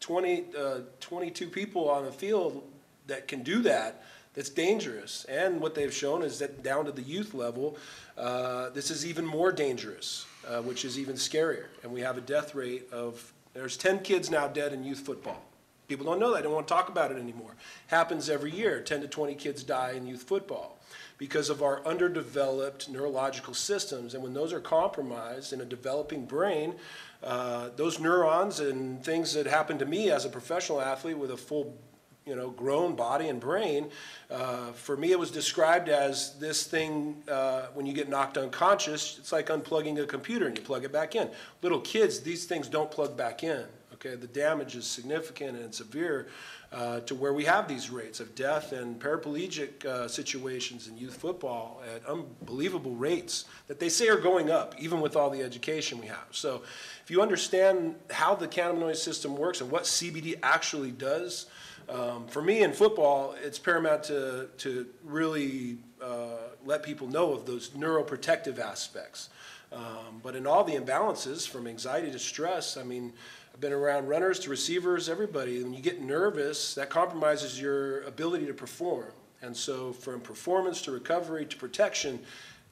20, 0.00 0.44
uh, 0.58 0.78
22 0.98 1.46
people 1.46 1.88
on 1.88 2.04
the 2.04 2.10
field 2.10 2.64
that 3.06 3.28
can 3.28 3.44
do 3.44 3.62
that, 3.62 4.02
that's 4.34 4.48
dangerous. 4.48 5.24
And 5.28 5.60
what 5.60 5.76
they've 5.76 5.94
shown 5.94 6.22
is 6.22 6.40
that 6.40 6.64
down 6.64 6.86
to 6.86 6.92
the 6.92 7.02
youth 7.02 7.32
level, 7.32 7.76
uh, 8.18 8.70
this 8.70 8.90
is 8.90 9.06
even 9.06 9.24
more 9.24 9.52
dangerous, 9.52 10.26
uh, 10.48 10.60
which 10.62 10.84
is 10.84 10.98
even 10.98 11.14
scarier. 11.14 11.66
And 11.84 11.92
we 11.92 12.00
have 12.00 12.18
a 12.18 12.22
death 12.22 12.56
rate 12.56 12.88
of, 12.92 13.32
there's 13.54 13.76
10 13.76 14.00
kids 14.00 14.30
now 14.30 14.48
dead 14.48 14.72
in 14.72 14.82
youth 14.82 15.00
football. 15.00 15.42
People 15.86 16.06
don't 16.06 16.20
know 16.20 16.30
that, 16.30 16.38
They 16.38 16.42
don't 16.44 16.54
want 16.54 16.68
to 16.68 16.74
talk 16.74 16.88
about 16.88 17.10
it 17.12 17.18
anymore. 17.18 17.54
Happens 17.88 18.30
every 18.30 18.52
year, 18.52 18.80
10 18.80 19.00
to 19.02 19.08
20 19.08 19.34
kids 19.34 19.62
die 19.62 19.92
in 19.92 20.06
youth 20.06 20.22
football 20.22 20.80
because 21.20 21.50
of 21.50 21.62
our 21.62 21.86
underdeveloped 21.86 22.88
neurological 22.88 23.52
systems. 23.52 24.14
And 24.14 24.22
when 24.22 24.32
those 24.32 24.54
are 24.54 24.58
compromised 24.58 25.52
in 25.52 25.60
a 25.60 25.66
developing 25.66 26.24
brain, 26.24 26.74
uh, 27.22 27.68
those 27.76 28.00
neurons 28.00 28.58
and 28.60 29.04
things 29.04 29.34
that 29.34 29.46
happened 29.46 29.80
to 29.80 29.86
me 29.86 30.10
as 30.10 30.24
a 30.24 30.30
professional 30.30 30.80
athlete 30.80 31.18
with 31.18 31.30
a 31.30 31.36
full 31.36 31.76
you 32.24 32.34
know, 32.34 32.48
grown 32.48 32.96
body 32.96 33.28
and 33.28 33.38
brain. 33.38 33.90
Uh, 34.30 34.72
for 34.72 34.96
me, 34.96 35.12
it 35.12 35.18
was 35.18 35.30
described 35.30 35.90
as 35.90 36.38
this 36.38 36.66
thing 36.66 37.22
uh, 37.28 37.66
when 37.74 37.84
you 37.84 37.92
get 37.92 38.08
knocked 38.08 38.38
unconscious, 38.38 39.18
it's 39.18 39.30
like 39.30 39.48
unplugging 39.48 40.02
a 40.02 40.06
computer 40.06 40.46
and 40.46 40.56
you 40.56 40.64
plug 40.64 40.84
it 40.84 40.92
back 40.92 41.14
in. 41.14 41.28
Little 41.60 41.80
kids, 41.80 42.20
these 42.20 42.46
things 42.46 42.66
don't 42.66 42.90
plug 42.90 43.14
back 43.14 43.44
in. 43.44 43.64
Okay, 43.92 44.14
the 44.14 44.26
damage 44.26 44.74
is 44.74 44.86
significant 44.86 45.58
and 45.58 45.74
severe 45.74 46.28
uh, 46.72 47.00
to 47.00 47.14
where 47.14 47.32
we 47.32 47.44
have 47.44 47.66
these 47.66 47.90
rates 47.90 48.20
of 48.20 48.34
death 48.34 48.72
and 48.72 49.00
paraplegic 49.00 49.84
uh, 49.84 50.06
situations 50.06 50.86
in 50.86 50.96
youth 50.96 51.16
football 51.16 51.82
at 51.94 52.06
unbelievable 52.06 52.94
rates 52.94 53.46
that 53.66 53.80
they 53.80 53.88
say 53.88 54.08
are 54.08 54.20
going 54.20 54.50
up, 54.50 54.74
even 54.78 55.00
with 55.00 55.16
all 55.16 55.30
the 55.30 55.42
education 55.42 56.00
we 56.00 56.06
have. 56.06 56.28
So, 56.30 56.62
if 57.02 57.10
you 57.10 57.22
understand 57.22 57.96
how 58.10 58.36
the 58.36 58.46
cannabinoid 58.46 58.96
system 58.96 59.36
works 59.36 59.60
and 59.60 59.70
what 59.70 59.82
CBD 59.82 60.38
actually 60.44 60.92
does, 60.92 61.46
um, 61.88 62.28
for 62.28 62.40
me 62.40 62.62
in 62.62 62.72
football, 62.72 63.34
it's 63.42 63.58
paramount 63.58 64.04
to, 64.04 64.48
to 64.58 64.86
really 65.02 65.78
uh, 66.00 66.36
let 66.64 66.84
people 66.84 67.08
know 67.08 67.32
of 67.32 67.46
those 67.46 67.70
neuroprotective 67.70 68.60
aspects. 68.60 69.28
Um, 69.72 70.20
but 70.22 70.36
in 70.36 70.46
all 70.46 70.64
the 70.64 70.74
imbalances, 70.74 71.48
from 71.48 71.66
anxiety 71.66 72.10
to 72.12 72.18
stress, 72.18 72.76
I 72.76 72.82
mean, 72.82 73.12
I've 73.52 73.60
been 73.60 73.72
around 73.72 74.08
runners 74.08 74.38
to 74.40 74.50
receivers, 74.50 75.08
everybody. 75.08 75.62
When 75.62 75.74
you 75.74 75.82
get 75.82 76.00
nervous, 76.00 76.74
that 76.74 76.88
compromises 76.88 77.60
your 77.60 78.02
ability 78.02 78.46
to 78.46 78.54
perform. 78.54 79.12
And 79.42 79.56
so, 79.56 79.92
from 79.92 80.20
performance 80.20 80.82
to 80.82 80.92
recovery 80.92 81.46
to 81.46 81.56
protection, 81.56 82.20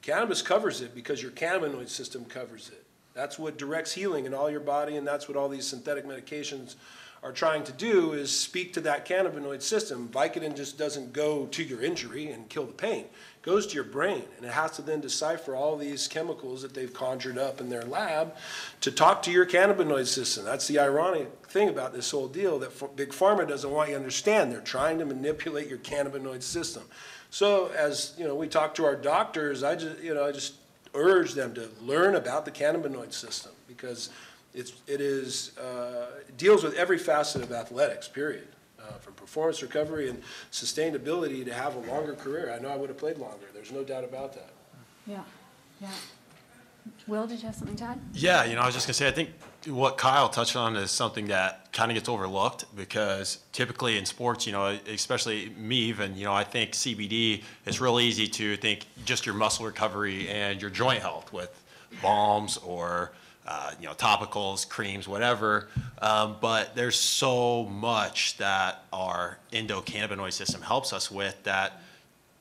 cannabis 0.01 0.41
covers 0.41 0.81
it 0.81 0.95
because 0.95 1.21
your 1.21 1.31
cannabinoid 1.31 1.89
system 1.89 2.25
covers 2.25 2.69
it. 2.69 2.85
That's 3.13 3.37
what 3.37 3.57
directs 3.57 3.91
healing 3.91 4.25
in 4.25 4.33
all 4.33 4.49
your 4.49 4.59
body, 4.61 4.95
and 4.95 5.05
that's 5.05 5.27
what 5.27 5.35
all 5.35 5.49
these 5.49 5.67
synthetic 5.67 6.05
medications 6.05 6.75
are 7.21 7.31
trying 7.33 7.63
to 7.65 7.71
do 7.73 8.13
is 8.13 8.31
speak 8.31 8.71
to 8.73 8.81
that 8.81 9.05
cannabinoid 9.05 9.61
system. 9.61 10.07
Vicodin 10.07 10.55
just 10.55 10.77
doesn't 10.77 11.11
go 11.11 11.47
to 11.47 11.63
your 11.63 11.81
injury 11.81 12.31
and 12.31 12.47
kill 12.49 12.65
the 12.65 12.73
pain. 12.73 13.05
Goes 13.41 13.67
to 13.67 13.75
your 13.75 13.85
brain, 13.85 14.23
and 14.35 14.45
it 14.45 14.51
has 14.51 14.71
to 14.71 14.81
then 14.81 14.99
decipher 14.99 15.55
all 15.55 15.77
these 15.77 16.09
chemicals 16.09 16.61
that 16.61 16.73
they've 16.73 16.93
conjured 16.93 17.37
up 17.37 17.61
in 17.61 17.69
their 17.69 17.83
lab 17.83 18.35
to 18.81 18.91
talk 18.91 19.21
to 19.23 19.31
your 19.31 19.45
cannabinoid 19.45 20.07
system. 20.07 20.43
That's 20.43 20.67
the 20.67 20.77
ironic 20.77 21.29
thing 21.47 21.69
about 21.69 21.93
this 21.93 22.11
whole 22.11 22.27
deal 22.27 22.59
that 22.59 22.97
Big 22.97 23.09
Pharma 23.09 23.47
doesn't 23.47 23.71
want 23.71 23.89
you 23.89 23.95
to 23.95 23.99
understand. 23.99 24.51
They're 24.51 24.59
trying 24.59 24.99
to 24.99 25.05
manipulate 25.05 25.69
your 25.69 25.77
cannabinoid 25.77 26.43
system. 26.43 26.83
So 27.29 27.67
as 27.77 28.13
you 28.17 28.25
know, 28.25 28.35
we 28.35 28.47
talk 28.47 28.75
to 28.75 28.85
our 28.85 28.95
doctors. 28.95 29.63
I 29.63 29.75
just 29.75 30.01
you 30.01 30.13
know 30.13 30.25
I 30.25 30.33
just 30.33 30.55
urge 30.93 31.33
them 31.33 31.53
to 31.53 31.69
learn 31.81 32.15
about 32.15 32.43
the 32.43 32.51
cannabinoid 32.51 33.13
system 33.13 33.53
because 33.67 34.09
it's, 34.53 34.73
it 34.87 34.99
is, 34.99 35.57
uh, 35.57 36.07
deals 36.37 36.63
with 36.63 36.73
every 36.73 36.97
facet 36.97 37.43
of 37.43 37.51
athletics, 37.51 38.07
period. 38.07 38.47
Uh, 38.89 38.93
from 38.93 39.13
performance 39.13 39.61
recovery 39.61 40.09
and 40.09 40.21
sustainability 40.51 41.45
to 41.45 41.53
have 41.53 41.75
a 41.75 41.79
longer 41.79 42.13
career. 42.13 42.51
I 42.51 42.59
know 42.59 42.69
I 42.69 42.75
would 42.75 42.89
have 42.89 42.97
played 42.97 43.17
longer. 43.17 43.45
There's 43.53 43.71
no 43.71 43.83
doubt 43.83 44.03
about 44.03 44.33
that. 44.33 44.49
Yeah, 45.05 45.21
yeah. 45.79 45.89
Will, 47.07 47.27
did 47.27 47.39
you 47.39 47.45
have 47.45 47.55
something 47.55 47.75
to 47.77 47.83
add? 47.83 47.99
Yeah, 48.13 48.45
you 48.45 48.55
know, 48.55 48.61
I 48.61 48.65
was 48.65 48.73
just 48.73 48.87
gonna 48.87 48.95
say, 48.95 49.07
I 49.07 49.11
think 49.11 49.29
what 49.67 49.97
Kyle 49.97 50.29
touched 50.29 50.55
on 50.55 50.75
is 50.75 50.89
something 50.89 51.27
that 51.27 51.71
kind 51.71 51.91
of 51.91 51.95
gets 51.95 52.09
overlooked 52.09 52.65
because 52.75 53.39
typically 53.51 53.97
in 53.97 54.05
sports, 54.05 54.47
you 54.47 54.53
know, 54.53 54.77
especially 54.87 55.49
me 55.49 55.75
even, 55.75 56.15
you 56.15 56.25
know, 56.25 56.33
I 56.33 56.43
think 56.43 56.71
CBD, 56.71 57.43
it's 57.65 57.79
real 57.79 57.99
easy 57.99 58.27
to 58.27 58.57
think 58.57 58.87
just 59.05 59.25
your 59.25 59.35
muscle 59.35 59.65
recovery 59.65 60.29
and 60.29 60.59
your 60.59 60.71
joint 60.71 61.01
health 61.01 61.31
with 61.31 61.61
balms 62.01 62.57
or 62.57 63.11
uh, 63.45 63.71
you 63.79 63.87
know, 63.87 63.93
topicals, 63.93 64.67
creams, 64.67 65.07
whatever. 65.07 65.69
Um, 66.01 66.37
but 66.39 66.75
there's 66.75 66.95
so 66.95 67.65
much 67.65 68.37
that 68.37 68.83
our 68.93 69.39
endocannabinoid 69.51 70.33
system 70.33 70.61
helps 70.61 70.93
us 70.93 71.09
with 71.09 71.41
that 71.43 71.81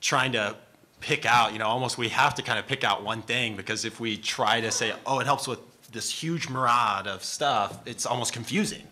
trying 0.01 0.33
to 0.33 0.57
pick 1.01 1.27
out, 1.27 1.53
you 1.53 1.59
know, 1.59 1.67
almost 1.67 1.99
we 1.99 2.09
have 2.09 2.35
to 2.35 2.43
kind 2.43 2.59
of 2.59 2.67
pick 2.67 2.85
out 2.85 3.03
one 3.03 3.23
thing 3.23 3.57
because 3.57 3.85
if 3.85 4.01
we 4.01 4.17
try 4.17 4.61
to 4.61 4.71
say, 4.71 4.93
oh, 5.07 5.21
it 5.21 5.27
helps 5.27 5.49
with 5.49 5.61
this 5.93 6.11
huge 6.11 6.49
myriad 6.49 7.07
of 7.07 7.25
stuff, 7.25 7.79
it's 7.87 8.05
almost 8.05 8.33
confusing. 8.33 8.83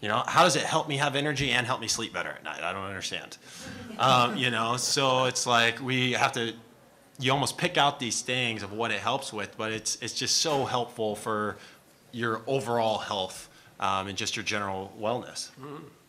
You 0.00 0.08
know, 0.08 0.22
how 0.26 0.42
does 0.42 0.56
it 0.56 0.62
help 0.62 0.88
me 0.88 0.96
have 0.96 1.14
energy 1.14 1.50
and 1.50 1.66
help 1.66 1.80
me 1.80 1.86
sleep 1.86 2.12
better 2.12 2.30
at 2.30 2.42
night? 2.42 2.62
I 2.62 2.72
don't 2.72 2.84
understand. 2.84 3.36
Um, 3.98 4.36
you 4.36 4.50
know, 4.50 4.76
so 4.76 5.26
it's 5.26 5.46
like 5.46 5.80
we 5.80 6.12
have 6.12 6.32
to, 6.32 6.54
you 7.20 7.32
almost 7.32 7.58
pick 7.58 7.76
out 7.76 8.00
these 8.00 8.22
things 8.22 8.62
of 8.62 8.72
what 8.72 8.90
it 8.90 9.00
helps 9.00 9.32
with, 9.32 9.56
but 9.56 9.72
it's, 9.72 9.98
it's 10.00 10.14
just 10.14 10.38
so 10.38 10.64
helpful 10.64 11.14
for 11.14 11.56
your 12.12 12.40
overall 12.46 12.98
health 12.98 13.48
um, 13.78 14.08
and 14.08 14.16
just 14.18 14.36
your 14.36 14.44
general 14.44 14.92
wellness. 15.00 15.50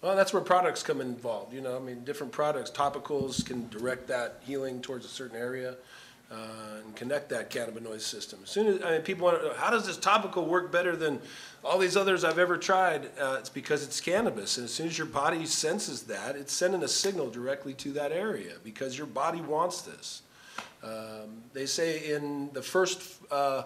Well, 0.01 0.15
that's 0.15 0.33
where 0.33 0.41
products 0.41 0.81
come 0.81 0.99
involved, 1.01 1.53
you 1.53 1.61
know, 1.61 1.75
I 1.75 1.79
mean, 1.79 2.03
different 2.03 2.31
products, 2.31 2.71
topicals 2.71 3.45
can 3.45 3.69
direct 3.69 4.07
that 4.07 4.39
healing 4.45 4.81
towards 4.81 5.05
a 5.05 5.09
certain 5.09 5.37
area 5.37 5.75
uh, 6.31 6.35
and 6.83 6.95
connect 6.95 7.29
that 7.29 7.51
cannabinoid 7.51 8.01
system. 8.01 8.39
As 8.43 8.49
soon 8.49 8.67
as, 8.67 8.83
I 8.83 8.91
mean, 8.93 9.01
people 9.01 9.25
want 9.25 9.41
to 9.41 9.47
know, 9.49 9.53
how 9.53 9.69
does 9.69 9.85
this 9.85 9.97
topical 9.97 10.45
work 10.45 10.71
better 10.71 10.95
than 10.95 11.19
all 11.63 11.77
these 11.77 11.97
others 11.97 12.23
I've 12.23 12.39
ever 12.39 12.57
tried? 12.57 13.05
Uh, 13.19 13.35
It's 13.37 13.49
because 13.49 13.83
it's 13.83 13.99
cannabis, 14.01 14.57
and 14.57 14.65
as 14.65 14.73
soon 14.73 14.87
as 14.87 14.97
your 14.97 15.07
body 15.07 15.45
senses 15.45 16.03
that, 16.03 16.35
it's 16.35 16.53
sending 16.53 16.81
a 16.83 16.87
signal 16.87 17.29
directly 17.29 17.73
to 17.75 17.91
that 17.93 18.11
area 18.11 18.53
because 18.63 18.97
your 18.97 19.07
body 19.07 19.41
wants 19.41 19.81
this. 19.81 20.21
Um, 20.83 21.43
They 21.53 21.65
say 21.65 22.13
in 22.13 22.49
the 22.53 22.61
first 22.61 23.21
uh, 23.29 23.63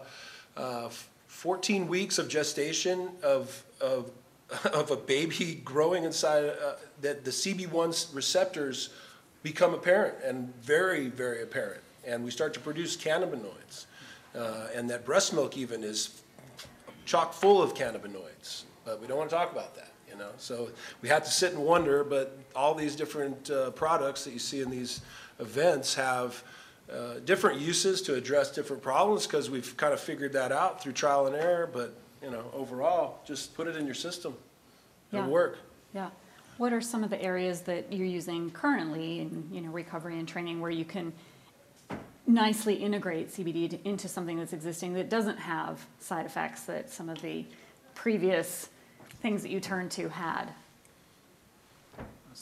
uh, 0.57 0.89
14 1.27 1.87
weeks 1.87 2.17
of 2.17 2.27
gestation 2.27 3.09
of, 3.21 3.63
of, 3.79 4.11
of 4.73 4.91
a 4.91 4.97
baby 4.97 5.61
growing 5.63 6.03
inside, 6.03 6.45
uh, 6.45 6.75
that 7.01 7.23
the 7.23 7.31
CB1 7.31 8.13
receptors 8.15 8.89
become 9.43 9.73
apparent 9.73 10.15
and 10.23 10.53
very, 10.63 11.07
very 11.09 11.43
apparent. 11.43 11.81
And 12.05 12.23
we 12.23 12.31
start 12.31 12.53
to 12.55 12.59
produce 12.59 12.97
cannabinoids. 12.97 13.85
Uh, 14.35 14.67
And 14.73 14.89
that 14.89 15.05
breast 15.05 15.33
milk 15.33 15.57
even 15.57 15.83
is 15.83 16.21
chock 17.05 17.33
full 17.33 17.61
of 17.61 17.73
cannabinoids, 17.73 18.63
but 18.83 18.99
we 18.99 19.07
don't 19.07 19.17
want 19.17 19.29
to 19.29 19.35
talk 19.35 19.51
about 19.51 19.75
that, 19.75 19.91
you 20.09 20.17
know? 20.17 20.31
So 20.37 20.69
we 21.01 21.09
have 21.09 21.23
to 21.23 21.31
sit 21.31 21.53
and 21.53 21.63
wonder, 21.63 22.03
but 22.03 22.37
all 22.55 22.73
these 22.73 22.95
different 22.95 23.49
uh, 23.49 23.71
products 23.71 24.23
that 24.25 24.31
you 24.31 24.39
see 24.39 24.61
in 24.61 24.69
these 24.69 25.01
events 25.39 25.93
have 25.95 26.43
uh, 26.91 27.19
different 27.25 27.59
uses 27.59 28.01
to 28.03 28.13
address 28.13 28.51
different 28.51 28.81
problems, 28.81 29.25
because 29.25 29.49
we've 29.49 29.75
kind 29.77 29.93
of 29.93 29.99
figured 29.99 30.33
that 30.33 30.51
out 30.51 30.81
through 30.81 30.93
trial 30.93 31.25
and 31.27 31.35
error, 31.35 31.69
but, 31.71 31.95
you 32.21 32.29
know, 32.29 32.45
overall, 32.53 33.19
just 33.25 33.55
put 33.55 33.67
it 33.67 33.75
in 33.75 33.85
your 33.85 33.95
system. 33.95 34.35
It'll 35.11 35.25
Yeah. 35.25 35.31
work. 35.31 35.57
Yeah. 35.93 36.09
What 36.57 36.71
are 36.73 36.81
some 36.81 37.03
of 37.03 37.09
the 37.09 37.21
areas 37.21 37.61
that 37.61 37.91
you're 37.91 38.07
using 38.07 38.49
currently 38.51 39.19
in, 39.19 39.49
you 39.51 39.61
know, 39.61 39.71
recovery 39.71 40.17
and 40.19 40.27
training 40.27 40.61
where 40.61 40.71
you 40.71 40.85
can 40.85 41.11
nicely 42.27 42.75
integrate 42.75 43.31
CBD 43.31 43.67
to- 43.67 43.87
into 43.87 44.07
something 44.07 44.37
that's 44.37 44.53
existing 44.53 44.93
that 44.93 45.09
doesn't 45.09 45.37
have 45.37 45.85
side 45.99 46.25
effects 46.25 46.61
that 46.63 46.89
some 46.89 47.09
of 47.09 47.21
the 47.21 47.45
previous 47.93 48.69
things 49.21 49.41
that 49.41 49.49
you 49.49 49.59
turned 49.59 49.91
to 49.91 50.09
had? 50.09 50.53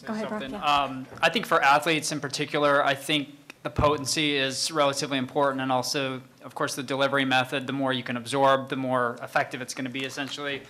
Go 0.06 0.14
ahead, 0.14 0.28
Brock, 0.30 0.44
yeah. 0.50 0.64
Um, 0.64 1.06
I 1.22 1.30
think 1.30 1.46
for 1.46 1.62
athletes 1.62 2.12
in 2.12 2.20
particular, 2.20 2.84
I 2.84 2.96
think 2.96 3.43
the 3.64 3.70
potency 3.70 4.36
is 4.36 4.72
relatively 4.72 5.18
important, 5.18 5.62
and 5.62 5.72
also, 5.72 6.22
of 6.44 6.54
course, 6.54 6.76
the 6.76 6.84
delivery 6.84 7.26
method. 7.26 7.66
The 7.66 7.74
more 7.74 7.94
you 7.94 8.04
can 8.04 8.18
absorb, 8.18 8.70
the 8.70 8.76
more 8.76 9.18
effective 9.22 9.62
it's 9.62 9.74
going 9.74 9.86
to 9.86 9.92
be. 9.92 10.04
Essentially, 10.04 10.62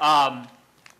um, 0.00 0.46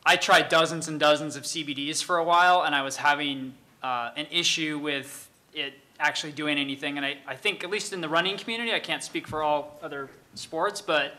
I 0.05 0.17
tried 0.17 0.49
dozens 0.49 0.89
and 0.89 0.99
dozens 0.99 1.37
of 1.37 1.45
CBDs 1.45 2.03
for 2.03 2.19
a 2.19 2.25
while, 2.25 2.63
and 2.65 2.75
I 2.75 2.83
was 2.83 2.97
having 2.97 3.55
uh, 3.83 4.11
an 4.17 4.27
issue 4.31 4.79
with 4.79 5.29
it 5.55 5.75
actually 6.01 6.33
doing 6.33 6.59
anything. 6.59 6.97
And 6.97 7.07
I, 7.07 7.19
I 7.27 7.37
think, 7.37 7.63
at 7.63 7.71
least 7.71 7.93
in 7.93 8.01
the 8.01 8.09
running 8.09 8.37
community, 8.37 8.73
I 8.73 8.81
can't 8.81 9.03
speak 9.03 9.29
for 9.29 9.43
all 9.43 9.79
other 9.83 10.11
sports, 10.35 10.81
but 10.81 11.15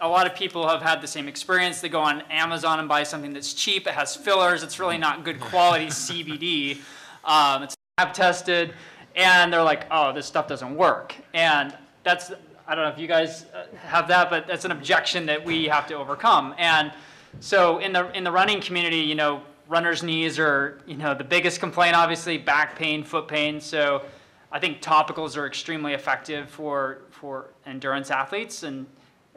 a 0.00 0.08
lot 0.08 0.26
of 0.26 0.34
people 0.34 0.66
have 0.66 0.82
had 0.82 1.00
the 1.00 1.06
same 1.06 1.28
experience. 1.28 1.80
They 1.80 1.88
go 1.88 2.00
on 2.00 2.22
Amazon 2.22 2.80
and 2.80 2.88
buy 2.88 3.04
something 3.04 3.32
that's 3.32 3.54
cheap. 3.54 3.86
It 3.86 3.94
has 3.94 4.16
fillers. 4.16 4.62
It's 4.64 4.80
really 4.80 4.98
not 4.98 5.24
good 5.24 5.38
quality 5.38 5.86
CBD. 5.86 6.78
Um, 7.24 7.62
it's 7.62 7.76
lab 7.98 8.12
tested, 8.12 8.74
and 9.16 9.52
they're 9.52 9.62
like, 9.62 9.86
"Oh, 9.90 10.12
this 10.12 10.26
stuff 10.26 10.48
doesn't 10.48 10.74
work." 10.74 11.14
And 11.32 11.76
that's 12.02 12.32
I 12.66 12.74
don't 12.74 12.84
know 12.84 12.90
if 12.90 12.98
you 12.98 13.06
guys 13.06 13.46
uh, 13.54 13.64
have 13.82 14.08
that, 14.08 14.30
but 14.30 14.46
that's 14.46 14.64
an 14.64 14.70
objection 14.70 15.26
that 15.26 15.44
we 15.44 15.66
have 15.66 15.86
to 15.88 15.94
overcome. 15.94 16.54
And 16.56 16.92
so 17.40 17.78
in 17.78 17.92
the 17.92 18.10
in 18.16 18.24
the 18.24 18.32
running 18.32 18.60
community, 18.60 18.98
you 18.98 19.14
know, 19.14 19.42
runners' 19.68 20.02
knees 20.02 20.38
are 20.38 20.80
you 20.86 20.96
know 20.96 21.14
the 21.14 21.24
biggest 21.24 21.60
complaint. 21.60 21.94
Obviously, 21.94 22.38
back 22.38 22.76
pain, 22.76 23.04
foot 23.04 23.28
pain. 23.28 23.60
So 23.60 24.02
I 24.50 24.58
think 24.58 24.80
topicals 24.80 25.36
are 25.36 25.46
extremely 25.46 25.92
effective 25.92 26.48
for 26.48 27.02
for 27.10 27.50
endurance 27.66 28.10
athletes 28.10 28.62
and 28.62 28.86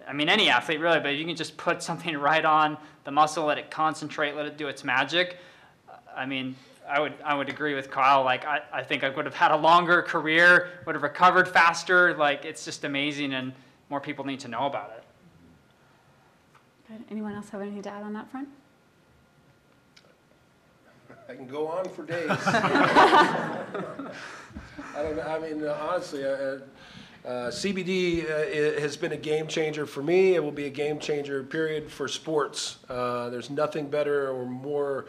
I 0.07 0.13
mean 0.13 0.29
any 0.29 0.49
athlete 0.49 0.79
really, 0.79 0.99
but 0.99 1.15
you 1.15 1.25
can 1.25 1.35
just 1.35 1.57
put 1.57 1.83
something 1.83 2.15
right 2.29 2.45
on 2.45 2.77
the 3.03 3.11
muscle, 3.11 3.45
let 3.45 3.57
it 3.57 3.69
concentrate, 3.69 4.35
let 4.35 4.45
it 4.45 4.57
do 4.57 4.67
its 4.67 4.83
magic. 4.83 5.37
I 6.15 6.25
mean, 6.25 6.55
I 6.89 6.99
would 6.99 7.13
I 7.23 7.35
would 7.35 7.49
agree 7.49 7.75
with 7.75 7.91
Kyle. 7.91 8.23
Like 8.23 8.45
I, 8.45 8.61
I 8.71 8.83
think 8.83 9.03
I 9.03 9.09
would 9.09 9.25
have 9.25 9.35
had 9.35 9.51
a 9.51 9.57
longer 9.57 10.01
career, 10.01 10.69
would 10.85 10.95
have 10.95 11.03
recovered 11.03 11.47
faster. 11.47 12.15
Like 12.15 12.45
it's 12.45 12.63
just 12.65 12.83
amazing, 12.83 13.33
and 13.33 13.53
more 13.89 13.99
people 13.99 14.25
need 14.25 14.39
to 14.41 14.47
know 14.47 14.65
about 14.65 14.93
it. 14.97 15.03
Good. 16.87 17.03
Anyone 17.11 17.33
else 17.33 17.49
have 17.49 17.61
anything 17.61 17.81
to 17.83 17.91
add 17.91 18.03
on 18.03 18.13
that 18.13 18.29
front? 18.31 18.47
I 21.29 21.35
can 21.35 21.47
go 21.47 21.67
on 21.67 21.89
for 21.89 22.05
days. 22.05 22.29
I 22.29 24.05
don't 24.95 25.17
know, 25.17 25.23
I 25.23 25.39
mean, 25.39 25.67
honestly, 25.67 26.23
uh, 26.23 26.29
uh, 26.29 26.59
CBD 27.51 28.23
uh, 28.23 28.79
has 28.79 28.95
been 28.95 29.11
a 29.11 29.17
game 29.17 29.47
changer 29.47 29.85
for 29.85 30.01
me. 30.01 30.35
It 30.35 30.43
will 30.43 30.53
be 30.53 30.65
a 30.65 30.69
game 30.69 30.99
changer, 30.99 31.43
period, 31.43 31.91
for 31.91 32.07
sports. 32.07 32.77
Uh, 32.87 33.29
There's 33.29 33.49
nothing 33.49 33.89
better 33.89 34.31
or 34.31 34.45
more 34.45 35.07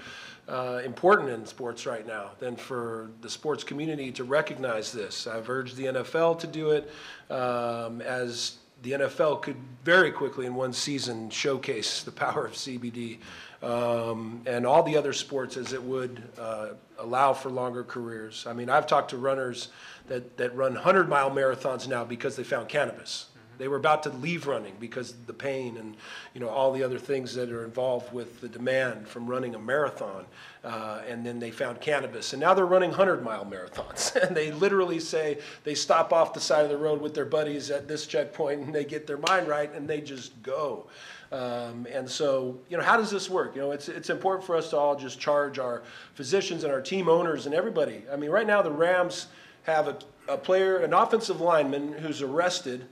uh, 0.48 0.80
important 0.84 1.28
in 1.30 1.44
sports 1.44 1.86
right 1.86 2.06
now 2.06 2.30
than 2.38 2.56
for 2.56 3.10
the 3.20 3.28
sports 3.28 3.62
community 3.62 4.10
to 4.12 4.24
recognize 4.24 4.92
this. 4.92 5.26
I've 5.26 5.48
urged 5.50 5.76
the 5.76 5.84
NFL 5.84 6.38
to 6.40 6.46
do 6.46 6.70
it, 6.70 6.90
um, 7.30 8.00
as 8.00 8.56
the 8.82 8.92
NFL 8.92 9.42
could 9.42 9.56
very 9.84 10.10
quickly 10.10 10.46
in 10.46 10.54
one 10.54 10.72
season 10.72 11.30
showcase 11.30 12.02
the 12.02 12.12
power 12.12 12.46
of 12.46 12.52
CBD 12.52 13.18
um, 13.62 14.42
and 14.46 14.64
all 14.66 14.82
the 14.82 14.96
other 14.96 15.12
sports 15.12 15.56
as 15.56 15.72
it 15.72 15.82
would 15.82 16.22
uh, 16.38 16.68
allow 16.98 17.32
for 17.32 17.50
longer 17.50 17.82
careers. 17.82 18.46
I 18.46 18.52
mean, 18.52 18.70
I've 18.70 18.86
talked 18.86 19.10
to 19.10 19.16
runners 19.16 19.68
that, 20.06 20.36
that 20.36 20.54
run 20.54 20.74
100 20.74 21.08
mile 21.08 21.30
marathons 21.30 21.88
now 21.88 22.04
because 22.04 22.36
they 22.36 22.44
found 22.44 22.68
cannabis. 22.68 23.26
They 23.58 23.68
were 23.68 23.76
about 23.76 24.04
to 24.04 24.10
leave 24.10 24.46
running 24.46 24.74
because 24.80 25.14
the 25.26 25.32
pain 25.32 25.76
and, 25.76 25.96
you 26.32 26.40
know, 26.40 26.48
all 26.48 26.72
the 26.72 26.82
other 26.82 26.98
things 26.98 27.34
that 27.34 27.50
are 27.50 27.64
involved 27.64 28.12
with 28.12 28.40
the 28.40 28.48
demand 28.48 29.08
from 29.08 29.26
running 29.26 29.54
a 29.54 29.58
marathon. 29.58 30.24
Uh, 30.64 31.02
and 31.08 31.26
then 31.26 31.38
they 31.38 31.50
found 31.50 31.80
cannabis. 31.80 32.32
And 32.32 32.40
now 32.40 32.54
they're 32.54 32.66
running 32.66 32.90
100 32.90 33.22
mile 33.22 33.44
marathons. 33.44 34.14
and 34.22 34.36
they 34.36 34.52
literally 34.52 35.00
say 35.00 35.38
they 35.64 35.74
stop 35.74 36.12
off 36.12 36.32
the 36.32 36.40
side 36.40 36.64
of 36.64 36.70
the 36.70 36.76
road 36.76 37.00
with 37.00 37.14
their 37.14 37.24
buddies 37.24 37.70
at 37.70 37.88
this 37.88 38.06
checkpoint 38.06 38.60
and 38.60 38.74
they 38.74 38.84
get 38.84 39.06
their 39.06 39.18
mind 39.18 39.48
right 39.48 39.72
and 39.74 39.88
they 39.88 40.00
just 40.00 40.40
go. 40.42 40.86
Um, 41.30 41.86
and 41.92 42.08
so, 42.08 42.58
you 42.70 42.76
know, 42.76 42.82
how 42.82 42.96
does 42.96 43.10
this 43.10 43.28
work? 43.28 43.54
You 43.54 43.62
know, 43.62 43.72
it's, 43.72 43.88
it's 43.88 44.08
important 44.08 44.46
for 44.46 44.56
us 44.56 44.70
to 44.70 44.78
all 44.78 44.96
just 44.96 45.20
charge 45.20 45.58
our 45.58 45.82
physicians 46.14 46.64
and 46.64 46.72
our 46.72 46.80
team 46.80 47.08
owners 47.08 47.46
and 47.46 47.54
everybody. 47.54 48.04
I 48.10 48.16
mean, 48.16 48.30
right 48.30 48.46
now 48.46 48.62
the 48.62 48.70
Rams 48.70 49.26
have 49.64 49.88
a, 49.88 49.98
a 50.26 50.38
player, 50.38 50.78
an 50.78 50.94
offensive 50.94 51.40
lineman 51.40 51.92
who's 51.92 52.22
arrested 52.22 52.86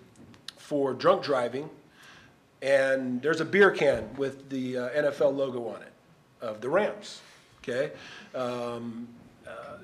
for 0.67 0.93
drunk 0.95 1.23
driving, 1.23 1.71
and 2.61 3.23
there's 3.23 3.41
a 3.41 3.45
beer 3.45 3.71
can 3.71 4.09
with 4.17 4.51
the 4.51 4.77
uh, 4.77 4.89
NFL 4.91 5.37
logo 5.37 5.69
on 5.69 5.81
it 5.81 5.93
of 6.41 6.61
the 6.61 6.69
Rams. 6.69 7.21
Okay. 7.63 7.93
Um, 8.35 9.07
uh, 9.47 9.77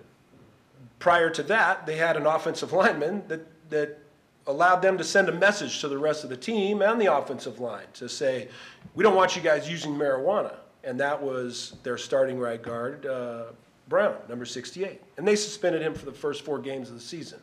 prior 0.99 1.31
to 1.31 1.45
that, 1.45 1.87
they 1.87 1.97
had 1.97 2.17
an 2.17 2.27
offensive 2.27 2.73
lineman 2.73 3.23
that 3.29 3.47
that 3.71 4.01
allowed 4.49 4.83
them 4.83 4.99
to 4.99 5.05
send 5.05 5.29
a 5.29 5.33
message 5.33 5.81
to 5.83 5.89
the 5.89 5.97
rest 5.97 6.25
of 6.25 6.31
the 6.31 6.37
team 6.37 6.83
and 6.83 7.01
the 7.01 7.15
offensive 7.17 7.61
line 7.61 7.87
to 7.95 8.09
say, 8.09 8.49
"We 8.97 9.05
don't 9.05 9.15
want 9.15 9.37
you 9.37 9.43
guys 9.43 9.71
using 9.71 9.93
marijuana." 9.93 10.55
And 10.83 10.99
that 10.99 11.23
was 11.23 11.77
their 11.85 11.97
starting 11.97 12.41
right 12.41 12.61
guard, 12.61 13.07
uh, 13.07 13.45
Brown, 13.89 14.17
number 14.29 14.45
68. 14.45 15.01
And 15.17 15.29
they 15.29 15.37
suspended 15.37 15.81
him 15.81 15.95
for 15.95 16.07
the 16.07 16.13
first 16.13 16.43
four 16.43 16.59
games 16.59 16.89
of 16.89 16.97
the 16.97 17.01
season 17.01 17.39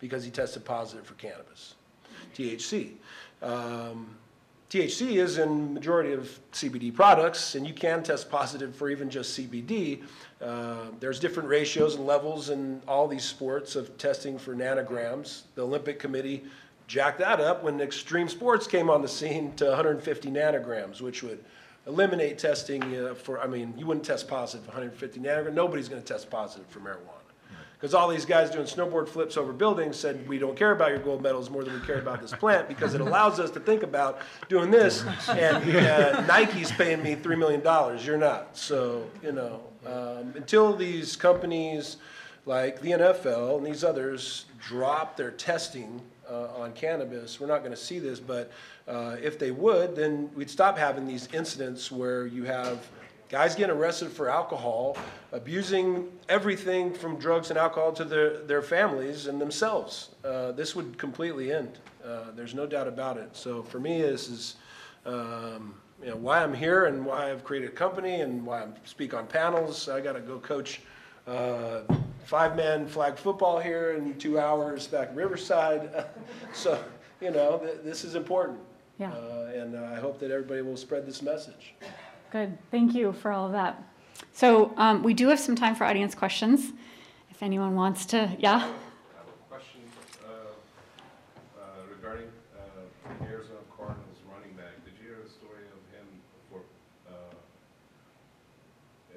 because 0.00 0.22
he 0.22 0.30
tested 0.30 0.66
positive 0.66 1.06
for 1.06 1.14
cannabis. 1.14 1.73
THC. 2.34 2.92
Um, 3.42 4.16
THC 4.70 5.22
is 5.22 5.38
in 5.38 5.72
majority 5.72 6.12
of 6.12 6.40
CBD 6.52 6.92
products, 6.92 7.54
and 7.54 7.66
you 7.66 7.72
can 7.72 8.02
test 8.02 8.28
positive 8.28 8.74
for 8.74 8.90
even 8.90 9.08
just 9.08 9.38
CBD. 9.38 10.02
Uh, 10.42 10.86
there's 10.98 11.20
different 11.20 11.48
ratios 11.48 11.94
and 11.94 12.06
levels 12.06 12.50
in 12.50 12.82
all 12.88 13.06
these 13.06 13.22
sports 13.22 13.76
of 13.76 13.96
testing 13.98 14.36
for 14.36 14.54
nanograms. 14.54 15.42
The 15.54 15.62
Olympic 15.62 16.00
Committee 16.00 16.44
jacked 16.88 17.20
that 17.20 17.40
up 17.40 17.62
when 17.62 17.80
extreme 17.80 18.28
sports 18.28 18.66
came 18.66 18.90
on 18.90 19.00
the 19.00 19.08
scene 19.08 19.54
to 19.56 19.66
150 19.66 20.28
nanograms, 20.30 21.00
which 21.00 21.22
would 21.22 21.44
eliminate 21.86 22.38
testing 22.38 22.82
uh, 22.96 23.14
for, 23.14 23.40
I 23.40 23.46
mean, 23.46 23.74
you 23.76 23.86
wouldn't 23.86 24.04
test 24.04 24.26
positive 24.26 24.64
for 24.64 24.72
150 24.72 25.20
nanograms. 25.20 25.54
Nobody's 25.54 25.88
going 25.88 26.02
to 26.02 26.12
test 26.12 26.30
positive 26.30 26.66
for 26.66 26.80
marijuana 26.80 27.23
Because 27.84 27.92
all 27.92 28.08
these 28.08 28.24
guys 28.24 28.48
doing 28.48 28.64
snowboard 28.64 29.10
flips 29.10 29.36
over 29.36 29.52
buildings 29.52 29.98
said, 29.98 30.26
we 30.26 30.38
don't 30.38 30.56
care 30.56 30.72
about 30.72 30.88
your 30.88 31.00
gold 31.00 31.22
medals 31.22 31.50
more 31.50 31.62
than 31.62 31.74
we 31.74 31.80
care 31.80 31.98
about 31.98 32.22
this 32.22 32.32
plant 32.32 32.66
because 32.66 32.94
it 32.94 33.02
allows 33.02 33.38
us 33.38 33.50
to 33.50 33.60
think 33.60 33.82
about 33.82 34.20
doing 34.48 34.70
this. 34.70 35.04
And 35.28 35.76
uh, 35.76 36.22
Nike's 36.22 36.72
paying 36.72 37.02
me 37.02 37.14
$3 37.14 37.38
million, 37.38 37.60
you're 38.02 38.16
not. 38.16 38.56
So, 38.56 39.06
you 39.22 39.32
know, 39.32 39.60
um, 39.84 40.32
until 40.34 40.74
these 40.74 41.14
companies 41.14 41.98
like 42.46 42.80
the 42.80 42.92
NFL 42.92 43.58
and 43.58 43.66
these 43.66 43.84
others 43.84 44.46
drop 44.66 45.14
their 45.14 45.32
testing 45.32 46.00
uh, 46.26 46.54
on 46.56 46.72
cannabis, 46.72 47.38
we're 47.38 47.48
not 47.48 47.58
going 47.58 47.72
to 47.72 47.76
see 47.76 47.98
this. 47.98 48.18
But 48.18 48.50
uh, 48.88 49.16
if 49.22 49.38
they 49.38 49.50
would, 49.50 49.94
then 49.94 50.30
we'd 50.34 50.48
stop 50.48 50.78
having 50.78 51.06
these 51.06 51.28
incidents 51.34 51.92
where 51.92 52.26
you 52.26 52.44
have 52.44 52.88
guys 53.28 53.54
getting 53.54 53.74
arrested 53.76 54.10
for 54.10 54.28
alcohol, 54.28 54.96
abusing 55.32 56.10
everything 56.28 56.92
from 56.92 57.16
drugs 57.16 57.50
and 57.50 57.58
alcohol 57.58 57.92
to 57.92 58.04
their, 58.04 58.38
their 58.38 58.62
families 58.62 59.26
and 59.26 59.40
themselves. 59.40 60.10
Uh, 60.24 60.52
this 60.52 60.76
would 60.76 60.98
completely 60.98 61.52
end. 61.52 61.78
Uh, 62.04 62.30
there's 62.34 62.54
no 62.54 62.66
doubt 62.66 62.86
about 62.86 63.16
it. 63.16 63.34
So 63.36 63.62
for 63.62 63.80
me, 63.80 64.02
this 64.02 64.28
is 64.28 64.56
um, 65.06 65.74
you 66.02 66.10
know, 66.10 66.16
why 66.16 66.42
I'm 66.42 66.54
here 66.54 66.86
and 66.86 67.04
why 67.04 67.30
I've 67.30 67.44
created 67.44 67.70
a 67.70 67.72
company 67.72 68.20
and 68.20 68.44
why 68.44 68.62
I 68.62 68.66
speak 68.84 69.14
on 69.14 69.26
panels. 69.26 69.88
I 69.88 70.00
got 70.00 70.12
to 70.12 70.20
go 70.20 70.38
coach 70.38 70.82
uh, 71.26 71.80
five-man 72.24 72.86
flag 72.86 73.16
football 73.16 73.58
here 73.58 73.92
in 73.92 74.16
two 74.18 74.38
hours 74.38 74.86
back 74.86 75.10
in 75.10 75.16
Riverside. 75.16 76.06
so, 76.52 76.82
you 77.20 77.30
know, 77.30 77.58
th- 77.58 77.78
this 77.82 78.04
is 78.04 78.14
important. 78.14 78.58
Yeah. 78.98 79.10
Uh, 79.12 79.50
and 79.54 79.76
I 79.76 79.96
hope 79.96 80.18
that 80.20 80.30
everybody 80.30 80.62
will 80.62 80.76
spread 80.76 81.06
this 81.06 81.22
message. 81.22 81.74
Good, 82.34 82.58
thank 82.72 82.96
you 82.96 83.12
for 83.12 83.30
all 83.30 83.46
of 83.46 83.52
that. 83.52 83.80
So 84.32 84.74
um, 84.76 85.04
we 85.04 85.14
do 85.14 85.28
have 85.28 85.38
some 85.38 85.54
time 85.54 85.76
for 85.76 85.84
audience 85.84 86.16
questions. 86.16 86.72
If 87.30 87.44
anyone 87.44 87.76
wants 87.76 88.06
to, 88.06 88.28
yeah? 88.40 88.56
I 88.56 88.58
have 88.58 88.66
a 88.66 89.48
question 89.48 89.82
uh, 90.26 90.30
uh, 91.56 91.62
regarding 91.96 92.26
uh, 92.58 93.24
Arizona 93.30 93.60
Cardinals 93.76 94.18
running 94.34 94.50
back. 94.56 94.84
Did 94.84 94.94
you 95.00 95.06
hear 95.14 95.18
the 95.22 95.30
story 95.30 95.62
of 95.70 95.78
him 95.94 96.06
for? 96.50 96.62
uh, 97.08 97.12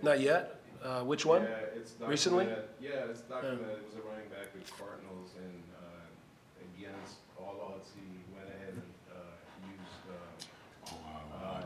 Not 0.04 0.20
yet? 0.22 0.62
Uh, 0.84 1.02
which 1.02 1.26
one? 1.26 1.42
Yeah, 1.42 1.74
it's 1.76 1.94
Recently? 2.00 2.46
documented- 2.46 2.70
Yeah, 2.80 3.10
it's 3.10 3.22
documented, 3.22 3.82
it 3.82 3.86
was 3.90 3.96
a 3.98 4.08
running 4.08 4.30
back 4.30 4.54
with 4.54 4.70
Cardinals 4.78 5.32
and 5.42 5.64
uh, 5.74 6.06
against 6.78 7.18
all 7.42 7.74
odds, 7.74 7.90
he 7.98 8.06
went 8.38 8.46
ahead 8.46 8.78
and 8.78 8.94
uh, 9.10 9.74
used 9.74 10.06
uh, 10.06 10.94
uh, 11.34 11.66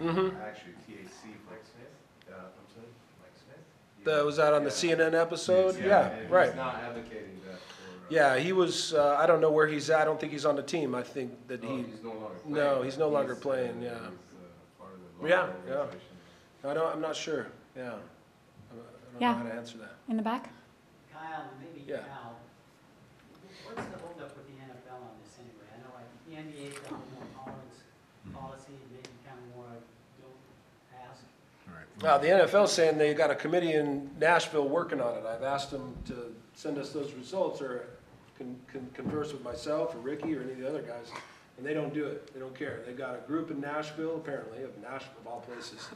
marijuana, 0.00 0.40
actually 0.42 0.72
THC. 0.88 1.34
Mike 1.48 1.64
Smith? 1.64 2.30
Uh, 2.30 2.34
I'm 2.34 2.74
sorry, 2.74 2.86
Mike 3.20 3.32
Smith? 3.44 4.04
That 4.04 4.24
was 4.24 4.36
that 4.36 4.54
on 4.54 4.64
the 4.64 4.70
Yeah. 4.70 4.96
CNN 4.96 5.14
episode? 5.14 5.76
Yeah, 5.82 6.08
and 6.08 6.30
right. 6.30 6.48
He's 6.48 6.56
not 6.56 6.76
advocating 6.76 7.40
that 7.46 7.58
for. 7.58 7.90
uh, 7.90 8.06
Yeah, 8.10 8.36
he 8.36 8.52
was, 8.52 8.94
uh, 8.94 9.16
I 9.18 9.26
don't 9.26 9.40
know 9.40 9.50
where 9.50 9.66
he's 9.66 9.90
at. 9.90 10.00
I 10.00 10.04
don't 10.04 10.18
think 10.20 10.32
he's 10.32 10.44
on 10.46 10.56
the 10.56 10.62
team. 10.62 10.94
I 10.94 11.02
think 11.02 11.32
that 11.48 11.62
No, 11.62 11.68
he, 11.68 11.82
he's 11.82 12.02
no 12.02 12.10
longer 12.12 12.34
playing. 12.44 12.54
No, 12.54 12.82
he's 12.82 12.98
no 12.98 13.08
longer 13.08 13.34
He's, 13.34 13.38
uh, 13.38 13.42
playing, 13.48 13.82
yeah. 13.82 13.88
he's, 13.90 13.98
uh, 13.98 14.10
part 14.78 14.92
of 14.94 15.22
the 15.22 15.28
Yeah, 15.28 15.40
local 15.42 15.54
yeah. 15.66 15.74
organization. 15.76 16.16
I 16.64 16.74
don't, 16.74 16.92
I'm 16.94 17.00
not 17.00 17.16
sure. 17.16 17.46
Yeah. 17.76 17.82
I 17.82 17.86
don't- 17.90 17.98
I 17.98 18.74
know 18.74 19.18
Yeah. 19.20 19.34
how 19.34 19.42
to 19.44 19.52
answer 19.54 19.78
that. 19.78 19.94
In 20.08 20.16
the 20.16 20.22
back? 20.22 20.50
Kyle, 21.12 21.44
maybe 21.60 21.84
Yeah. 21.88 21.98
Cal, 22.06 22.36
what's 23.64 23.88
the 23.88 23.98
holdup 23.98 24.36
with 24.36 24.46
the 24.46 24.56
NFL 24.62 25.02
on 25.02 25.14
this 25.22 25.34
anyway? 25.38 25.66
I 25.74 25.78
know 25.82 25.92
like 25.94 26.10
the 26.26 26.34
NBA's 26.36 26.78
got 26.80 26.92
a 26.92 26.94
more 27.14 27.26
tolerance 27.34 27.82
policy, 28.32 28.74
maybe 28.92 29.08
kind 29.26 29.38
of 29.38 29.56
more 29.56 29.74
don't 30.22 30.38
ask. 31.02 31.22
Now, 32.02 32.16
the 32.16 32.28
NFL's 32.28 32.72
saying 32.72 32.96
they 32.96 33.12
got 33.12 33.30
a 33.30 33.34
committee 33.34 33.72
in 33.72 34.10
Nashville 34.20 34.68
working 34.68 35.00
on 35.00 35.16
it. 35.16 35.24
I've 35.26 35.42
asked 35.42 35.72
them 35.72 35.96
to 36.06 36.32
send 36.54 36.78
us 36.78 36.90
those 36.90 37.12
results 37.12 37.60
or 37.60 37.88
can, 38.36 38.56
can 38.70 38.88
converse 38.94 39.32
with 39.32 39.42
myself 39.42 39.96
or 39.96 39.98
Ricky 39.98 40.34
or 40.36 40.42
any 40.42 40.52
of 40.52 40.58
the 40.58 40.68
other 40.68 40.82
guys. 40.82 41.10
And 41.56 41.66
they 41.66 41.74
don't 41.74 41.92
do 41.92 42.06
it. 42.06 42.32
They 42.32 42.38
don't 42.38 42.54
care. 42.54 42.82
They've 42.86 42.96
got 42.96 43.16
a 43.16 43.26
group 43.26 43.50
in 43.50 43.60
Nashville, 43.60 44.16
apparently, 44.16 44.62
of 44.62 44.78
Nashville, 44.80 45.18
of 45.20 45.26
all 45.26 45.40
places, 45.40 45.88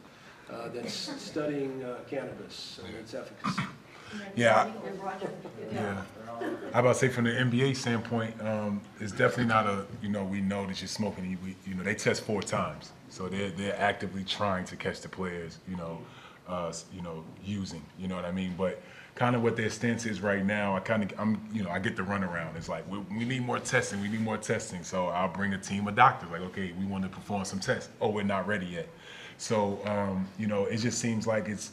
uh, 0.50 0.68
that's 0.74 0.92
studying 0.92 1.84
uh, 1.84 1.98
cannabis 2.10 2.80
and 2.84 2.96
its 2.96 3.14
efficacy. 3.14 3.62
Yeah. 4.34 4.68
Yeah. 5.72 6.02
I 6.74 6.80
about 6.80 6.94
to 6.94 6.98
say 6.98 7.08
from 7.08 7.24
the 7.24 7.38
NBA 7.38 7.74
standpoint, 7.74 8.34
um, 8.42 8.80
it's 9.00 9.12
definitely 9.12 9.46
not 9.46 9.66
a, 9.66 9.84
you 10.02 10.08
know, 10.08 10.24
we 10.24 10.40
know 10.40 10.66
that 10.66 10.80
you're 10.80 10.88
smoking, 10.88 11.30
you, 11.30 11.38
we- 11.44 11.56
you 11.66 11.74
know, 11.74 11.82
they 11.82 11.94
test 11.94 12.24
four 12.24 12.42
times. 12.42 12.92
So 13.10 13.28
they're, 13.28 13.50
they're 13.50 13.78
actively 13.78 14.24
trying 14.24 14.64
to 14.66 14.76
catch 14.76 15.00
the 15.02 15.08
players, 15.08 15.58
you 15.68 15.76
know, 15.76 15.98
uh, 16.48 16.72
you 16.94 17.02
know, 17.02 17.24
using, 17.44 17.82
you 17.98 18.08
know 18.08 18.16
what 18.16 18.24
I 18.24 18.32
mean? 18.32 18.54
But 18.56 18.80
kind 19.14 19.36
of 19.36 19.42
what 19.42 19.56
their 19.56 19.68
stance 19.68 20.06
is 20.06 20.22
right 20.22 20.44
now, 20.44 20.74
I 20.74 20.80
kind 20.80 21.02
of, 21.02 21.20
I'm, 21.20 21.46
you 21.52 21.62
know, 21.62 21.70
I 21.70 21.78
get 21.78 21.94
the 21.96 22.02
runaround. 22.02 22.56
It's 22.56 22.68
like, 22.70 22.90
we, 22.90 22.98
we 22.98 23.24
need 23.24 23.44
more 23.44 23.58
testing, 23.58 24.00
we 24.00 24.08
need 24.08 24.22
more 24.22 24.38
testing. 24.38 24.82
So 24.82 25.08
I'll 25.08 25.28
bring 25.28 25.52
a 25.52 25.58
team 25.58 25.86
of 25.88 25.94
doctors, 25.94 26.30
like, 26.30 26.40
okay, 26.40 26.72
we 26.78 26.86
want 26.86 27.02
to 27.04 27.10
perform 27.10 27.44
some 27.44 27.60
tests. 27.60 27.90
Oh, 28.00 28.08
we're 28.08 28.22
not 28.24 28.46
ready 28.46 28.66
yet. 28.66 28.88
So, 29.36 29.80
um, 29.84 30.26
you 30.38 30.46
know, 30.46 30.64
it 30.64 30.78
just 30.78 30.98
seems 30.98 31.26
like 31.26 31.48
it's, 31.48 31.72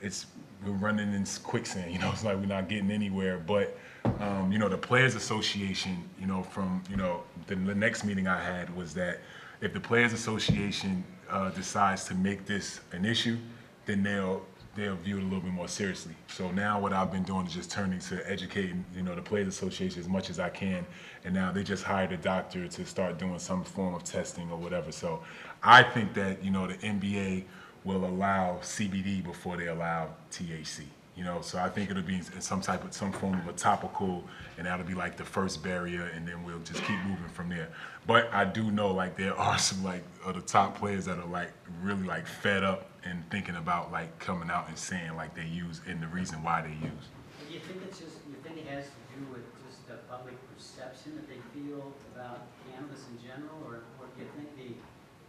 it's 0.00 0.26
we're 0.64 0.72
running 0.72 1.12
in 1.14 1.24
quicksand. 1.42 1.92
You 1.92 1.98
know, 1.98 2.10
it's 2.10 2.24
like 2.24 2.36
we're 2.36 2.46
not 2.46 2.68
getting 2.68 2.90
anywhere. 2.90 3.38
But 3.38 3.76
um, 4.20 4.50
you 4.52 4.58
know, 4.58 4.68
the 4.68 4.78
Players 4.78 5.14
Association, 5.14 6.08
you 6.20 6.26
know, 6.26 6.42
from 6.42 6.82
you 6.90 6.96
know 6.96 7.22
the, 7.46 7.54
the 7.54 7.74
next 7.74 8.04
meeting 8.04 8.26
I 8.26 8.42
had 8.42 8.74
was 8.76 8.94
that 8.94 9.20
if 9.60 9.72
the 9.72 9.80
Players 9.80 10.12
Association 10.12 11.04
uh, 11.30 11.50
decides 11.50 12.04
to 12.04 12.14
make 12.14 12.46
this 12.46 12.80
an 12.92 13.04
issue, 13.04 13.38
then 13.86 14.02
they'll 14.02 14.44
they'll 14.74 14.96
view 14.96 15.18
it 15.18 15.20
a 15.20 15.24
little 15.24 15.40
bit 15.40 15.52
more 15.52 15.68
seriously. 15.68 16.14
So 16.28 16.50
now 16.50 16.80
what 16.80 16.92
I've 16.92 17.12
been 17.12 17.24
doing 17.24 17.46
is 17.46 17.52
just 17.52 17.70
turning 17.70 17.98
to 18.00 18.30
educating, 18.30 18.84
you 18.94 19.02
know, 19.02 19.14
the 19.14 19.22
Players 19.22 19.48
Association 19.48 20.00
as 20.00 20.08
much 20.08 20.30
as 20.30 20.38
I 20.38 20.48
can. 20.48 20.86
And 21.24 21.34
now 21.34 21.52
they 21.52 21.62
just 21.62 21.84
hired 21.84 22.12
a 22.12 22.16
doctor 22.16 22.66
to 22.66 22.86
start 22.86 23.18
doing 23.18 23.38
some 23.38 23.64
form 23.64 23.94
of 23.94 24.02
testing 24.04 24.50
or 24.50 24.56
whatever. 24.56 24.90
So 24.90 25.22
I 25.62 25.82
think 25.82 26.14
that, 26.14 26.42
you 26.42 26.50
know, 26.50 26.66
the 26.66 26.74
NBA 26.74 27.44
will 27.84 28.04
allow 28.04 28.58
CBD 28.62 29.22
before 29.22 29.56
they 29.56 29.66
allow 29.66 30.08
THC. 30.30 30.84
You 31.16 31.24
know, 31.24 31.42
so 31.42 31.58
I 31.58 31.68
think 31.68 31.90
it'll 31.90 32.02
be 32.02 32.22
some 32.38 32.62
type 32.62 32.84
of 32.84 32.94
some 32.94 33.12
form 33.12 33.38
of 33.38 33.46
a 33.46 33.52
topical, 33.52 34.24
and 34.56 34.66
that'll 34.66 34.86
be 34.86 34.94
like 34.94 35.18
the 35.18 35.24
first 35.24 35.62
barrier, 35.62 36.10
and 36.14 36.26
then 36.26 36.42
we'll 36.42 36.60
just 36.60 36.82
keep 36.84 36.96
moving 37.04 37.28
from 37.28 37.50
there. 37.50 37.68
But 38.06 38.32
I 38.32 38.46
do 38.46 38.70
know 38.70 38.92
like 38.92 39.16
there 39.16 39.34
are 39.36 39.58
some 39.58 39.84
like 39.84 40.04
of 40.24 40.36
the 40.36 40.40
top 40.40 40.78
players 40.78 41.04
that 41.04 41.18
are 41.18 41.26
like 41.26 41.52
really 41.82 42.04
like 42.04 42.26
fed 42.26 42.64
up 42.64 42.88
and 43.04 43.28
thinking 43.30 43.56
about 43.56 43.92
like 43.92 44.18
coming 44.18 44.50
out 44.50 44.68
and 44.68 44.78
saying 44.78 45.14
like 45.16 45.34
they 45.34 45.46
use 45.46 45.80
and 45.86 46.02
the 46.02 46.06
reason 46.06 46.42
why 46.42 46.62
they 46.62 46.72
use. 46.80 47.06
Do 47.46 47.54
you 47.54 47.60
think 47.60 47.82
it's 47.84 47.98
just, 47.98 48.16
you 48.30 48.36
think 48.42 48.64
it 48.64 48.66
has 48.72 48.86
to 48.86 49.00
do 49.12 49.20
with 49.28 49.44
just 49.66 49.86
the 49.88 50.00
public 50.08 50.38
perception 50.54 51.12
that 51.16 51.28
they 51.28 51.42
feel 51.52 51.92
about 52.14 52.46
cannabis 52.64 53.04
in 53.12 53.20
general? 53.20 53.60
Or, 53.66 53.84
or 54.00 54.08
do 54.16 54.24
you 54.24 54.30
think 54.32 54.48
the, 54.56 54.72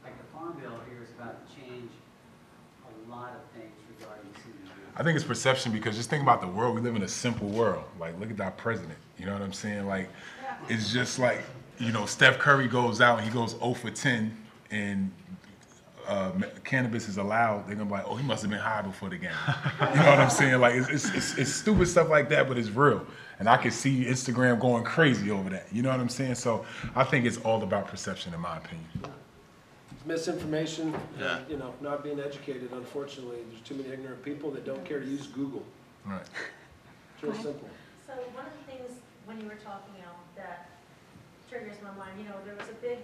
like 0.06 0.16
the 0.16 0.28
Farm 0.32 0.56
Bill 0.62 0.80
here 0.88 1.04
is 1.04 1.12
about 1.18 1.44
to 1.44 1.46
change 1.52 1.92
a 2.88 2.94
lot 3.12 3.36
of 3.36 3.44
things 3.52 3.76
regarding 4.00 4.32
CBD? 4.40 4.83
I 4.96 5.04
think 5.04 5.16
it's 5.16 5.26
perception 5.26 5.72
because 5.72 5.96
just 5.96 6.10
think 6.10 6.22
about 6.22 6.42
the 6.42 6.48
world. 6.48 6.76
We 6.76 6.82
live 6.82 6.96
in 6.96 7.02
a 7.02 7.08
simple 7.08 7.48
world. 7.48 7.84
Like, 8.00 8.20
look 8.20 8.30
at 8.30 8.38
that 8.38 8.58
president. 8.58 8.98
You 9.18 9.26
know 9.26 9.34
what 9.34 9.42
I'm 9.42 9.54
saying? 9.54 9.88
Like, 9.88 10.10
it's 10.70 10.94
just 10.94 11.18
like, 11.18 11.42
you 11.80 11.92
know, 11.92 12.06
Steph 12.06 12.38
Curry 12.38 12.68
goes 12.68 13.02
out 13.02 13.18
and 13.18 13.28
he 13.28 13.34
goes 13.34 13.52
0 13.58 13.74
for 13.74 13.90
10 13.90 14.36
and 14.70 15.12
uh, 16.08 16.32
cannabis 16.64 17.08
is 17.08 17.18
allowed. 17.18 17.68
They're 17.68 17.76
gonna 17.76 17.90
be 17.90 17.94
like, 17.94 18.06
oh, 18.08 18.16
he 18.16 18.26
must 18.26 18.42
have 18.44 18.52
been 18.52 18.60
high 18.60 18.82
before 18.82 19.10
the 19.10 19.18
game. 19.18 19.32
you 19.80 20.00
know 20.00 20.10
what 20.10 20.20
I'm 20.20 20.30
saying? 20.30 20.60
Like, 20.60 20.76
it's, 20.76 20.90
it's, 20.90 21.14
it's, 21.14 21.38
it's 21.38 21.52
stupid 21.52 21.88
stuff 21.88 22.10
like 22.10 22.30
that, 22.30 22.48
but 22.48 22.58
it's 22.58 22.70
real. 22.70 23.06
And 23.40 23.50
I 23.50 23.58
can 23.58 23.72
see 23.72 24.06
Instagram 24.06 24.60
going 24.60 24.84
crazy 24.84 25.32
over 25.32 25.50
that. 25.50 25.68
You 25.72 25.82
know 25.82 25.90
what 25.90 26.00
I'm 26.00 26.10
saying? 26.10 26.36
So 26.36 26.66
I 26.96 27.04
think 27.04 27.26
it's 27.26 27.38
all 27.38 27.64
about 27.64 27.88
perception, 27.88 28.34
in 28.34 28.40
my 28.40 28.58
opinion. 28.58 28.88
Misinformation, 30.06 30.94
Yeah. 31.18 31.38
and, 31.38 31.50
you 31.50 31.58
know, 31.58 31.74
not 31.82 32.04
being 32.04 32.20
educated, 32.20 32.72
unfortunately. 32.74 33.40
There's 33.50 33.62
too 33.62 33.76
many 33.76 33.90
ignorant 33.90 34.24
people 34.24 34.52
that 34.52 34.66
don't 34.66 34.84
care 34.84 35.00
to 35.00 35.06
use 35.06 35.28
Google. 35.28 35.64
Right. 36.06 36.22
It's 37.16 37.24
real 37.24 37.34
simple. 37.34 37.70
So 38.06 38.14
one 38.36 38.46
of 38.46 38.52
the 38.52 38.72
things, 38.72 39.00
when 39.26 39.40
you 39.40 39.48
were 39.48 39.60
talking, 39.64 39.96
Al, 40.06 40.20
that 40.36 40.70
triggers 41.50 41.78
my 41.82 41.92
mind, 41.96 42.20
you 42.20 42.26
know, 42.28 42.36
there 42.44 42.56
was 42.56 42.68
a 42.68 42.78
big, 42.84 43.00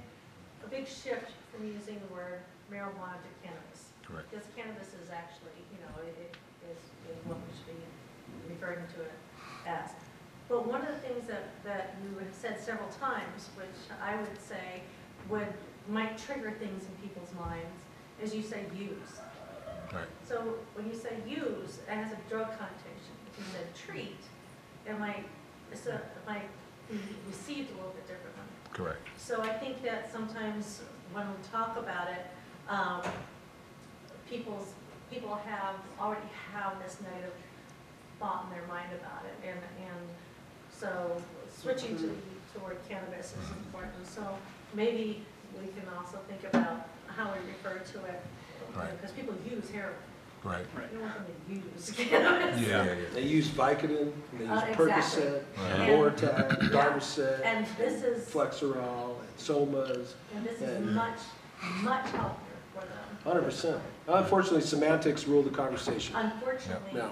a 0.66 0.68
big 0.68 0.88
shift 0.88 1.32
from 1.54 1.66
using 1.66 2.00
the 2.08 2.14
word 2.14 2.42
marijuana 2.72 3.16
to 3.24 3.32
cannabis. 3.42 3.96
Correct. 4.04 4.30
Because 4.30 4.46
cannabis 4.56 4.92
is 5.00 5.08
actually, 5.10 5.56
you 5.72 5.80
know, 5.80 5.94
it 6.04 6.16
it 6.20 6.36
is, 6.68 6.82
is 7.16 7.20
what 7.26 7.38
we 7.40 7.50
should 7.56 7.80
be 7.80 8.52
referring 8.52 8.84
to 9.00 9.02
it 9.08 9.16
as. 9.66 9.92
But 10.50 10.66
one 10.68 10.82
of 10.82 10.90
the 10.90 11.00
things 11.00 11.28
that, 11.28 11.48
that 11.64 11.96
you 12.04 12.18
have 12.20 12.34
said 12.34 12.60
several 12.60 12.90
times, 12.90 13.50
which 13.56 13.78
I 14.02 14.18
would 14.20 14.36
say 14.42 14.82
would, 15.30 15.48
might 15.88 16.18
trigger 16.18 16.52
things 16.52 16.84
in 16.84 17.08
people's 17.08 17.34
minds, 17.40 17.82
is 18.22 18.34
you 18.34 18.42
say 18.42 18.66
use. 18.76 19.20
Right. 19.94 20.08
So 20.28 20.56
when 20.76 20.88
you 20.88 20.96
say 20.96 21.18
use, 21.28 21.80
it 21.88 21.94
has 21.94 22.12
a 22.12 22.18
drug 22.30 22.48
connotation. 22.58 23.14
If 23.32 23.40
you 23.40 23.46
said 23.52 23.76
treat, 23.76 24.22
it 24.86 25.00
might, 25.00 25.26
so 25.74 25.92
it 25.92 26.04
might 26.28 26.50
be 26.90 27.00
received 27.28 27.72
a 27.72 27.76
little 27.76 27.92
bit 27.92 28.08
differently. 28.08 28.44
Correct. 28.74 29.08
So 29.18 29.42
I 29.42 29.50
think 29.50 29.82
that 29.84 30.12
sometimes 30.12 30.82
when 31.12 31.28
we 31.28 31.36
talk 31.52 31.78
about 31.78 32.08
it, 32.10 32.26
um, 32.70 33.02
people's, 34.30 34.74
people 35.12 35.40
have, 35.46 35.76
already 36.00 36.28
have 36.54 36.80
this 36.84 36.98
negative 37.02 37.34
thought 38.20 38.46
in 38.46 38.56
their 38.56 38.68
mind 38.68 38.90
about 38.94 39.26
it. 39.26 39.48
And, 39.48 39.60
and 39.88 40.08
so 40.72 41.22
switching 41.50 41.98
to, 41.98 42.16
toward 42.54 42.78
cannabis 42.88 43.34
is 43.34 43.50
important. 43.66 44.08
So 44.08 44.38
maybe 44.74 45.26
we 45.60 45.68
can 45.68 45.88
also 45.98 46.18
think 46.28 46.44
about 46.54 46.88
how 47.08 47.32
we 47.32 47.40
refer 47.52 47.80
to 47.80 48.06
it. 48.06 48.22
Right. 48.76 48.92
Because 48.96 49.12
people 49.12 49.34
use 49.50 49.70
heroin. 49.70 49.94
Right. 50.44 50.64
You 50.94 51.00
don't 51.00 51.02
want 51.02 51.16
them 51.16 51.36
to 51.48 51.54
use 51.76 51.92
cannabis. 52.10 52.62
Yeah, 52.62 52.84
yeah, 52.86 52.96
They 53.14 53.24
use 53.24 53.50
Vicodin, 53.50 54.12
they 54.38 54.46
use 54.46 54.50
Uh, 54.52 54.66
exactly. 54.68 54.76
Percocet, 54.86 55.44
Right. 55.58 55.90
Lortab, 55.90 56.60
Darvocet, 56.72 57.42
And 57.44 57.66
this 57.78 58.04
is, 58.04 58.30
Flexeril, 58.30 59.16
and 59.20 59.38
Somas, 59.38 60.14
and 60.34 60.46
this 60.46 60.62
is 60.62 60.78
and- 60.78 60.96
much, 60.96 61.20
much 61.82 62.10
healthier 62.12 62.36
for 62.74 62.80
them. 62.82 63.18
hundred 63.26 63.42
percent. 63.44 63.82
Unfortunately, 64.08 64.62
semantics 64.62 65.28
rule 65.28 65.44
the 65.44 65.50
conversation. 65.50 66.16
Unfortunately, 66.16 66.92
Yeah. 66.96 67.10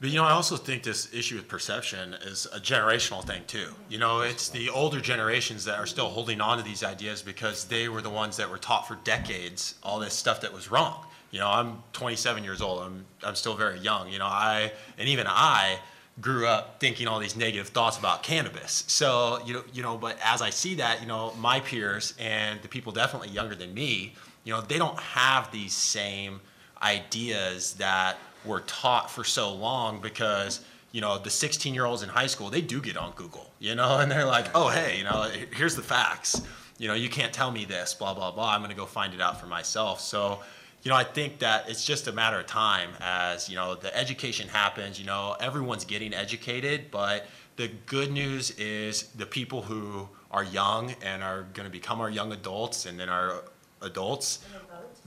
But 0.00 0.08
you 0.08 0.16
know, 0.16 0.24
I 0.24 0.30
also 0.30 0.56
think 0.56 0.82
this 0.82 1.12
issue 1.12 1.36
with 1.36 1.46
perception 1.46 2.14
is 2.24 2.46
a 2.54 2.58
generational 2.58 3.22
thing 3.22 3.42
too. 3.46 3.68
You 3.90 3.98
know, 3.98 4.22
it's 4.22 4.48
the 4.48 4.70
older 4.70 4.98
generations 4.98 5.66
that 5.66 5.78
are 5.78 5.86
still 5.86 6.08
holding 6.08 6.40
on 6.40 6.56
to 6.56 6.64
these 6.64 6.82
ideas 6.82 7.20
because 7.20 7.66
they 7.66 7.88
were 7.88 8.00
the 8.00 8.10
ones 8.10 8.38
that 8.38 8.50
were 8.50 8.56
taught 8.56 8.88
for 8.88 8.96
decades 9.04 9.74
all 9.82 9.98
this 9.98 10.14
stuff 10.14 10.40
that 10.40 10.52
was 10.54 10.70
wrong. 10.70 11.04
You 11.32 11.40
know, 11.40 11.48
I'm 11.48 11.82
27 11.92 12.42
years 12.42 12.62
old. 12.62 12.82
I'm 12.82 13.04
I'm 13.22 13.34
still 13.34 13.54
very 13.54 13.78
young. 13.78 14.08
You 14.08 14.18
know, 14.18 14.26
I 14.26 14.72
and 14.96 15.06
even 15.06 15.26
I 15.28 15.78
grew 16.20 16.46
up 16.46 16.80
thinking 16.80 17.06
all 17.06 17.18
these 17.18 17.36
negative 17.36 17.68
thoughts 17.68 17.98
about 17.98 18.22
cannabis. 18.22 18.84
So, 18.86 19.40
you 19.44 19.54
know, 19.54 19.64
you 19.72 19.82
know, 19.82 19.96
but 19.98 20.18
as 20.24 20.40
I 20.40 20.50
see 20.50 20.76
that, 20.76 21.00
you 21.02 21.06
know, 21.06 21.32
my 21.38 21.60
peers 21.60 22.14
and 22.18 22.60
the 22.62 22.68
people 22.68 22.92
definitely 22.92 23.28
younger 23.28 23.54
than 23.54 23.72
me, 23.74 24.14
you 24.44 24.52
know, 24.52 24.60
they 24.62 24.78
don't 24.78 24.98
have 24.98 25.52
these 25.52 25.72
same 25.72 26.40
ideas 26.82 27.74
that 27.74 28.18
were 28.44 28.60
taught 28.60 29.10
for 29.10 29.24
so 29.24 29.52
long 29.52 30.00
because 30.00 30.60
you 30.92 31.00
know 31.00 31.18
the 31.18 31.30
16 31.30 31.74
year 31.74 31.84
olds 31.84 32.02
in 32.02 32.08
high 32.08 32.26
school 32.26 32.50
they 32.50 32.60
do 32.60 32.80
get 32.80 32.96
on 32.96 33.12
google 33.14 33.50
you 33.58 33.74
know 33.74 33.98
and 33.98 34.10
they're 34.10 34.24
like 34.24 34.46
oh 34.54 34.68
hey 34.68 34.98
you 34.98 35.04
know 35.04 35.30
here's 35.54 35.76
the 35.76 35.82
facts. 35.82 36.42
You 36.78 36.88
know 36.88 36.94
you 36.94 37.10
can't 37.10 37.32
tell 37.32 37.50
me 37.50 37.66
this 37.66 37.92
blah 37.94 38.14
blah 38.14 38.30
blah. 38.30 38.54
I'm 38.54 38.60
going 38.60 38.70
to 38.70 38.76
go 38.76 38.86
find 38.86 39.12
it 39.12 39.20
out 39.20 39.38
for 39.38 39.46
myself. 39.46 40.00
So 40.00 40.40
you 40.82 40.90
know 40.90 40.96
i 40.96 41.04
think 41.04 41.38
that 41.40 41.68
it's 41.68 41.84
just 41.84 42.08
a 42.08 42.12
matter 42.12 42.38
of 42.38 42.46
time 42.46 42.90
as 43.00 43.48
you 43.48 43.56
know 43.56 43.74
the 43.74 43.94
education 43.96 44.48
happens 44.48 44.98
you 44.98 45.06
know 45.06 45.36
everyone's 45.40 45.84
getting 45.84 46.14
educated 46.14 46.90
but 46.90 47.26
the 47.56 47.68
good 47.86 48.10
news 48.10 48.50
is 48.52 49.04
the 49.16 49.26
people 49.26 49.62
who 49.62 50.08
are 50.30 50.44
young 50.44 50.94
and 51.02 51.22
are 51.22 51.42
going 51.52 51.66
to 51.66 51.72
become 51.72 52.00
our 52.00 52.10
young 52.10 52.32
adults 52.32 52.86
and 52.86 52.98
then 52.98 53.08
our 53.08 53.42
adults 53.82 54.38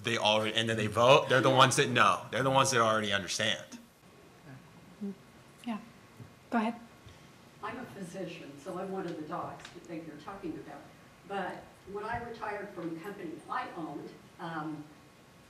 they 0.04 0.18
already 0.18 0.54
and 0.56 0.70
then 0.70 0.78
they 0.78 0.88
vote 0.88 1.30
they're 1.30 1.42
the 1.42 1.50
ones 1.50 1.76
that 1.76 1.90
know 1.90 2.20
they're 2.32 2.44
the 2.44 2.50
ones 2.50 2.72
that 2.72 2.82
already 2.82 3.12
understand 3.12 3.60
Yeah. 5.66 5.78
Go 6.50 6.58
ahead. 6.58 6.76
I'm 7.64 7.78
a 7.78 8.00
physician, 8.00 8.52
so 8.64 8.78
I'm 8.78 8.92
one 8.92 9.06
of 9.06 9.16
the 9.16 9.22
docs 9.24 9.64
that 9.88 9.96
you're 9.96 10.22
talking 10.26 10.52
about. 10.68 10.82
But 11.28 11.64
when 11.92 12.04
I 12.04 12.22
retired 12.30 12.70
from 12.76 12.94
the 12.94 13.00
company 13.00 13.30
I 13.50 13.64
owned, 13.78 14.10
um, 14.40 14.84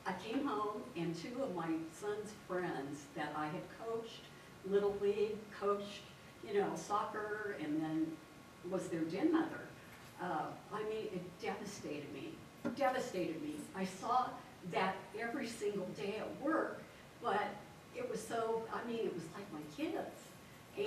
I 0.05 0.13
came 0.13 0.45
home 0.45 0.83
and 0.95 1.15
two 1.15 1.41
of 1.41 1.55
my 1.55 1.69
son's 1.99 2.31
friends 2.47 3.03
that 3.15 3.33
I 3.35 3.45
had 3.45 3.63
coached, 3.85 4.21
Little 4.69 4.95
League, 5.01 5.37
coached, 5.59 6.01
you 6.47 6.59
know, 6.59 6.69
soccer, 6.75 7.55
and 7.61 7.81
then 7.81 8.07
was 8.69 8.87
their 8.87 9.01
den 9.01 9.31
mother. 9.31 9.61
Uh, 10.21 10.45
I 10.73 10.83
mean, 10.83 11.07
it 11.13 11.41
devastated 11.41 12.13
me, 12.13 12.33
devastated 12.77 13.41
me. 13.41 13.55
I 13.75 13.85
saw 13.85 14.27
that 14.71 14.95
every 15.19 15.47
single 15.47 15.87
day 15.97 16.15
at 16.19 16.41
work, 16.41 16.81
but 17.21 17.43
it 17.95 18.09
was 18.09 18.21
so, 18.25 18.63
I 18.73 18.87
mean, 18.87 18.99
it 19.05 19.13
was 19.13 19.23
like 19.35 19.51
my 19.53 19.61
kids. 19.75 20.19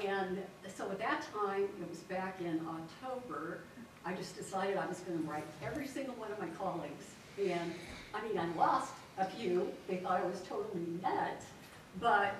And 0.04 0.38
so 0.74 0.90
at 0.90 0.98
that 0.98 1.24
time, 1.32 1.62
it 1.80 1.88
was 1.88 2.00
back 2.00 2.40
in 2.40 2.60
October, 2.66 3.60
I 4.04 4.14
just 4.14 4.36
decided 4.36 4.76
I 4.76 4.86
was 4.86 5.00
gonna 5.00 5.20
write 5.20 5.44
every 5.64 5.86
single 5.86 6.14
one 6.14 6.30
of 6.32 6.38
my 6.40 6.48
colleagues. 6.48 7.06
And, 7.38 7.72
I 8.14 8.22
mean, 8.26 8.38
I 8.38 8.46
lost 8.56 8.92
a 9.18 9.24
few, 9.24 9.72
they 9.88 9.96
thought 9.96 10.20
I 10.20 10.24
was 10.24 10.40
totally 10.48 10.86
nuts, 11.02 11.46
but 12.00 12.34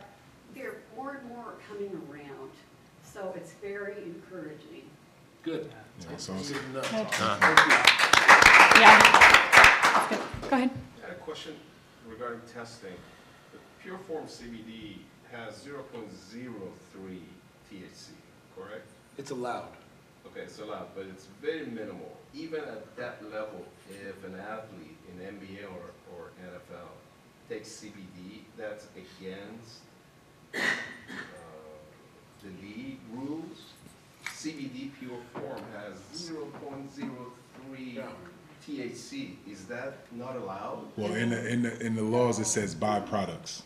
there, 0.54 0.70
are 0.70 0.76
more 0.96 1.14
and 1.14 1.28
more 1.28 1.44
are 1.44 1.54
coming 1.68 1.90
around. 2.10 2.50
So 3.02 3.32
it's 3.36 3.52
very 3.62 4.02
encouraging. 4.02 4.82
Good. 5.42 5.70
Yeah, 6.00 6.06
that's 6.10 6.28
awesome. 6.28 6.54
Good 6.54 6.64
enough. 6.70 6.90
Good. 6.90 7.08
Thank 7.08 7.58
you. 7.66 8.80
Yeah. 8.80 10.06
Good. 10.08 10.50
Go 10.50 10.56
ahead. 10.56 10.70
I 11.26 11.28
had 11.28 11.32
a 11.32 11.40
question 11.40 11.54
regarding 12.08 12.40
testing. 12.52 12.94
The 13.52 13.58
Pure 13.82 13.98
Form 13.98 14.26
CBD 14.26 14.98
has 15.32 15.60
zero 15.60 15.82
point 15.92 16.12
zero 16.12 16.70
three 16.92 17.22
THC, 17.70 18.10
correct? 18.56 18.86
It's 19.18 19.30
allowed. 19.30 19.72
Okay, 20.26 20.42
it's 20.42 20.60
allowed, 20.60 20.88
but 20.94 21.06
it's 21.06 21.26
very 21.42 21.66
minimal. 21.66 22.16
Even 22.34 22.60
at 22.60 22.96
that 22.96 23.22
level, 23.32 23.64
if 23.90 24.24
an 24.24 24.38
athlete 24.38 24.96
in 25.10 25.18
NBA 25.24 25.64
or, 25.64 25.90
or 26.14 26.30
NFL 26.44 26.90
takes 27.48 27.68
CBD, 27.80 28.42
that's 28.56 28.86
against 28.94 29.78
uh, 30.54 30.60
the 32.42 32.50
league 32.62 33.00
rules. 33.12 33.72
CBD 34.26 34.90
pure 34.98 35.18
form 35.32 35.62
has 35.74 35.98
zero 36.16 36.46
point 36.64 36.94
zero 36.94 37.32
three 37.66 37.94
Yeah. 37.96 38.10
THC. 38.66 39.34
Is 39.50 39.64
that 39.66 39.94
not 40.12 40.36
allowed? 40.36 40.80
Well, 40.96 41.14
in 41.14 41.30
the, 41.30 41.48
in 41.48 41.62
the, 41.62 41.80
in 41.84 41.94
the 41.94 42.02
laws, 42.02 42.38
it 42.38 42.46
says 42.46 42.74
byproducts. 42.74 43.62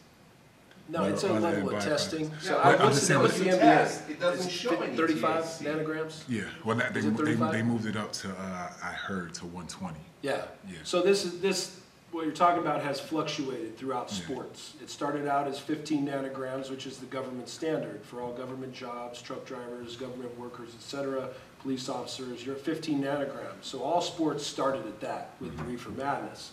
No, 0.88 1.04
it's 1.04 1.22
a 1.22 1.32
Well, 1.32 1.40
level 1.42 1.70
by- 1.70 1.78
of 1.78 1.84
testing. 1.84 2.30
So 2.40 2.56
Yeah, 2.56 2.62
I 2.62 2.72
I'm 2.74 2.80
what's 2.82 2.96
just 2.96 3.00
the, 3.00 3.06
saying, 3.06 3.20
what's 3.20 3.38
the 3.38 3.44
but 3.44 3.50
the 3.52 3.58
test, 3.58 4.10
it 4.10 4.20
doesn't 4.20 4.46
It's 4.46 4.54
show 4.54 4.70
fif- 4.70 4.82
any 4.82 4.96
Thirty-five 4.96 5.44
THC. 5.44 5.62
nanograms? 5.64 6.22
Yeah, 6.28 6.42
well, 6.64 6.76
that, 6.76 6.92
they, 6.92 7.00
Is 7.00 7.06
it 7.06 7.10
they, 7.16 7.16
35? 7.24 7.52
they 7.52 7.62
moved 7.62 7.86
it 7.86 7.96
up 7.96 8.12
to, 8.14 8.28
uh, 8.30 8.72
I 8.82 8.86
heard, 8.92 9.32
to 9.34 9.46
one 9.46 9.68
twenty. 9.68 10.00
Yeah. 10.22 10.42
Yeah. 10.68 10.78
So 10.82 11.00
this 11.00 11.24
is, 11.24 11.40
this, 11.40 11.80
what 12.10 12.24
you're 12.24 12.34
talking 12.34 12.60
about 12.60 12.82
has 12.82 12.98
fluctuated 12.98 13.78
throughout 13.78 14.08
Yeah. 14.10 14.24
sports. 14.24 14.74
It 14.82 14.90
started 14.90 15.28
out 15.28 15.46
as 15.46 15.60
fifteen 15.60 16.06
nanograms, 16.08 16.70
which 16.70 16.86
is 16.86 16.98
the 16.98 17.06
government 17.06 17.48
standard 17.48 18.02
for 18.04 18.20
all 18.20 18.32
government 18.32 18.74
jobs, 18.74 19.22
truck 19.22 19.46
drivers, 19.46 19.94
government 19.96 20.36
workers, 20.36 20.70
et 20.74 20.82
cetera, 20.82 21.28
police 21.62 21.88
officers, 21.88 22.44
you're 22.44 22.56
at 22.56 22.60
fifteen 22.60 23.02
nanograms. 23.02 23.62
So 23.62 23.82
all 23.82 24.00
sports 24.00 24.46
started 24.46 24.86
at 24.86 25.00
that 25.00 25.30
with 25.40 25.56
the 25.56 25.64
reefer 25.64 25.90
madness. 25.90 26.52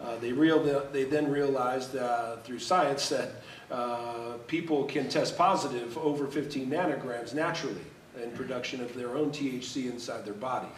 Uh, 0.00 0.16
they 0.18 0.32
real, 0.32 0.60
they 0.92 1.04
then 1.04 1.30
realized, 1.30 1.96
uh, 1.96 2.36
through 2.38 2.58
science 2.58 3.08
that, 3.08 3.30
uh, 3.70 4.32
people 4.46 4.84
can 4.84 5.08
test 5.08 5.38
positive 5.38 5.96
over 5.98 6.26
fifteen 6.26 6.68
nanograms 6.70 7.34
naturally 7.34 7.80
in 8.22 8.30
production 8.32 8.80
of 8.80 8.94
their 8.94 9.16
own 9.16 9.30
THC 9.30 9.90
inside 9.90 10.24
their 10.24 10.34
body 10.34 10.68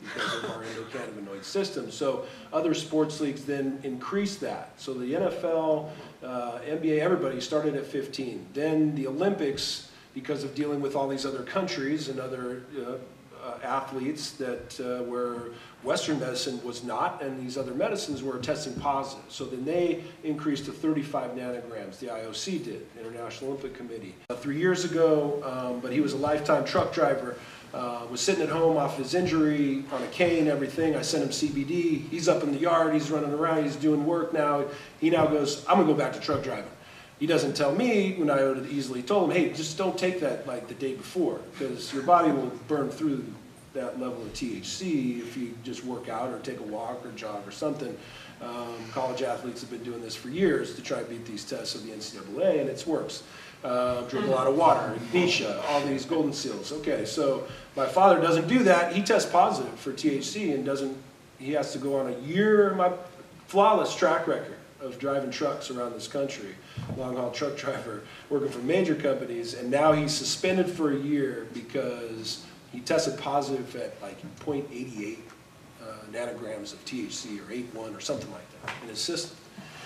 because 0.00 0.44
of 0.44 0.50
our 0.50 0.62
endocannabinoid 0.62 1.44
system. 1.44 1.90
So 1.90 2.26
other 2.52 2.74
sports 2.74 3.20
leagues 3.20 3.44
then 3.44 3.78
increased 3.82 4.40
that. 4.40 4.72
So 4.76 4.92
the 4.92 5.14
NFL, 5.14 5.88
uh, 6.22 6.58
NBA, 6.66 6.98
everybody 6.98 7.40
started 7.40 7.76
at 7.76 7.86
15. 7.86 8.46
Then 8.52 8.94
the 8.94 9.06
Olympics, 9.06 9.90
because 10.12 10.44
of 10.44 10.54
dealing 10.54 10.82
with 10.82 10.94
all 10.94 11.08
these 11.08 11.24
other 11.24 11.42
countries 11.44 12.08
and 12.08 12.20
other 12.20 12.62
uh, 12.78 12.96
athletes 13.62 14.32
that 14.32 14.80
uh, 14.80 15.02
where 15.04 15.36
Western 15.82 16.20
medicine 16.20 16.62
was 16.64 16.84
not, 16.84 17.22
and 17.22 17.40
these 17.40 17.56
other 17.56 17.74
medicines 17.74 18.22
were 18.22 18.38
testing 18.38 18.74
positive. 18.74 19.24
So 19.28 19.44
then 19.44 19.64
they 19.64 20.04
increased 20.22 20.66
to 20.66 20.72
35 20.72 21.32
nanograms. 21.32 21.98
The 21.98 22.06
IOC 22.06 22.64
did, 22.64 22.86
International 22.98 23.50
Olympic 23.50 23.74
Committee. 23.74 24.14
Uh, 24.30 24.36
three 24.36 24.58
years 24.58 24.84
ago, 24.84 25.42
um, 25.44 25.80
but 25.80 25.92
he 25.92 26.00
was 26.00 26.12
a 26.12 26.18
lifetime 26.18 26.64
truck 26.64 26.92
driver. 26.92 27.36
Uh, 27.74 28.02
was 28.10 28.20
sitting 28.20 28.42
at 28.42 28.50
home 28.50 28.76
off 28.76 28.98
his 28.98 29.14
injury 29.14 29.82
on 29.92 30.02
a 30.02 30.06
cane, 30.08 30.46
everything. 30.46 30.94
I 30.94 31.00
sent 31.00 31.24
him 31.24 31.30
CBD. 31.30 32.06
He's 32.10 32.28
up 32.28 32.42
in 32.42 32.52
the 32.52 32.58
yard. 32.58 32.92
He's 32.92 33.10
running 33.10 33.32
around. 33.32 33.64
He's 33.64 33.76
doing 33.76 34.04
work 34.04 34.34
now. 34.34 34.66
He 35.00 35.08
now 35.08 35.26
goes, 35.26 35.64
I'm 35.66 35.78
gonna 35.78 35.86
go 35.86 35.94
back 35.94 36.12
to 36.12 36.20
truck 36.20 36.42
driving. 36.42 36.70
He 37.18 37.26
doesn't 37.26 37.54
tell 37.54 37.74
me 37.74 38.14
when 38.18 38.28
I 38.28 38.42
would 38.42 38.58
have 38.58 38.70
easily 38.70 39.00
told 39.00 39.30
him, 39.30 39.36
hey, 39.36 39.52
just 39.52 39.78
don't 39.78 39.96
take 39.96 40.20
that 40.20 40.46
like 40.46 40.68
the 40.68 40.74
day 40.74 40.94
before, 40.94 41.40
because 41.52 41.94
your 41.94 42.02
body 42.02 42.30
will 42.30 42.50
burn 42.68 42.90
through 42.90 43.24
that 43.74 43.98
level 43.98 44.22
of 44.22 44.32
THC 44.32 45.20
if 45.20 45.36
you 45.36 45.54
just 45.64 45.84
work 45.84 46.08
out 46.08 46.30
or 46.30 46.38
take 46.40 46.60
a 46.60 46.64
walk 46.64 47.04
or 47.04 47.10
jog 47.12 47.46
or 47.46 47.50
something. 47.50 47.96
Um, 48.42 48.76
college 48.92 49.22
athletes 49.22 49.60
have 49.60 49.70
been 49.70 49.84
doing 49.84 50.02
this 50.02 50.16
for 50.16 50.28
years 50.28 50.74
to 50.74 50.82
try 50.82 50.98
to 50.98 51.04
beat 51.04 51.24
these 51.24 51.44
tests 51.44 51.74
of 51.74 51.84
the 51.84 51.92
NCAA, 51.92 52.60
and 52.60 52.68
it 52.68 52.84
works. 52.86 53.22
Uh, 53.62 54.02
drink 54.08 54.26
a 54.26 54.30
lot 54.30 54.48
of 54.48 54.56
water, 54.56 54.98
Nisha, 55.12 55.62
all 55.68 55.80
these 55.82 56.04
goldenseals. 56.04 56.72
Okay, 56.72 57.04
so 57.04 57.46
my 57.76 57.86
father 57.86 58.20
doesn't 58.20 58.48
do 58.48 58.64
that. 58.64 58.92
He 58.92 59.02
tests 59.02 59.30
positive 59.30 59.78
for 59.78 59.92
THC 59.92 60.52
and 60.54 60.64
doesn't. 60.64 60.96
He 61.38 61.52
has 61.52 61.72
to 61.72 61.78
go 61.78 61.98
on 62.00 62.12
a 62.12 62.18
year, 62.18 62.74
my 62.74 62.92
flawless 63.46 63.94
track 63.94 64.26
record 64.26 64.56
of 64.80 64.98
driving 64.98 65.30
trucks 65.30 65.70
around 65.70 65.92
this 65.92 66.08
country, 66.08 66.56
long 66.96 67.16
haul 67.16 67.30
truck 67.30 67.56
driver, 67.56 68.02
working 68.30 68.48
for 68.48 68.58
major 68.58 68.96
companies, 68.96 69.54
and 69.54 69.70
now 69.70 69.92
he's 69.92 70.12
suspended 70.12 70.68
for 70.68 70.92
a 70.92 70.98
year 70.98 71.46
because 71.54 72.44
he 72.72 72.80
tested 72.80 73.18
positive 73.18 73.76
at 73.76 74.00
like 74.02 74.20
0.88 74.40 75.18
uh, 75.80 75.84
nanograms 76.10 76.72
of 76.72 76.84
THC 76.84 77.38
or 77.40 77.52
8.1 77.52 77.96
or 77.96 78.00
something 78.00 78.30
like 78.32 78.62
that 78.64 78.74
in 78.82 78.88
his 78.88 78.98
system. 78.98 79.36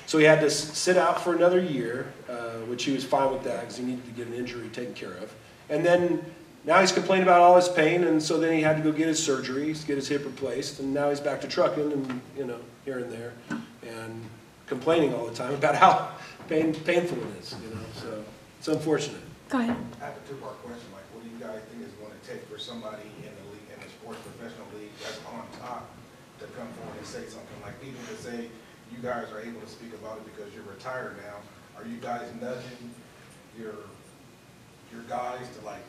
So 0.06 0.18
he 0.18 0.24
had 0.24 0.40
to 0.40 0.50
sit 0.50 0.96
out 0.96 1.20
for 1.22 1.34
another 1.34 1.60
year, 1.60 2.12
uh, 2.28 2.58
which 2.68 2.84
he 2.84 2.92
was 2.92 3.04
fine 3.04 3.32
with 3.32 3.42
that 3.42 3.62
because 3.62 3.76
he 3.76 3.84
needed 3.84 4.04
to 4.04 4.12
get 4.12 4.28
an 4.28 4.34
injury 4.34 4.68
taken 4.68 4.94
care 4.94 5.14
of. 5.14 5.34
And 5.68 5.84
then 5.84 6.24
now 6.64 6.80
he's 6.80 6.92
complaining 6.92 7.24
about 7.24 7.40
all 7.40 7.56
his 7.56 7.68
pain, 7.68 8.04
and 8.04 8.22
so 8.22 8.38
then 8.38 8.52
he 8.52 8.62
had 8.62 8.76
to 8.76 8.82
go 8.82 8.92
get 8.92 9.08
his 9.08 9.22
surgery, 9.22 9.66
get 9.86 9.96
his 9.96 10.08
hip 10.08 10.24
replaced, 10.24 10.78
and 10.78 10.94
now 10.94 11.10
he's 11.10 11.20
back 11.20 11.40
to 11.40 11.48
trucking 11.48 11.92
and, 11.92 12.20
you 12.36 12.44
know, 12.44 12.58
here 12.84 12.98
and 12.98 13.10
there, 13.10 13.32
and 13.82 14.22
complaining 14.66 15.12
all 15.12 15.26
the 15.26 15.34
time 15.34 15.54
about 15.60 15.74
how 15.74 16.10
pain, 16.48 16.72
painful 16.72 17.18
it 17.18 17.40
is, 17.40 17.54
you 17.62 17.74
know, 17.74 17.80
so 17.94 18.24
it's 18.58 18.68
unfortunate. 18.68 19.20
Go 19.48 19.58
ahead. 19.58 19.76
I 20.00 20.06
have 20.06 20.16
a 20.16 20.28
two-part 20.28 20.60
question, 20.62 20.86
like, 20.92 21.04
what 21.14 21.22
do 21.22 21.30
you 21.30 21.38
guys 21.38 21.62
think 21.70 21.75
is 21.75 21.75
gonna 21.75 21.75
take 22.26 22.42
for 22.50 22.58
somebody 22.58 23.06
in 23.22 23.30
the 23.30 23.46
league, 23.54 23.70
in 23.70 23.78
the 23.78 23.88
sports 23.88 24.18
professional 24.26 24.66
league 24.74 24.90
that's 24.98 25.22
on 25.30 25.46
top 25.62 25.86
to 26.42 26.46
come 26.58 26.66
forward 26.74 26.98
and 26.98 27.06
say 27.06 27.24
something, 27.30 27.56
like, 27.62 27.78
even 27.80 28.02
to 28.10 28.16
say, 28.20 28.50
you 28.90 28.98
guys 29.02 29.30
are 29.32 29.40
able 29.40 29.60
to 29.60 29.70
speak 29.70 29.94
about 29.94 30.18
it 30.18 30.24
because 30.26 30.52
you're 30.54 30.66
retired 30.66 31.16
now, 31.22 31.38
are 31.78 31.86
you 31.86 31.96
guys 31.96 32.26
nudging 32.40 32.90
your, 33.58 33.74
your 34.92 35.02
guys 35.08 35.46
to 35.58 35.64
like, 35.64 35.84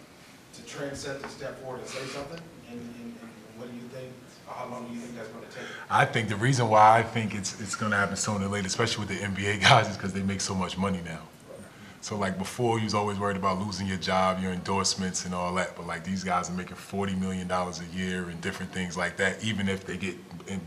to 0.53 0.61
trendset, 0.61 1.21
to 1.21 1.29
step 1.29 1.59
forward 1.61 1.81
and 1.81 1.89
say 1.89 2.05
something? 2.05 2.39
And, 2.69 2.79
and, 2.79 3.15
and 3.21 3.31
what 3.57 3.69
do 3.69 3.75
you 3.75 3.87
think, 3.89 4.13
how 4.47 4.67
long 4.69 4.87
do 4.87 4.93
you 4.93 4.99
think 4.99 5.15
that's 5.15 5.29
gonna 5.29 5.45
take? 5.47 5.67
I 5.89 6.05
think 6.05 6.29
the 6.29 6.35
reason 6.35 6.69
why 6.69 6.99
I 6.99 7.03
think 7.03 7.35
it's 7.35 7.59
it's 7.59 7.75
gonna 7.75 7.97
happen 7.97 8.15
sooner 8.15 8.45
or 8.45 8.49
later, 8.49 8.67
especially 8.67 9.05
with 9.05 9.19
the 9.19 9.25
NBA 9.25 9.61
guys, 9.61 9.89
is 9.89 9.97
because 9.97 10.13
they 10.13 10.21
make 10.21 10.41
so 10.41 10.55
much 10.55 10.77
money 10.77 11.01
now. 11.03 11.19
So 12.01 12.15
like 12.15 12.37
before, 12.37 12.77
you 12.77 12.85
was 12.85 12.93
always 12.93 13.19
worried 13.19 13.37
about 13.37 13.59
losing 13.59 13.87
your 13.87 13.97
job, 13.97 14.41
your 14.41 14.51
endorsements, 14.53 15.25
and 15.25 15.33
all 15.33 15.53
that. 15.55 15.75
But 15.75 15.87
like 15.87 16.03
these 16.03 16.23
guys 16.23 16.49
are 16.49 16.53
making 16.53 16.75
forty 16.75 17.15
million 17.15 17.47
dollars 17.47 17.81
a 17.81 17.97
year 17.97 18.29
and 18.29 18.39
different 18.41 18.71
things 18.71 18.95
like 18.95 19.17
that. 19.17 19.43
Even 19.43 19.67
if 19.67 19.85
they 19.85 19.97
get 19.97 20.15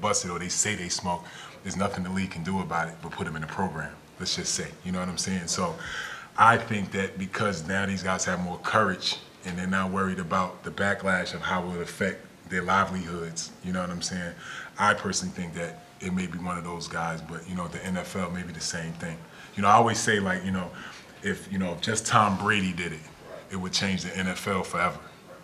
busted 0.01 0.31
or 0.31 0.39
they 0.39 0.49
say 0.49 0.75
they 0.75 0.89
smoke, 0.89 1.25
there's 1.63 1.77
nothing 1.77 2.05
the 2.05 2.11
league 2.11 2.31
can 2.31 2.43
do 2.43 2.61
about 2.61 2.89
it 2.89 2.95
but 3.03 3.13
put 3.13 3.27
them 3.27 3.37
in 3.37 3.43
a 3.43 3.47
program. 3.47 3.93
Let's 4.19 4.37
just 4.37 4.55
say, 4.55 4.69
you 4.85 4.93
know 4.93 5.01
what 5.01 5.09
I'm 5.09 5.19
saying? 5.19 5.47
So 5.47 5.75
I 6.37 6.57
think 6.57 6.93
that 6.93 7.19
because 7.19 7.67
now 7.67 7.87
these 7.87 8.03
guys 8.03 8.25
have 8.25 8.41
more 8.41 8.59
courage 8.59 9.17
and 9.45 9.57
they're 9.59 9.67
not 9.67 9.91
worried 9.91 10.19
about 10.19 10.63
the 10.63 10.71
backlash 10.71 11.35
of 11.35 11.41
how 11.41 11.63
it 11.63 11.67
will 11.67 11.81
affect 11.81 12.25
their 12.51 12.63
livelihoods. 12.63 13.53
You 13.65 13.73
know 13.73 13.81
what 13.81 13.91
I'm 13.91 14.03
saying? 14.03 14.33
I 14.79 14.95
personally 14.95 15.35
think 15.35 15.55
that 15.55 15.85
it 16.01 16.13
may 16.13 16.27
be 16.27 16.39
one 16.39 16.59
of 16.59 16.65
those 16.65 16.89
guys, 16.89 17.21
but 17.21 17.49
you 17.49 17.55
know, 17.55 17.69
the 17.69 17.79
NFL 17.79 18.33
may 18.33 18.43
be 18.43 18.53
the 18.53 18.61
same 18.61 18.93
thing. 18.95 19.17
You 19.57 19.63
know, 19.63 19.69
I 19.69 19.73
always 19.73 19.99
say 19.99 20.21
like, 20.21 20.45
you 20.45 20.51
know, 20.51 20.71
if 21.23 21.51
you 21.53 21.59
know, 21.59 21.73
if 21.73 21.81
just 21.81 22.07
Tom 22.07 22.37
Brady 22.39 22.73
did 22.73 22.93
it, 22.93 23.01
it 23.51 23.57
would 23.57 23.73
change 23.73 24.03
the 24.03 24.11
NFL 24.11 24.67
forever. 24.67 24.99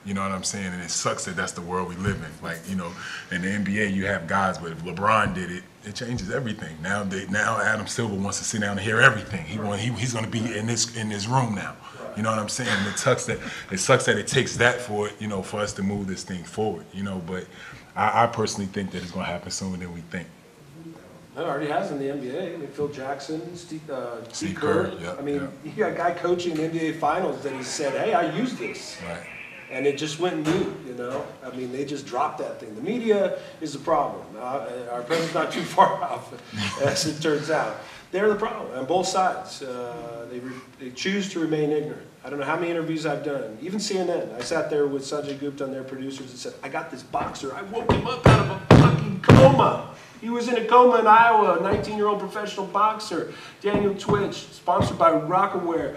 You 0.05 0.15
know 0.15 0.23
what 0.23 0.31
I'm 0.31 0.45
saying? 0.45 0.73
And 0.73 0.81
it 0.81 0.91
sucks 0.91 1.25
that 1.25 1.35
that's 1.35 1.51
the 1.51 1.63
world 1.63 1.89
we 1.89 1.97
live 1.97 2.17
in. 2.17 2.45
Like, 2.45 2.59
you 2.69 2.77
know, 2.77 2.93
in 3.33 3.43
the 3.43 3.49
NBA 3.49 3.93
you 3.93 4.07
have 4.07 4.29
guys, 4.29 4.57
but 4.57 4.71
if 4.71 4.79
LeBron 4.85 5.35
did 5.35 5.51
it, 5.51 5.65
it 5.85 5.97
changes 5.97 6.31
everything. 6.31 6.77
Now 6.81 7.03
they 7.03 7.27
now 7.27 7.61
Adam 7.61 7.89
Silver 7.89 8.15
wants 8.15 8.39
to 8.39 8.45
sit 8.45 8.61
down 8.61 8.73
and 8.73 8.81
hear 8.81 9.01
everything. 9.01 9.45
He 9.45 9.59
want 9.59 9.81
he, 9.81 9.91
he's 9.93 10.15
gonna 10.15 10.29
be 10.29 10.57
in 10.57 10.67
this 10.67 10.97
in 10.97 11.09
this 11.09 11.27
room 11.27 11.57
now. 11.57 11.77
You 12.17 12.23
know 12.23 12.31
what 12.31 12.39
I'm 12.39 12.49
saying? 12.49 12.71
It 12.87 12.99
sucks 12.99 13.27
that 13.27 13.41
it 13.73 13.79
sucks 13.79 14.07
that 14.07 14.17
it 14.17 14.29
takes 14.29 14.57
that 14.59 14.81
for 14.81 15.11
you 15.19 15.27
know, 15.27 15.43
for 15.43 15.59
us 15.59 15.73
to 15.75 15.83
move 15.83 16.07
this 16.07 16.23
thing 16.23 16.45
forward. 16.45 16.87
You 16.93 17.03
know, 17.03 17.21
but 17.27 17.47
I, 17.97 18.25
I 18.25 18.27
personally 18.29 18.67
think 18.67 18.93
that 18.93 19.03
it's 19.03 19.11
gonna 19.11 19.27
happen 19.27 19.51
sooner 19.51 19.77
than 19.77 19.93
we 19.93 20.03
think. 20.03 20.29
It 21.37 21.41
already 21.41 21.67
has 21.67 21.91
in 21.91 21.99
the 21.99 22.07
NBA. 22.07 22.55
I 22.55 22.57
mean, 22.57 22.69
Phil 22.69 22.89
Jackson, 22.89 23.55
Steve, 23.57 23.91
uh, 23.91 24.27
Steve 24.33 24.55
Kerr. 24.57 24.85
Kerr, 24.91 24.99
yeah, 25.03 25.15
I 25.19 25.21
mean, 25.23 25.47
you 25.65 25.73
got 25.73 25.93
a 25.93 25.95
guy 25.95 26.13
coaching 26.13 26.55
the 26.55 26.63
NBA 26.63 26.99
Finals 26.99 27.43
that 27.43 27.53
he 27.53 27.63
said, 27.63 27.93
"Hey, 27.93 28.15
I 28.15 28.35
used 28.35 28.57
this," 28.59 28.97
Right. 29.07 29.27
and 29.71 29.87
it 29.87 29.99
just 29.99 30.19
went 30.19 30.47
new. 30.47 30.75
You 30.87 30.95
know, 30.95 31.27
I 31.45 31.51
mean, 31.55 31.73
they 31.73 31.85
just 31.85 32.07
dropped 32.07 32.39
that 32.39 32.59
thing. 32.59 32.75
The 32.75 32.81
media 32.81 33.39
is 33.61 33.75
the 33.75 33.79
problem. 33.81 34.25
Uh, 34.39 34.67
our 34.91 35.03
president's 35.03 35.35
not 35.35 35.53
too 35.53 35.63
far 35.77 36.03
off, 36.03 36.33
as 36.83 37.07
it 37.07 37.21
turns 37.23 37.51
out. 37.51 37.77
They're 38.13 38.29
the 38.31 38.37
problem 38.37 38.79
on 38.79 38.87
both 38.87 39.07
sides. 39.07 39.61
Uh, 39.63 40.27
they, 40.31 40.39
re- 40.39 40.53
they 40.79 40.91
choose 40.91 41.29
to 41.33 41.41
remain 41.41 41.71
ignorant. 41.71 42.07
I 42.25 42.31
don't 42.31 42.39
know 42.39 42.47
how 42.47 42.55
many 42.57 42.71
interviews 42.71 43.05
I've 43.05 43.25
done. 43.25 43.59
Even 43.61 43.79
CNN. 43.79 44.33
I 44.35 44.41
sat 44.41 44.71
there 44.71 44.87
with 44.87 45.03
Sanjay 45.03 45.39
Gupta 45.39 45.65
and 45.65 45.75
their 45.75 45.85
producers 45.85 46.31
and 46.31 46.39
said, 46.39 46.55
"I 46.63 46.71
got 46.71 46.91
this 46.91 47.03
boxer. 47.03 47.55
I 47.55 47.61
woke 47.65 47.93
him 47.93 48.07
up 48.07 48.27
out 48.27 48.41
of 48.41 48.51
a 48.71 48.76
fucking 48.97 49.21
coma." 49.21 49.95
He 50.21 50.31
was 50.31 50.49
in 50.49 50.57
a 50.57 50.65
coma 50.65 50.99
in 50.99 51.07
Iowa, 51.07 51.57
a 51.57 51.59
19-year-old 51.59 52.19
professional 52.19 52.67
boxer, 52.67 53.33
Daniel 53.61 53.95
Twitch, 53.95 54.35
sponsored 54.49 54.99
by 54.99 55.13
Rocawear. 55.13 55.97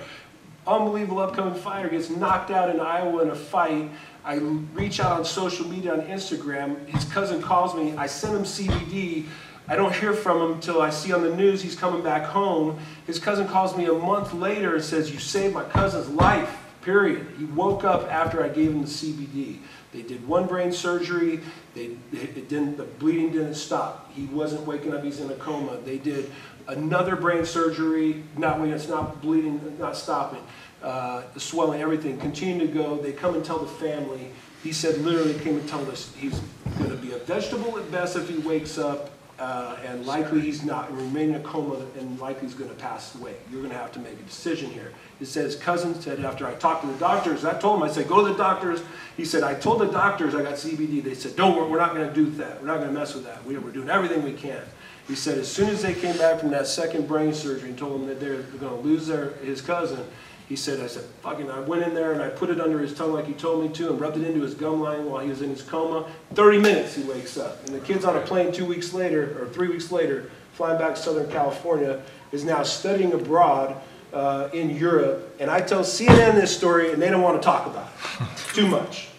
Unbelievable 0.67 1.19
upcoming 1.19 1.55
fighter 1.55 1.89
gets 1.89 2.09
knocked 2.09 2.51
out 2.51 2.69
in 2.69 2.79
Iowa 2.79 3.23
in 3.23 3.29
a 3.29 3.35
fight. 3.35 3.89
I 4.25 4.35
reach 4.35 4.99
out 4.99 5.13
on 5.17 5.25
social 5.25 5.67
media 5.67 5.93
on 5.93 6.01
Instagram. 6.01 6.85
His 6.87 7.05
cousin 7.05 7.41
calls 7.41 7.73
me. 7.73 7.95
I 7.95 8.07
send 8.07 8.35
him 8.35 8.43
CBD. 8.43 9.25
I 9.67 9.75
don't 9.75 9.95
hear 9.95 10.13
from 10.13 10.41
him 10.41 10.51
until 10.53 10.81
I 10.81 10.89
see 10.89 11.13
on 11.13 11.23
the 11.23 11.35
news 11.35 11.61
he's 11.61 11.75
coming 11.75 12.03
back 12.03 12.23
home. 12.23 12.77
His 13.07 13.19
cousin 13.19 13.47
calls 13.47 13.77
me 13.77 13.85
a 13.85 13.93
month 13.93 14.33
later 14.33 14.75
and 14.75 14.83
says, 14.83 15.11
You 15.11 15.19
saved 15.19 15.53
my 15.53 15.63
cousin's 15.63 16.09
life, 16.09 16.55
period. 16.81 17.25
He 17.37 17.45
woke 17.45 17.83
up 17.83 18.03
after 18.11 18.43
I 18.43 18.49
gave 18.49 18.71
him 18.71 18.81
the 18.81 18.87
CBD. 18.87 19.59
They 19.91 20.03
did 20.03 20.27
one 20.27 20.45
brain 20.45 20.71
surgery. 20.71 21.39
They, 21.73 21.97
it 22.11 22.47
didn't, 22.49 22.77
the 22.77 22.83
bleeding 22.83 23.31
didn't 23.31 23.55
stop. 23.55 24.11
He 24.13 24.25
wasn't 24.25 24.67
waking 24.67 24.93
up, 24.93 25.03
he's 25.03 25.19
in 25.19 25.29
a 25.31 25.35
coma. 25.35 25.77
They 25.83 25.97
did 25.97 26.31
another 26.67 27.15
brain 27.15 27.45
surgery, 27.45 28.23
not 28.37 28.59
when 28.59 28.71
it's 28.71 28.87
not 28.87 29.21
bleeding, 29.21 29.77
not 29.79 29.97
stopping. 29.97 30.41
Uh, 30.83 31.23
the 31.33 31.39
swelling, 31.39 31.81
everything 31.81 32.17
continued 32.19 32.67
to 32.67 32.73
go. 32.73 32.97
They 32.97 33.11
come 33.11 33.35
and 33.35 33.43
tell 33.43 33.59
the 33.59 33.67
family. 33.67 34.31
He 34.63 34.71
said 34.71 34.99
literally 34.99 35.33
came 35.39 35.57
and 35.57 35.67
told 35.67 35.89
us 35.89 36.13
he's 36.17 36.39
going 36.77 36.91
to 36.91 36.97
be 36.97 37.13
a 37.13 37.17
vegetable 37.17 37.77
at 37.77 37.91
best 37.91 38.15
if 38.15 38.29
he 38.29 38.37
wakes 38.37 38.77
up, 38.77 39.09
uh, 39.39 39.77
and 39.85 40.05
likely 40.05 40.41
he's 40.41 40.63
not, 40.63 40.91
remain 40.95 41.29
in 41.29 41.35
a 41.35 41.39
coma, 41.39 41.85
and 41.97 42.19
likely 42.19 42.47
he's 42.47 42.55
going 42.55 42.69
to 42.69 42.75
pass 42.75 43.15
away. 43.15 43.35
You're 43.49 43.61
going 43.61 43.71
to 43.71 43.77
have 43.77 43.91
to 43.93 43.99
make 43.99 44.13
a 44.13 44.23
decision 44.23 44.69
here. 44.69 44.91
He 45.17 45.25
says, 45.25 45.55
cousin 45.55 45.99
said 45.99 46.19
after 46.25 46.45
I 46.45 46.53
talked 46.55 46.81
to 46.83 46.87
the 46.87 46.97
doctors, 46.99 47.45
I 47.45 47.57
told 47.59 47.77
him, 47.77 47.83
I 47.83 47.91
said, 47.91 48.07
go 48.07 48.25
to 48.25 48.31
the 48.31 48.37
doctors. 48.37 48.81
He 49.17 49.25
said, 49.25 49.43
I 49.43 49.53
told 49.55 49.79
the 49.81 49.87
doctors 49.87 50.35
I 50.35 50.43
got 50.43 50.53
CBD. 50.53 51.03
They 51.03 51.13
said, 51.13 51.35
don't 51.35 51.55
worry, 51.55 51.69
we're 51.69 51.79
not 51.79 51.93
going 51.93 52.07
to 52.07 52.13
do 52.13 52.29
that. 52.31 52.61
We're 52.61 52.67
not 52.67 52.77
going 52.77 52.89
to 52.93 52.99
mess 52.99 53.13
with 53.13 53.23
that. 53.25 53.43
We- 53.45 53.57
We're 53.57 53.71
doing 53.71 53.89
everything 53.89 54.23
we 54.23 54.33
can. 54.33 54.61
He 55.07 55.15
said, 55.15 55.37
as 55.39 55.51
soon 55.51 55.69
as 55.69 55.81
they 55.81 55.93
came 55.95 56.17
back 56.17 56.39
from 56.39 56.51
that 56.51 56.67
second 56.67 57.07
brain 57.07 57.33
surgery 57.33 57.69
and 57.69 57.77
told 57.77 58.01
him 58.01 58.07
that 58.07 58.19
they're 58.19 58.43
going 58.43 58.75
to 58.81 58.87
lose 58.87 59.07
their, 59.07 59.31
his 59.43 59.59
cousin, 59.61 60.05
he 60.49 60.55
said, 60.55 60.79
I 60.79 60.87
said, 60.87 61.03
fucking, 61.21 61.49
I 61.49 61.59
went 61.59 61.83
in 61.83 61.93
there 61.93 62.11
and 62.11 62.23
I 62.23 62.29
put 62.29 62.49
it 62.49 62.59
under 62.59 62.79
his 62.79 62.95
tongue 62.95 63.13
like 63.13 63.27
he 63.27 63.33
told 63.33 63.63
me 63.63 63.69
to 63.75 63.91
and 63.91 64.01
rubbed 64.01 64.17
it 64.17 64.23
into 64.23 64.41
his 64.41 64.55
gum 64.55 64.81
line 64.81 65.05
while 65.05 65.21
he 65.21 65.29
was 65.29 65.43
in 65.43 65.51
his 65.51 65.61
coma. 65.61 66.09
30 66.33 66.57
minutes 66.57 66.95
he 66.95 67.03
wakes 67.03 67.37
up. 67.37 67.63
And 67.67 67.75
the 67.75 67.79
kid's 67.79 68.03
on 68.03 68.17
a 68.17 68.21
plane 68.21 68.51
two 68.51 68.65
weeks 68.65 68.91
later, 68.91 69.39
or 69.39 69.47
three 69.49 69.67
weeks 69.67 69.91
later, 69.91 70.31
flying 70.53 70.79
back 70.79 70.95
to 70.95 71.01
Southern 71.01 71.29
California, 71.29 72.01
is 72.31 72.43
now 72.43 72.63
studying 72.63 73.13
abroad 73.13 73.79
uh, 74.11 74.49
in 74.51 74.75
Europe. 74.75 75.35
And 75.39 75.51
I 75.51 75.61
tell 75.61 75.81
CNN 75.81 76.33
this 76.33 76.55
story 76.55 76.91
and 76.93 76.99
they 76.99 77.11
don't 77.11 77.21
want 77.21 77.39
to 77.39 77.45
talk 77.45 77.67
about 77.67 77.91
it. 78.19 78.37
Too 78.55 78.67
much. 78.67 79.09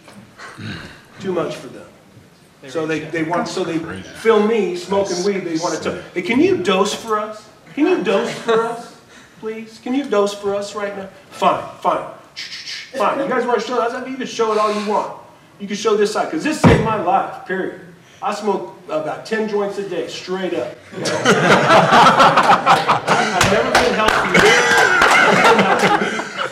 Too 1.21 1.31
much 1.31 1.55
for 1.55 1.67
them. 1.67 1.87
So 2.67 2.85
they, 2.85 2.99
they 2.99 3.23
want, 3.23 3.47
so 3.47 3.63
they 3.63 3.79
film 4.01 4.49
me 4.49 4.75
smoking 4.75 5.23
weed, 5.23 5.45
they 5.45 5.57
want 5.57 5.77
to 5.77 5.81
tell, 5.81 6.01
hey, 6.13 6.21
can 6.21 6.41
you 6.41 6.57
dose 6.57 6.93
for 6.93 7.17
us? 7.17 7.47
Can 7.73 7.87
you 7.87 8.03
dose 8.03 8.31
for 8.33 8.65
us, 8.65 8.90
please? 9.41 9.79
Can 9.79 9.93
you 9.95 10.05
dose 10.07 10.33
for 10.35 10.55
us 10.55 10.75
right 10.75 10.95
now? 10.95 11.09
Fine, 11.31 11.63
fine, 11.79 12.07
fine. 12.93 13.19
You 13.19 13.27
guys 13.27 13.43
want 13.43 13.59
to 13.59 13.67
show 13.67 13.75
that? 13.77 14.07
You 14.07 14.15
can 14.15 14.27
show 14.27 14.51
it 14.53 14.59
all 14.59 14.71
you 14.71 14.87
want. 14.87 15.19
You 15.59 15.67
can 15.67 15.75
show 15.75 15.97
this 15.97 16.13
side, 16.13 16.25
because 16.25 16.43
this 16.43 16.61
saved 16.61 16.83
my 16.83 17.01
life, 17.01 17.47
period. 17.47 17.81
I 18.21 18.35
smoke 18.35 18.77
about 18.87 19.25
ten 19.25 19.49
joints 19.49 19.79
a 19.79 19.89
day, 19.89 20.07
straight 20.07 20.53
up. 20.53 20.77
I've 23.33 23.51
never 23.51 23.71
been 23.71 23.93
healthier. 23.95 24.41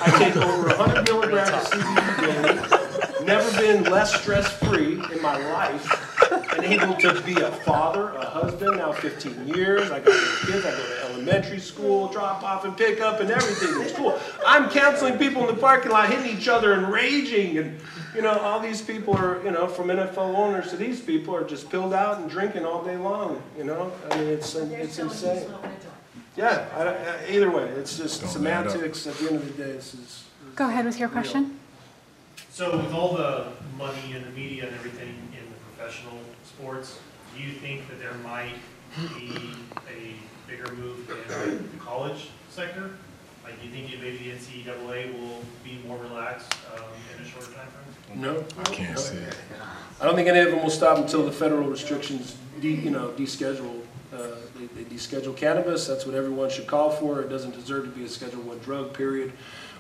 I 0.02 0.10
take 0.18 0.36
over 0.38 0.74
hundred 0.74 1.04
milligrams 1.08 1.50
of 1.52 1.62
CBD 1.70 2.18
daily. 2.26 3.26
Never 3.26 3.52
been 3.62 3.84
less 3.84 4.20
stress-free 4.20 4.94
in 5.14 5.22
my 5.22 5.38
life. 5.52 5.86
And 6.58 6.66
able 6.66 6.96
to 6.96 7.22
be 7.22 7.34
a 7.34 7.52
father, 7.52 8.10
a 8.16 8.26
husband, 8.26 8.78
now 8.78 8.92
fifteen 8.92 9.48
years. 9.48 9.92
I 9.92 10.00
got 10.00 10.16
kids, 10.48 10.66
I 10.66 10.72
go 10.72 10.78
to 10.78 11.09
elementary 11.30 11.60
school, 11.60 12.08
drop 12.08 12.44
off 12.44 12.66
and 12.66 12.76
pick 12.76 13.02
up 13.02 13.20
and 13.20 13.30
everything 13.30 13.82
in 13.82 13.88
school. 13.88 14.20
I'm 14.46 14.70
counseling 14.70 15.18
people 15.18 15.48
in 15.48 15.56
the 15.56 15.62
parking 15.62 15.92
lot, 15.92 16.10
hitting 16.10 16.38
each 16.38 16.48
other 16.48 16.74
and 16.74 16.92
raging 16.92 17.58
and, 17.58 17.80
you 18.16 18.22
know, 18.22 18.32
all 18.40 18.60
these 18.60 18.82
people 18.82 19.16
are, 19.16 19.44
you 19.44 19.52
know, 19.52 19.68
from 19.68 19.88
NFL 19.88 20.36
owners 20.36 20.72
to 20.72 20.78
these 20.78 21.00
people 21.00 21.36
are 21.36 21.44
just 21.44 21.70
pilled 21.70 21.94
out 21.94 22.20
and 22.20 22.30
drinking 22.30 22.66
all 22.66 22.84
day 22.84 22.98
long, 22.98 23.42
you 23.58 23.64
know? 23.64 23.92
I 24.10 24.18
mean, 24.18 24.28
it's, 24.28 24.56
uh, 24.56 24.68
it's 24.72 24.98
insane. 24.98 25.48
Yeah, 26.36 26.66
I, 26.76 26.84
I, 26.84 27.36
either 27.36 27.52
way, 27.52 27.66
it's 27.66 27.98
just 27.98 28.22
Don't 28.22 28.30
semantics. 28.30 29.06
At 29.08 29.16
the 29.16 29.28
end 29.28 29.36
of 29.38 29.58
the 29.58 29.64
day, 29.64 29.72
this 29.74 29.94
is. 29.94 30.24
Go 30.56 30.68
ahead 30.68 30.86
with 30.86 31.00
your 31.00 31.10
question. 31.10 31.60
So 32.50 32.78
with 32.78 32.94
all 32.94 33.16
the 33.16 33.48
money 33.78 34.14
and 34.14 34.26
the 34.26 34.32
media 34.32 34.66
and 34.68 34.76
everything 34.76 35.10
in 35.10 35.46
the 35.50 35.76
professional 35.76 36.20
sports, 36.44 37.00
do 37.36 37.44
you 37.44 37.52
think 37.54 37.88
that 37.90 38.00
there 38.00 38.14
might 38.16 38.56
be 39.16 39.54
a 39.88 40.16
bigger 40.50 40.72
move 40.74 41.10
in 41.48 41.58
the 41.72 41.78
college 41.80 42.30
sector? 42.50 42.92
Like, 43.44 43.60
do 43.62 43.68
you 43.68 43.74
think 43.74 44.02
maybe 44.02 44.18
the 44.18 44.36
NCAA 44.36 45.14
will 45.20 45.42
be 45.64 45.80
more 45.88 45.98
relaxed 45.98 46.54
um, 46.76 46.84
in 47.16 47.24
a 47.24 47.28
shorter 47.28 47.48
timeframe? 47.52 48.16
No. 48.16 48.44
I 48.60 48.64
can't 48.64 48.98
see 49.00 49.18
it. 49.18 49.36
I 50.02 50.06
don't 50.06 50.16
think 50.16 50.28
any 50.28 50.40
of 50.40 50.52
them 50.52 50.62
will 50.64 50.70
stop 50.70 50.98
until 50.98 51.26
the 51.26 51.32
federal 51.32 51.68
restrictions, 51.68 52.38
de, 52.62 52.70
you 52.70 52.90
know, 52.92 53.10
deschedule, 53.18 53.82
uh, 54.14 54.18
They, 54.58 54.66
they 54.84 54.84
deschedule 54.90 55.36
cannabis, 55.36 55.88
that's 55.88 56.06
what 56.06 56.16
everyone 56.16 56.50
should 56.50 56.68
call 56.68 56.90
for. 56.92 57.22
It 57.22 57.30
doesn't 57.30 57.54
deserve 57.56 57.86
to 57.86 57.92
be 57.92 58.06
a 58.06 58.10
Schedule 58.10 58.42
One 58.42 58.60
drug, 58.60 58.94
period. 58.94 59.32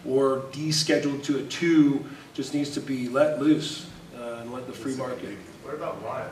Or 0.05 0.43
descheduled 0.51 1.23
to 1.23 1.39
a 1.39 1.43
two, 1.43 2.05
just 2.33 2.53
needs 2.53 2.69
to 2.71 2.79
be 2.81 3.09
let 3.09 3.39
loose, 3.41 3.87
uh, 4.17 4.39
and 4.41 4.53
let 4.53 4.65
the 4.67 4.73
free 4.73 4.95
market. 4.95 5.37
What 5.63 5.73
about 5.73 6.01
WADA? 6.01 6.29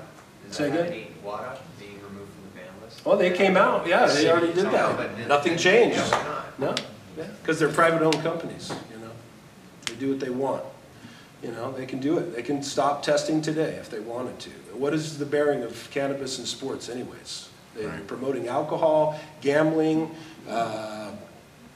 Does 0.48 0.56
Say 0.58 0.70
that 0.70 0.80
again? 0.80 0.94
any 0.94 1.08
WADA 1.24 1.58
being 1.80 1.96
removed 1.96 2.32
from 2.32 2.44
the 2.44 2.60
ban 2.60 2.72
list? 2.82 2.97
Well, 3.08 3.16
they 3.16 3.32
came 3.32 3.56
out, 3.56 3.88
yeah, 3.88 4.06
they 4.08 4.30
already 4.30 4.52
did 4.52 4.66
that. 4.66 5.28
Nothing 5.30 5.56
changed. 5.58 5.96
No, 5.98 6.04
why 6.04 6.24
not? 6.26 6.60
No, 6.60 6.76
yeah, 7.18 7.28
because 7.42 7.58
they're 7.58 7.72
private-owned 7.72 8.22
companies, 8.22 8.70
you 8.92 8.98
know? 9.00 9.12
They 9.86 9.94
do 9.96 10.10
what 10.10 10.20
they 10.20 10.30
want. 10.30 10.62
You 11.42 11.52
know, 11.52 11.72
they 11.72 11.86
can 11.86 12.00
do 12.00 12.18
it. 12.18 12.36
They 12.36 12.42
can 12.42 12.62
stop 12.62 13.04
testing 13.04 13.42
today 13.42 13.76
if 13.76 13.90
they 13.90 14.02
wanted 14.02 14.40
to. 14.40 14.50
What 14.74 14.94
is 14.94 15.18
the 15.20 15.26
bearing 15.26 15.64
of 15.64 15.88
cannabis 15.90 16.38
in 16.38 16.46
sports 16.46 16.90
anyways? 16.90 17.48
They're 17.76 17.88
Right. 17.88 18.08
promoting 18.08 18.50
alcohol, 18.50 19.18
gambling, 19.40 20.14
uh, 20.50 21.12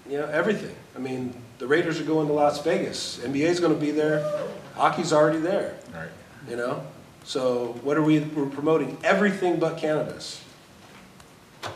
you 0.10 0.18
know, 0.18 0.26
everything. 0.34 0.76
I 0.98 1.00
mean, 1.00 1.34
the 1.60 1.68
Raiders 1.68 1.98
are 2.02 2.04
going 2.04 2.28
to 2.28 2.34
Las 2.34 2.62
Vegas. 2.62 3.20
NBA's 3.24 3.62
gonna 3.62 3.76
be 3.76 3.92
there. 3.92 4.30
Hockey's 4.76 5.14
already 5.14 5.40
there, 5.40 5.76
Right. 5.94 6.10
you 6.50 6.58
know? 6.58 6.82
So 7.24 7.80
what 7.84 7.96
are 7.96 8.02
we, 8.02 8.20
we're 8.20 8.48
promoting 8.48 8.98
everything 9.02 9.60
but 9.60 9.78
cannabis. 9.78 10.42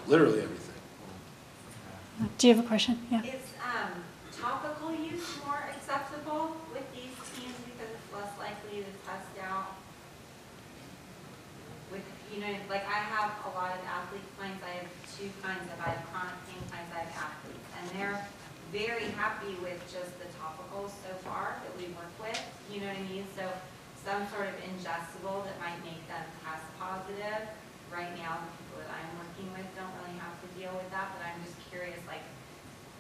Literally 0.08 0.42
everything. 0.42 0.76
Do 2.38 2.48
you 2.48 2.56
have 2.56 2.64
a 2.64 2.68
question? 2.68 3.00
Yeah. 3.12 3.24
Is 3.24 3.44
um, 3.60 3.92
topical 4.32 4.96
use 4.96 5.26
more 5.46 5.68
acceptable 5.76 6.56
with 6.72 6.86
these 6.96 7.12
teams 7.36 7.56
because 7.68 7.92
it's 7.92 8.10
less 8.14 8.32
likely 8.40 8.86
to 8.86 8.92
test 9.04 9.28
out? 9.44 9.76
With, 11.92 12.06
you 12.34 12.40
know, 12.42 12.54
like 12.70 12.88
I 12.88 13.00
have 13.14 13.32
a 13.46 13.52
lot 13.58 13.76
of 13.76 13.82
athlete 13.84 14.26
clients, 14.38 14.64
I 14.64 14.84
have 14.84 14.90
two 15.18 15.30
kinds 15.44 15.68
of, 15.68 15.78
I 15.84 16.00
have 16.00 16.04
chronic 16.10 16.40
pain 16.48 16.64
clients, 16.72 16.92
I 16.96 17.00
have 17.04 17.14
athletes. 17.14 17.68
And 17.78 17.84
they're 17.94 18.20
very 18.72 19.12
happy 19.20 19.54
with 19.62 19.80
just 19.92 20.16
the 20.18 20.28
topicals 20.40 20.96
so 21.04 21.12
far 21.22 21.60
that 21.62 21.74
we 21.78 21.92
work 21.94 22.12
with, 22.20 22.40
you 22.72 22.80
know 22.82 22.88
what 22.88 22.98
I 22.98 23.06
mean? 23.12 23.28
So 23.36 23.44
some 24.04 24.24
sort 24.32 24.48
of 24.48 24.56
ingestible 24.64 25.44
that 25.46 25.58
might 25.60 25.78
make 25.84 26.00
them 26.08 26.24
test 26.46 26.64
positive. 26.80 27.50
Right 27.92 28.12
now, 28.20 28.44
the 28.44 28.52
people 28.60 28.78
that 28.84 28.92
I'm 28.92 29.12
working 29.18 29.48
with 29.56 29.68
don't 29.76 29.92
really 30.04 30.18
have 30.20 30.36
to 30.44 30.48
deal 30.58 30.74
with 30.76 30.90
that, 30.92 31.16
but 31.16 31.22
I'm 31.24 31.40
just 31.44 31.56
curious, 31.72 32.00
like, 32.08 32.24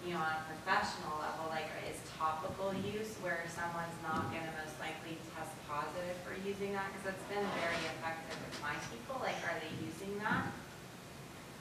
you 0.05 0.13
know, 0.13 0.21
on 0.23 0.33
a 0.39 0.43
professional 0.47 1.19
level, 1.19 1.51
like, 1.51 1.67
is 1.89 1.99
topical 2.17 2.71
use 2.73 3.17
where 3.19 3.43
someone's 3.51 3.97
not 4.03 4.31
gonna 4.31 4.53
most 4.55 4.79
likely 4.79 5.17
test 5.35 5.51
positive 5.67 6.15
for 6.23 6.33
using 6.47 6.71
that? 6.73 6.87
Because 6.93 7.15
it's 7.17 7.27
been 7.27 7.43
very 7.59 7.79
effective 7.91 8.37
with 8.39 8.55
my 8.63 8.75
people, 8.87 9.19
like, 9.19 9.35
are 9.43 9.57
they 9.59 9.73
using 9.83 10.17
that 10.19 10.47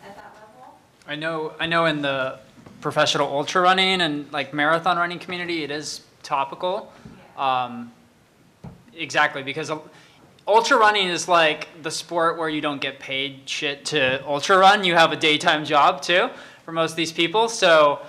at 0.04 0.14
that 0.14 0.30
level? 0.38 0.78
I 1.08 1.16
know, 1.16 1.52
I 1.58 1.66
know 1.66 1.86
in 1.86 2.02
the 2.02 2.38
professional 2.80 3.28
ultra 3.28 3.62
running 3.62 4.00
and 4.00 4.30
like 4.32 4.52
marathon 4.52 4.96
running 4.96 5.18
community, 5.18 5.64
it 5.64 5.70
is 5.70 6.02
topical. 6.22 6.92
Um, 7.36 7.92
exactly, 8.94 9.42
because 9.42 9.70
ultra 10.46 10.76
running 10.76 11.08
is 11.08 11.28
like 11.28 11.68
the 11.82 11.90
sport 11.90 12.38
where 12.38 12.48
you 12.48 12.60
don't 12.60 12.80
get 12.80 12.98
paid 12.98 13.48
shit 13.48 13.84
to 13.86 14.24
ultra 14.26 14.58
run. 14.58 14.84
You 14.84 14.94
have 14.94 15.12
a 15.12 15.16
daytime 15.16 15.64
job 15.64 16.02
too 16.02 16.30
for 16.64 16.72
most 16.72 16.92
of 16.92 16.96
these 16.96 17.12
people. 17.12 17.48
So 17.48 18.00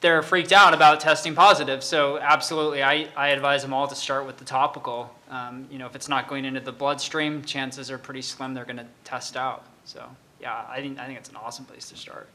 they're 0.00 0.22
freaked 0.22 0.52
out 0.52 0.74
about 0.74 1.00
testing 1.00 1.34
positive. 1.34 1.82
So 1.82 2.18
absolutely, 2.18 2.82
I, 2.82 3.08
I 3.16 3.28
advise 3.28 3.62
them 3.62 3.72
all 3.72 3.88
to 3.88 3.94
start 3.94 4.26
with 4.26 4.36
the 4.36 4.44
topical. 4.44 5.14
Um, 5.30 5.66
you 5.70 5.78
know, 5.78 5.86
if 5.86 5.96
it's 5.96 6.08
not 6.08 6.28
going 6.28 6.44
into 6.44 6.60
the 6.60 6.72
bloodstream, 6.72 7.42
chances 7.42 7.90
are 7.90 7.98
pretty 7.98 8.22
slim 8.22 8.54
they're 8.54 8.64
going 8.64 8.76
to 8.76 8.86
test 9.04 9.36
out. 9.36 9.64
So 9.84 10.04
yeah, 10.40 10.64
I 10.68 10.80
think 10.80 10.98
I 10.98 11.06
think 11.06 11.18
it's 11.18 11.30
an 11.30 11.36
awesome 11.36 11.64
place 11.64 11.88
to 11.90 11.96
start. 11.96 12.28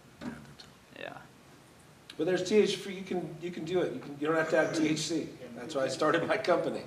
Yeah. 0.99 1.13
But 2.17 2.25
there's 2.25 2.43
THC, 2.43 2.95
you 2.95 3.03
can, 3.03 3.35
you 3.41 3.51
can 3.51 3.63
do 3.63 3.79
it, 3.79 3.93
you 3.93 3.99
can, 3.99 4.15
you 4.19 4.27
don't 4.27 4.35
have 4.35 4.49
to 4.49 4.57
have 4.57 4.73
THC. 4.73 5.27
That's 5.55 5.75
why 5.75 5.83
I 5.83 5.87
started 5.87 6.27
my 6.27 6.37
company. 6.37 6.81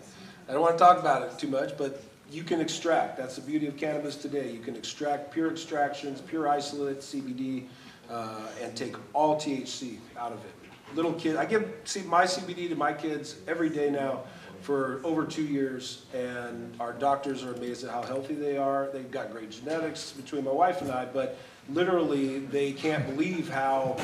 I 0.48 0.52
don't 0.52 0.60
wanna 0.60 0.76
talk 0.76 0.98
about 0.98 1.22
it 1.22 1.38
too 1.38 1.48
much, 1.48 1.76
but 1.78 2.02
you 2.30 2.42
can 2.42 2.60
extract, 2.60 3.16
that's 3.16 3.36
the 3.36 3.42
beauty 3.42 3.66
of 3.66 3.76
cannabis 3.76 4.16
today. 4.16 4.50
You 4.50 4.60
can 4.60 4.76
extract 4.76 5.30
pure 5.30 5.50
extractions, 5.50 6.20
pure 6.20 6.48
isolate, 6.48 7.00
CBD, 7.00 7.66
uh, 8.10 8.46
and 8.62 8.74
take 8.76 8.96
all 9.12 9.36
THC 9.36 9.98
out 10.18 10.32
of 10.32 10.38
it. 10.44 10.52
Little 10.94 11.14
kid, 11.14 11.36
I 11.36 11.44
give, 11.44 11.72
see, 11.84 12.02
my 12.02 12.24
CBD 12.24 12.68
to 12.68 12.76
my 12.76 12.92
kids 12.92 13.36
every 13.46 13.68
day 13.68 13.90
now 13.90 14.22
for 14.60 15.00
over 15.04 15.26
two 15.26 15.42
years, 15.42 16.06
and 16.14 16.74
our 16.80 16.92
doctors 16.92 17.44
are 17.44 17.52
amazed 17.52 17.84
at 17.84 17.90
how 17.90 18.02
healthy 18.02 18.34
they 18.34 18.56
are. 18.56 18.88
They've 18.92 19.10
got 19.10 19.30
great 19.30 19.50
genetics 19.50 20.12
between 20.12 20.44
my 20.44 20.52
wife 20.52 20.80
and 20.80 20.90
I, 20.90 21.04
but 21.04 21.36
literally, 21.68 22.38
they 22.38 22.72
can't 22.72 23.06
believe 23.06 23.48
how, 23.50 23.96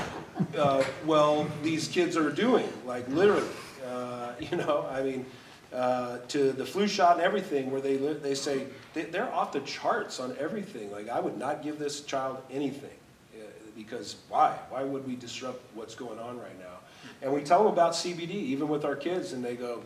uh, 0.57 0.85
well 1.07 1.47
these 1.63 1.89
kids 1.89 2.17
are 2.17 2.31
doing, 2.31 2.69
like 2.85 3.09
literally. 3.09 3.49
Uh, 3.87 4.33
you 4.41 4.57
know, 4.59 4.87
I 4.91 5.03
mean, 5.03 5.25
uh, 5.73 6.19
to 6.29 6.53
the 6.53 6.65
flu 6.67 6.87
shot 6.89 7.15
and 7.17 7.23
everything, 7.23 7.71
where 7.71 7.81
they, 7.81 7.97
they 7.97 8.35
say, 8.35 8.67
they, 8.95 9.03
they're 9.05 9.33
off 9.33 9.53
the 9.53 9.61
charts 9.61 10.19
on 10.21 10.37
everything. 10.39 10.91
Like, 10.91 11.09
I 11.09 11.21
would 11.21 11.39
not 11.39 11.63
give 11.63 11.79
this 11.79 12.01
child 12.03 12.39
anything, 12.51 12.97
uh, 13.37 13.45
because 13.77 14.17
why? 14.29 14.59
Why 14.71 14.83
would 14.83 15.07
we 15.07 15.17
disrupt 15.17 15.63
what's 15.75 15.95
going 15.95 16.19
on 16.19 16.39
right 16.39 16.59
now? 16.59 16.79
And 17.23 17.33
we 17.33 17.43
tell 17.43 17.63
them 17.65 17.73
about 17.73 17.93
CBD, 17.93 18.31
even 18.31 18.69
with 18.69 18.85
our 18.85 18.97
kids, 18.97 19.33
and 19.33 19.45
they 19.45 19.55
go, 19.57 19.83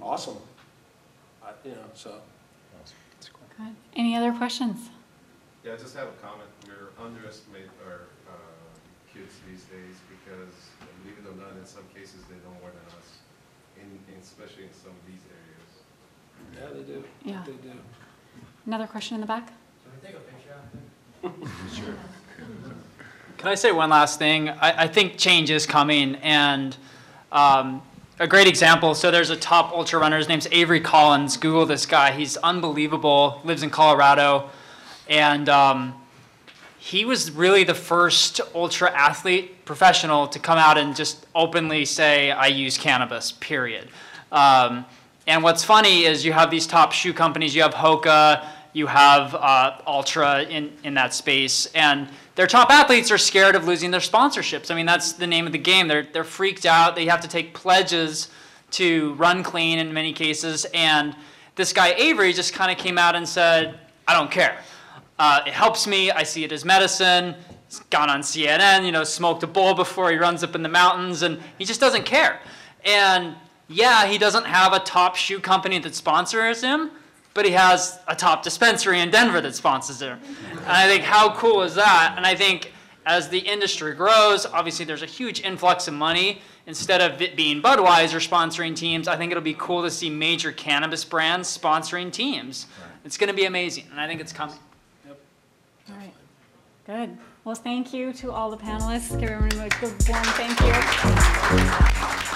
awesome. 0.00 0.36
I- 1.44 1.50
You 1.64 1.72
know, 1.72 1.90
so. 1.94 2.20
Good. 3.56 3.74
Any 3.96 4.14
other 4.14 4.32
questions? 4.36 4.90
Yeah, 5.64 5.72
I 5.72 5.76
just 5.80 5.96
have 5.96 6.08
a 6.08 6.16
comment. 6.20 6.44
We're 6.68 6.92
underestimate 7.02 7.72
our 7.88 8.04
uh, 8.28 8.36
kids 9.08 9.32
these 9.48 9.64
days 9.72 9.96
because, 10.12 10.52
believe 11.00 11.16
it 11.16 11.24
or 11.24 11.32
not, 11.40 11.56
in 11.56 11.64
some 11.64 11.84
cases, 11.94 12.20
they 12.28 12.36
know 12.44 12.52
more 12.60 12.68
than 12.68 12.84
us, 13.00 13.15
in, 13.86 14.14
in- 14.14 14.20
especially 14.20 14.64
in 14.64 14.72
some 14.72 14.92
of 14.92 15.06
these 15.06 15.24
areas. 15.30 16.74
Yeah, 16.74 16.76
they 16.76 16.92
do. 16.92 17.04
Yeah. 17.24 17.42
They 17.46 17.68
do. 17.68 17.74
Another 18.66 18.86
question 18.86 19.14
in 19.14 19.20
the 19.20 19.26
back? 19.26 19.52
Sure. 21.72 21.94
Can 23.38 23.48
I 23.48 23.54
say 23.54 23.72
one 23.72 23.90
last 23.90 24.18
thing? 24.18 24.48
I, 24.48 24.84
I 24.84 24.86
think 24.88 25.18
change 25.18 25.50
is 25.50 25.66
coming, 25.66 26.16
and 26.16 26.76
um, 27.32 27.82
a 28.18 28.26
great 28.26 28.46
example. 28.48 28.94
So 28.94 29.10
there's 29.10 29.30
a 29.30 29.36
top 29.36 29.72
ultra 29.72 30.00
runner. 30.00 30.16
His 30.18 30.28
name's 30.28 30.48
Avery 30.50 30.80
Collins. 30.80 31.36
Google 31.36 31.66
this 31.66 31.86
guy. 31.86 32.12
He's 32.12 32.36
unbelievable. 32.38 33.40
Lives 33.44 33.62
in 33.62 33.70
Colorado, 33.70 34.50
and 35.08 35.48
um, 35.48 35.94
he 36.86 37.04
was 37.04 37.32
really 37.32 37.64
the 37.64 37.74
first 37.74 38.40
ultra 38.54 38.88
athlete 38.92 39.64
professional 39.64 40.28
to 40.28 40.38
come 40.38 40.56
out 40.56 40.78
and 40.78 40.94
just 40.94 41.26
openly 41.34 41.84
say, 41.84 42.30
"I 42.30 42.46
use 42.46 42.78
cannabis." 42.78 43.32
Period. 43.32 43.88
Um, 44.30 44.84
and 45.26 45.42
what's 45.42 45.64
funny 45.64 46.04
is 46.04 46.24
you 46.24 46.32
have 46.32 46.48
these 46.48 46.64
top 46.64 46.92
shoe 46.92 47.12
companies. 47.12 47.56
You 47.56 47.62
have 47.62 47.74
Hoka. 47.74 48.46
You 48.72 48.86
have 48.86 49.34
uh, 49.34 49.78
Altra 49.84 50.42
in, 50.44 50.70
in 50.84 50.94
that 50.94 51.12
space, 51.12 51.66
and 51.74 52.08
their 52.36 52.46
top 52.46 52.70
athletes 52.70 53.10
are 53.10 53.18
scared 53.18 53.56
of 53.56 53.66
losing 53.66 53.90
their 53.90 54.00
sponsorships. 54.00 54.70
I 54.70 54.76
mean, 54.76 54.86
that's 54.86 55.14
the 55.14 55.26
name 55.26 55.44
of 55.46 55.52
the 55.52 55.58
game. 55.58 55.88
They're, 55.88 56.04
they're 56.04 56.22
freaked 56.22 56.66
out. 56.66 56.94
They 56.94 57.06
have 57.06 57.22
to 57.22 57.28
take 57.28 57.52
pledges 57.52 58.28
to 58.72 59.14
run 59.14 59.42
clean 59.42 59.80
in 59.80 59.92
many 59.92 60.12
cases. 60.12 60.66
And 60.72 61.16
this 61.56 61.72
guy, 61.72 61.94
Avery, 61.94 62.32
just 62.32 62.52
kind 62.52 62.70
of 62.70 62.76
came 62.76 62.98
out 62.98 63.16
and 63.16 63.26
said, 63.26 63.80
I 64.06 64.12
don't 64.12 64.30
care. 64.30 64.60
Uh, 65.18 65.40
it 65.46 65.52
helps 65.52 65.86
me. 65.86 66.10
I 66.10 66.22
see 66.22 66.44
it 66.44 66.52
as 66.52 66.64
medicine. 66.64 67.34
He's 67.68 67.80
gone 67.90 68.10
on 68.10 68.20
CNN, 68.20 68.84
you 68.84 68.92
know, 68.92 69.02
smoked 69.04 69.42
a 69.42 69.46
bowl 69.46 69.74
before 69.74 70.10
he 70.10 70.16
runs 70.16 70.44
up 70.44 70.54
in 70.54 70.62
the 70.62 70.68
mountains, 70.68 71.22
and 71.22 71.40
he 71.58 71.64
just 71.64 71.80
doesn't 71.80 72.04
care. 72.04 72.40
And 72.84 73.34
yeah, 73.68 74.06
he 74.06 74.18
doesn't 74.18 74.46
have 74.46 74.72
a 74.72 74.78
top 74.78 75.16
shoe 75.16 75.40
company 75.40 75.78
that 75.80 75.94
sponsors 75.94 76.62
him, 76.62 76.90
but 77.34 77.44
he 77.44 77.50
has 77.52 77.98
a 78.06 78.14
top 78.14 78.42
dispensary 78.42 79.00
in 79.00 79.10
Denver 79.10 79.40
that 79.40 79.54
sponsors 79.54 80.00
him. 80.00 80.18
And 80.52 80.68
I 80.68 80.86
think 80.86 81.02
how 81.02 81.34
cool 81.34 81.62
is 81.62 81.74
that? 81.74 82.14
And 82.16 82.24
I 82.24 82.34
think 82.34 82.72
as 83.04 83.28
the 83.28 83.38
industry 83.38 83.94
grows, 83.94 84.46
obviously 84.46 84.84
there's 84.84 85.02
a 85.02 85.06
huge 85.06 85.40
influx 85.40 85.88
of 85.88 85.94
money. 85.94 86.40
Instead 86.66 87.00
of 87.00 87.22
it 87.22 87.36
being 87.36 87.62
Budweiser 87.62 88.26
sponsoring 88.26 88.74
teams, 88.74 89.06
I 89.06 89.16
think 89.16 89.30
it'll 89.30 89.42
be 89.42 89.54
cool 89.54 89.82
to 89.82 89.90
see 89.90 90.10
major 90.10 90.50
cannabis 90.50 91.04
brands 91.04 91.56
sponsoring 91.56 92.12
teams. 92.12 92.66
It's 93.04 93.16
going 93.16 93.28
to 93.28 93.34
be 93.34 93.44
amazing, 93.44 93.84
and 93.92 94.00
I 94.00 94.08
think 94.08 94.20
it's 94.20 94.32
coming. 94.32 94.56
Good. 96.86 97.18
Well, 97.44 97.56
thank 97.56 97.92
you 97.92 98.12
to 98.12 98.30
all 98.30 98.48
the 98.48 98.56
panelists. 98.56 99.18
Give 99.18 99.30
everyone 99.30 99.66
a 99.66 99.80
good 99.80 99.92
warm 100.08 100.24
thank 100.24 100.60
you. 100.60 102.32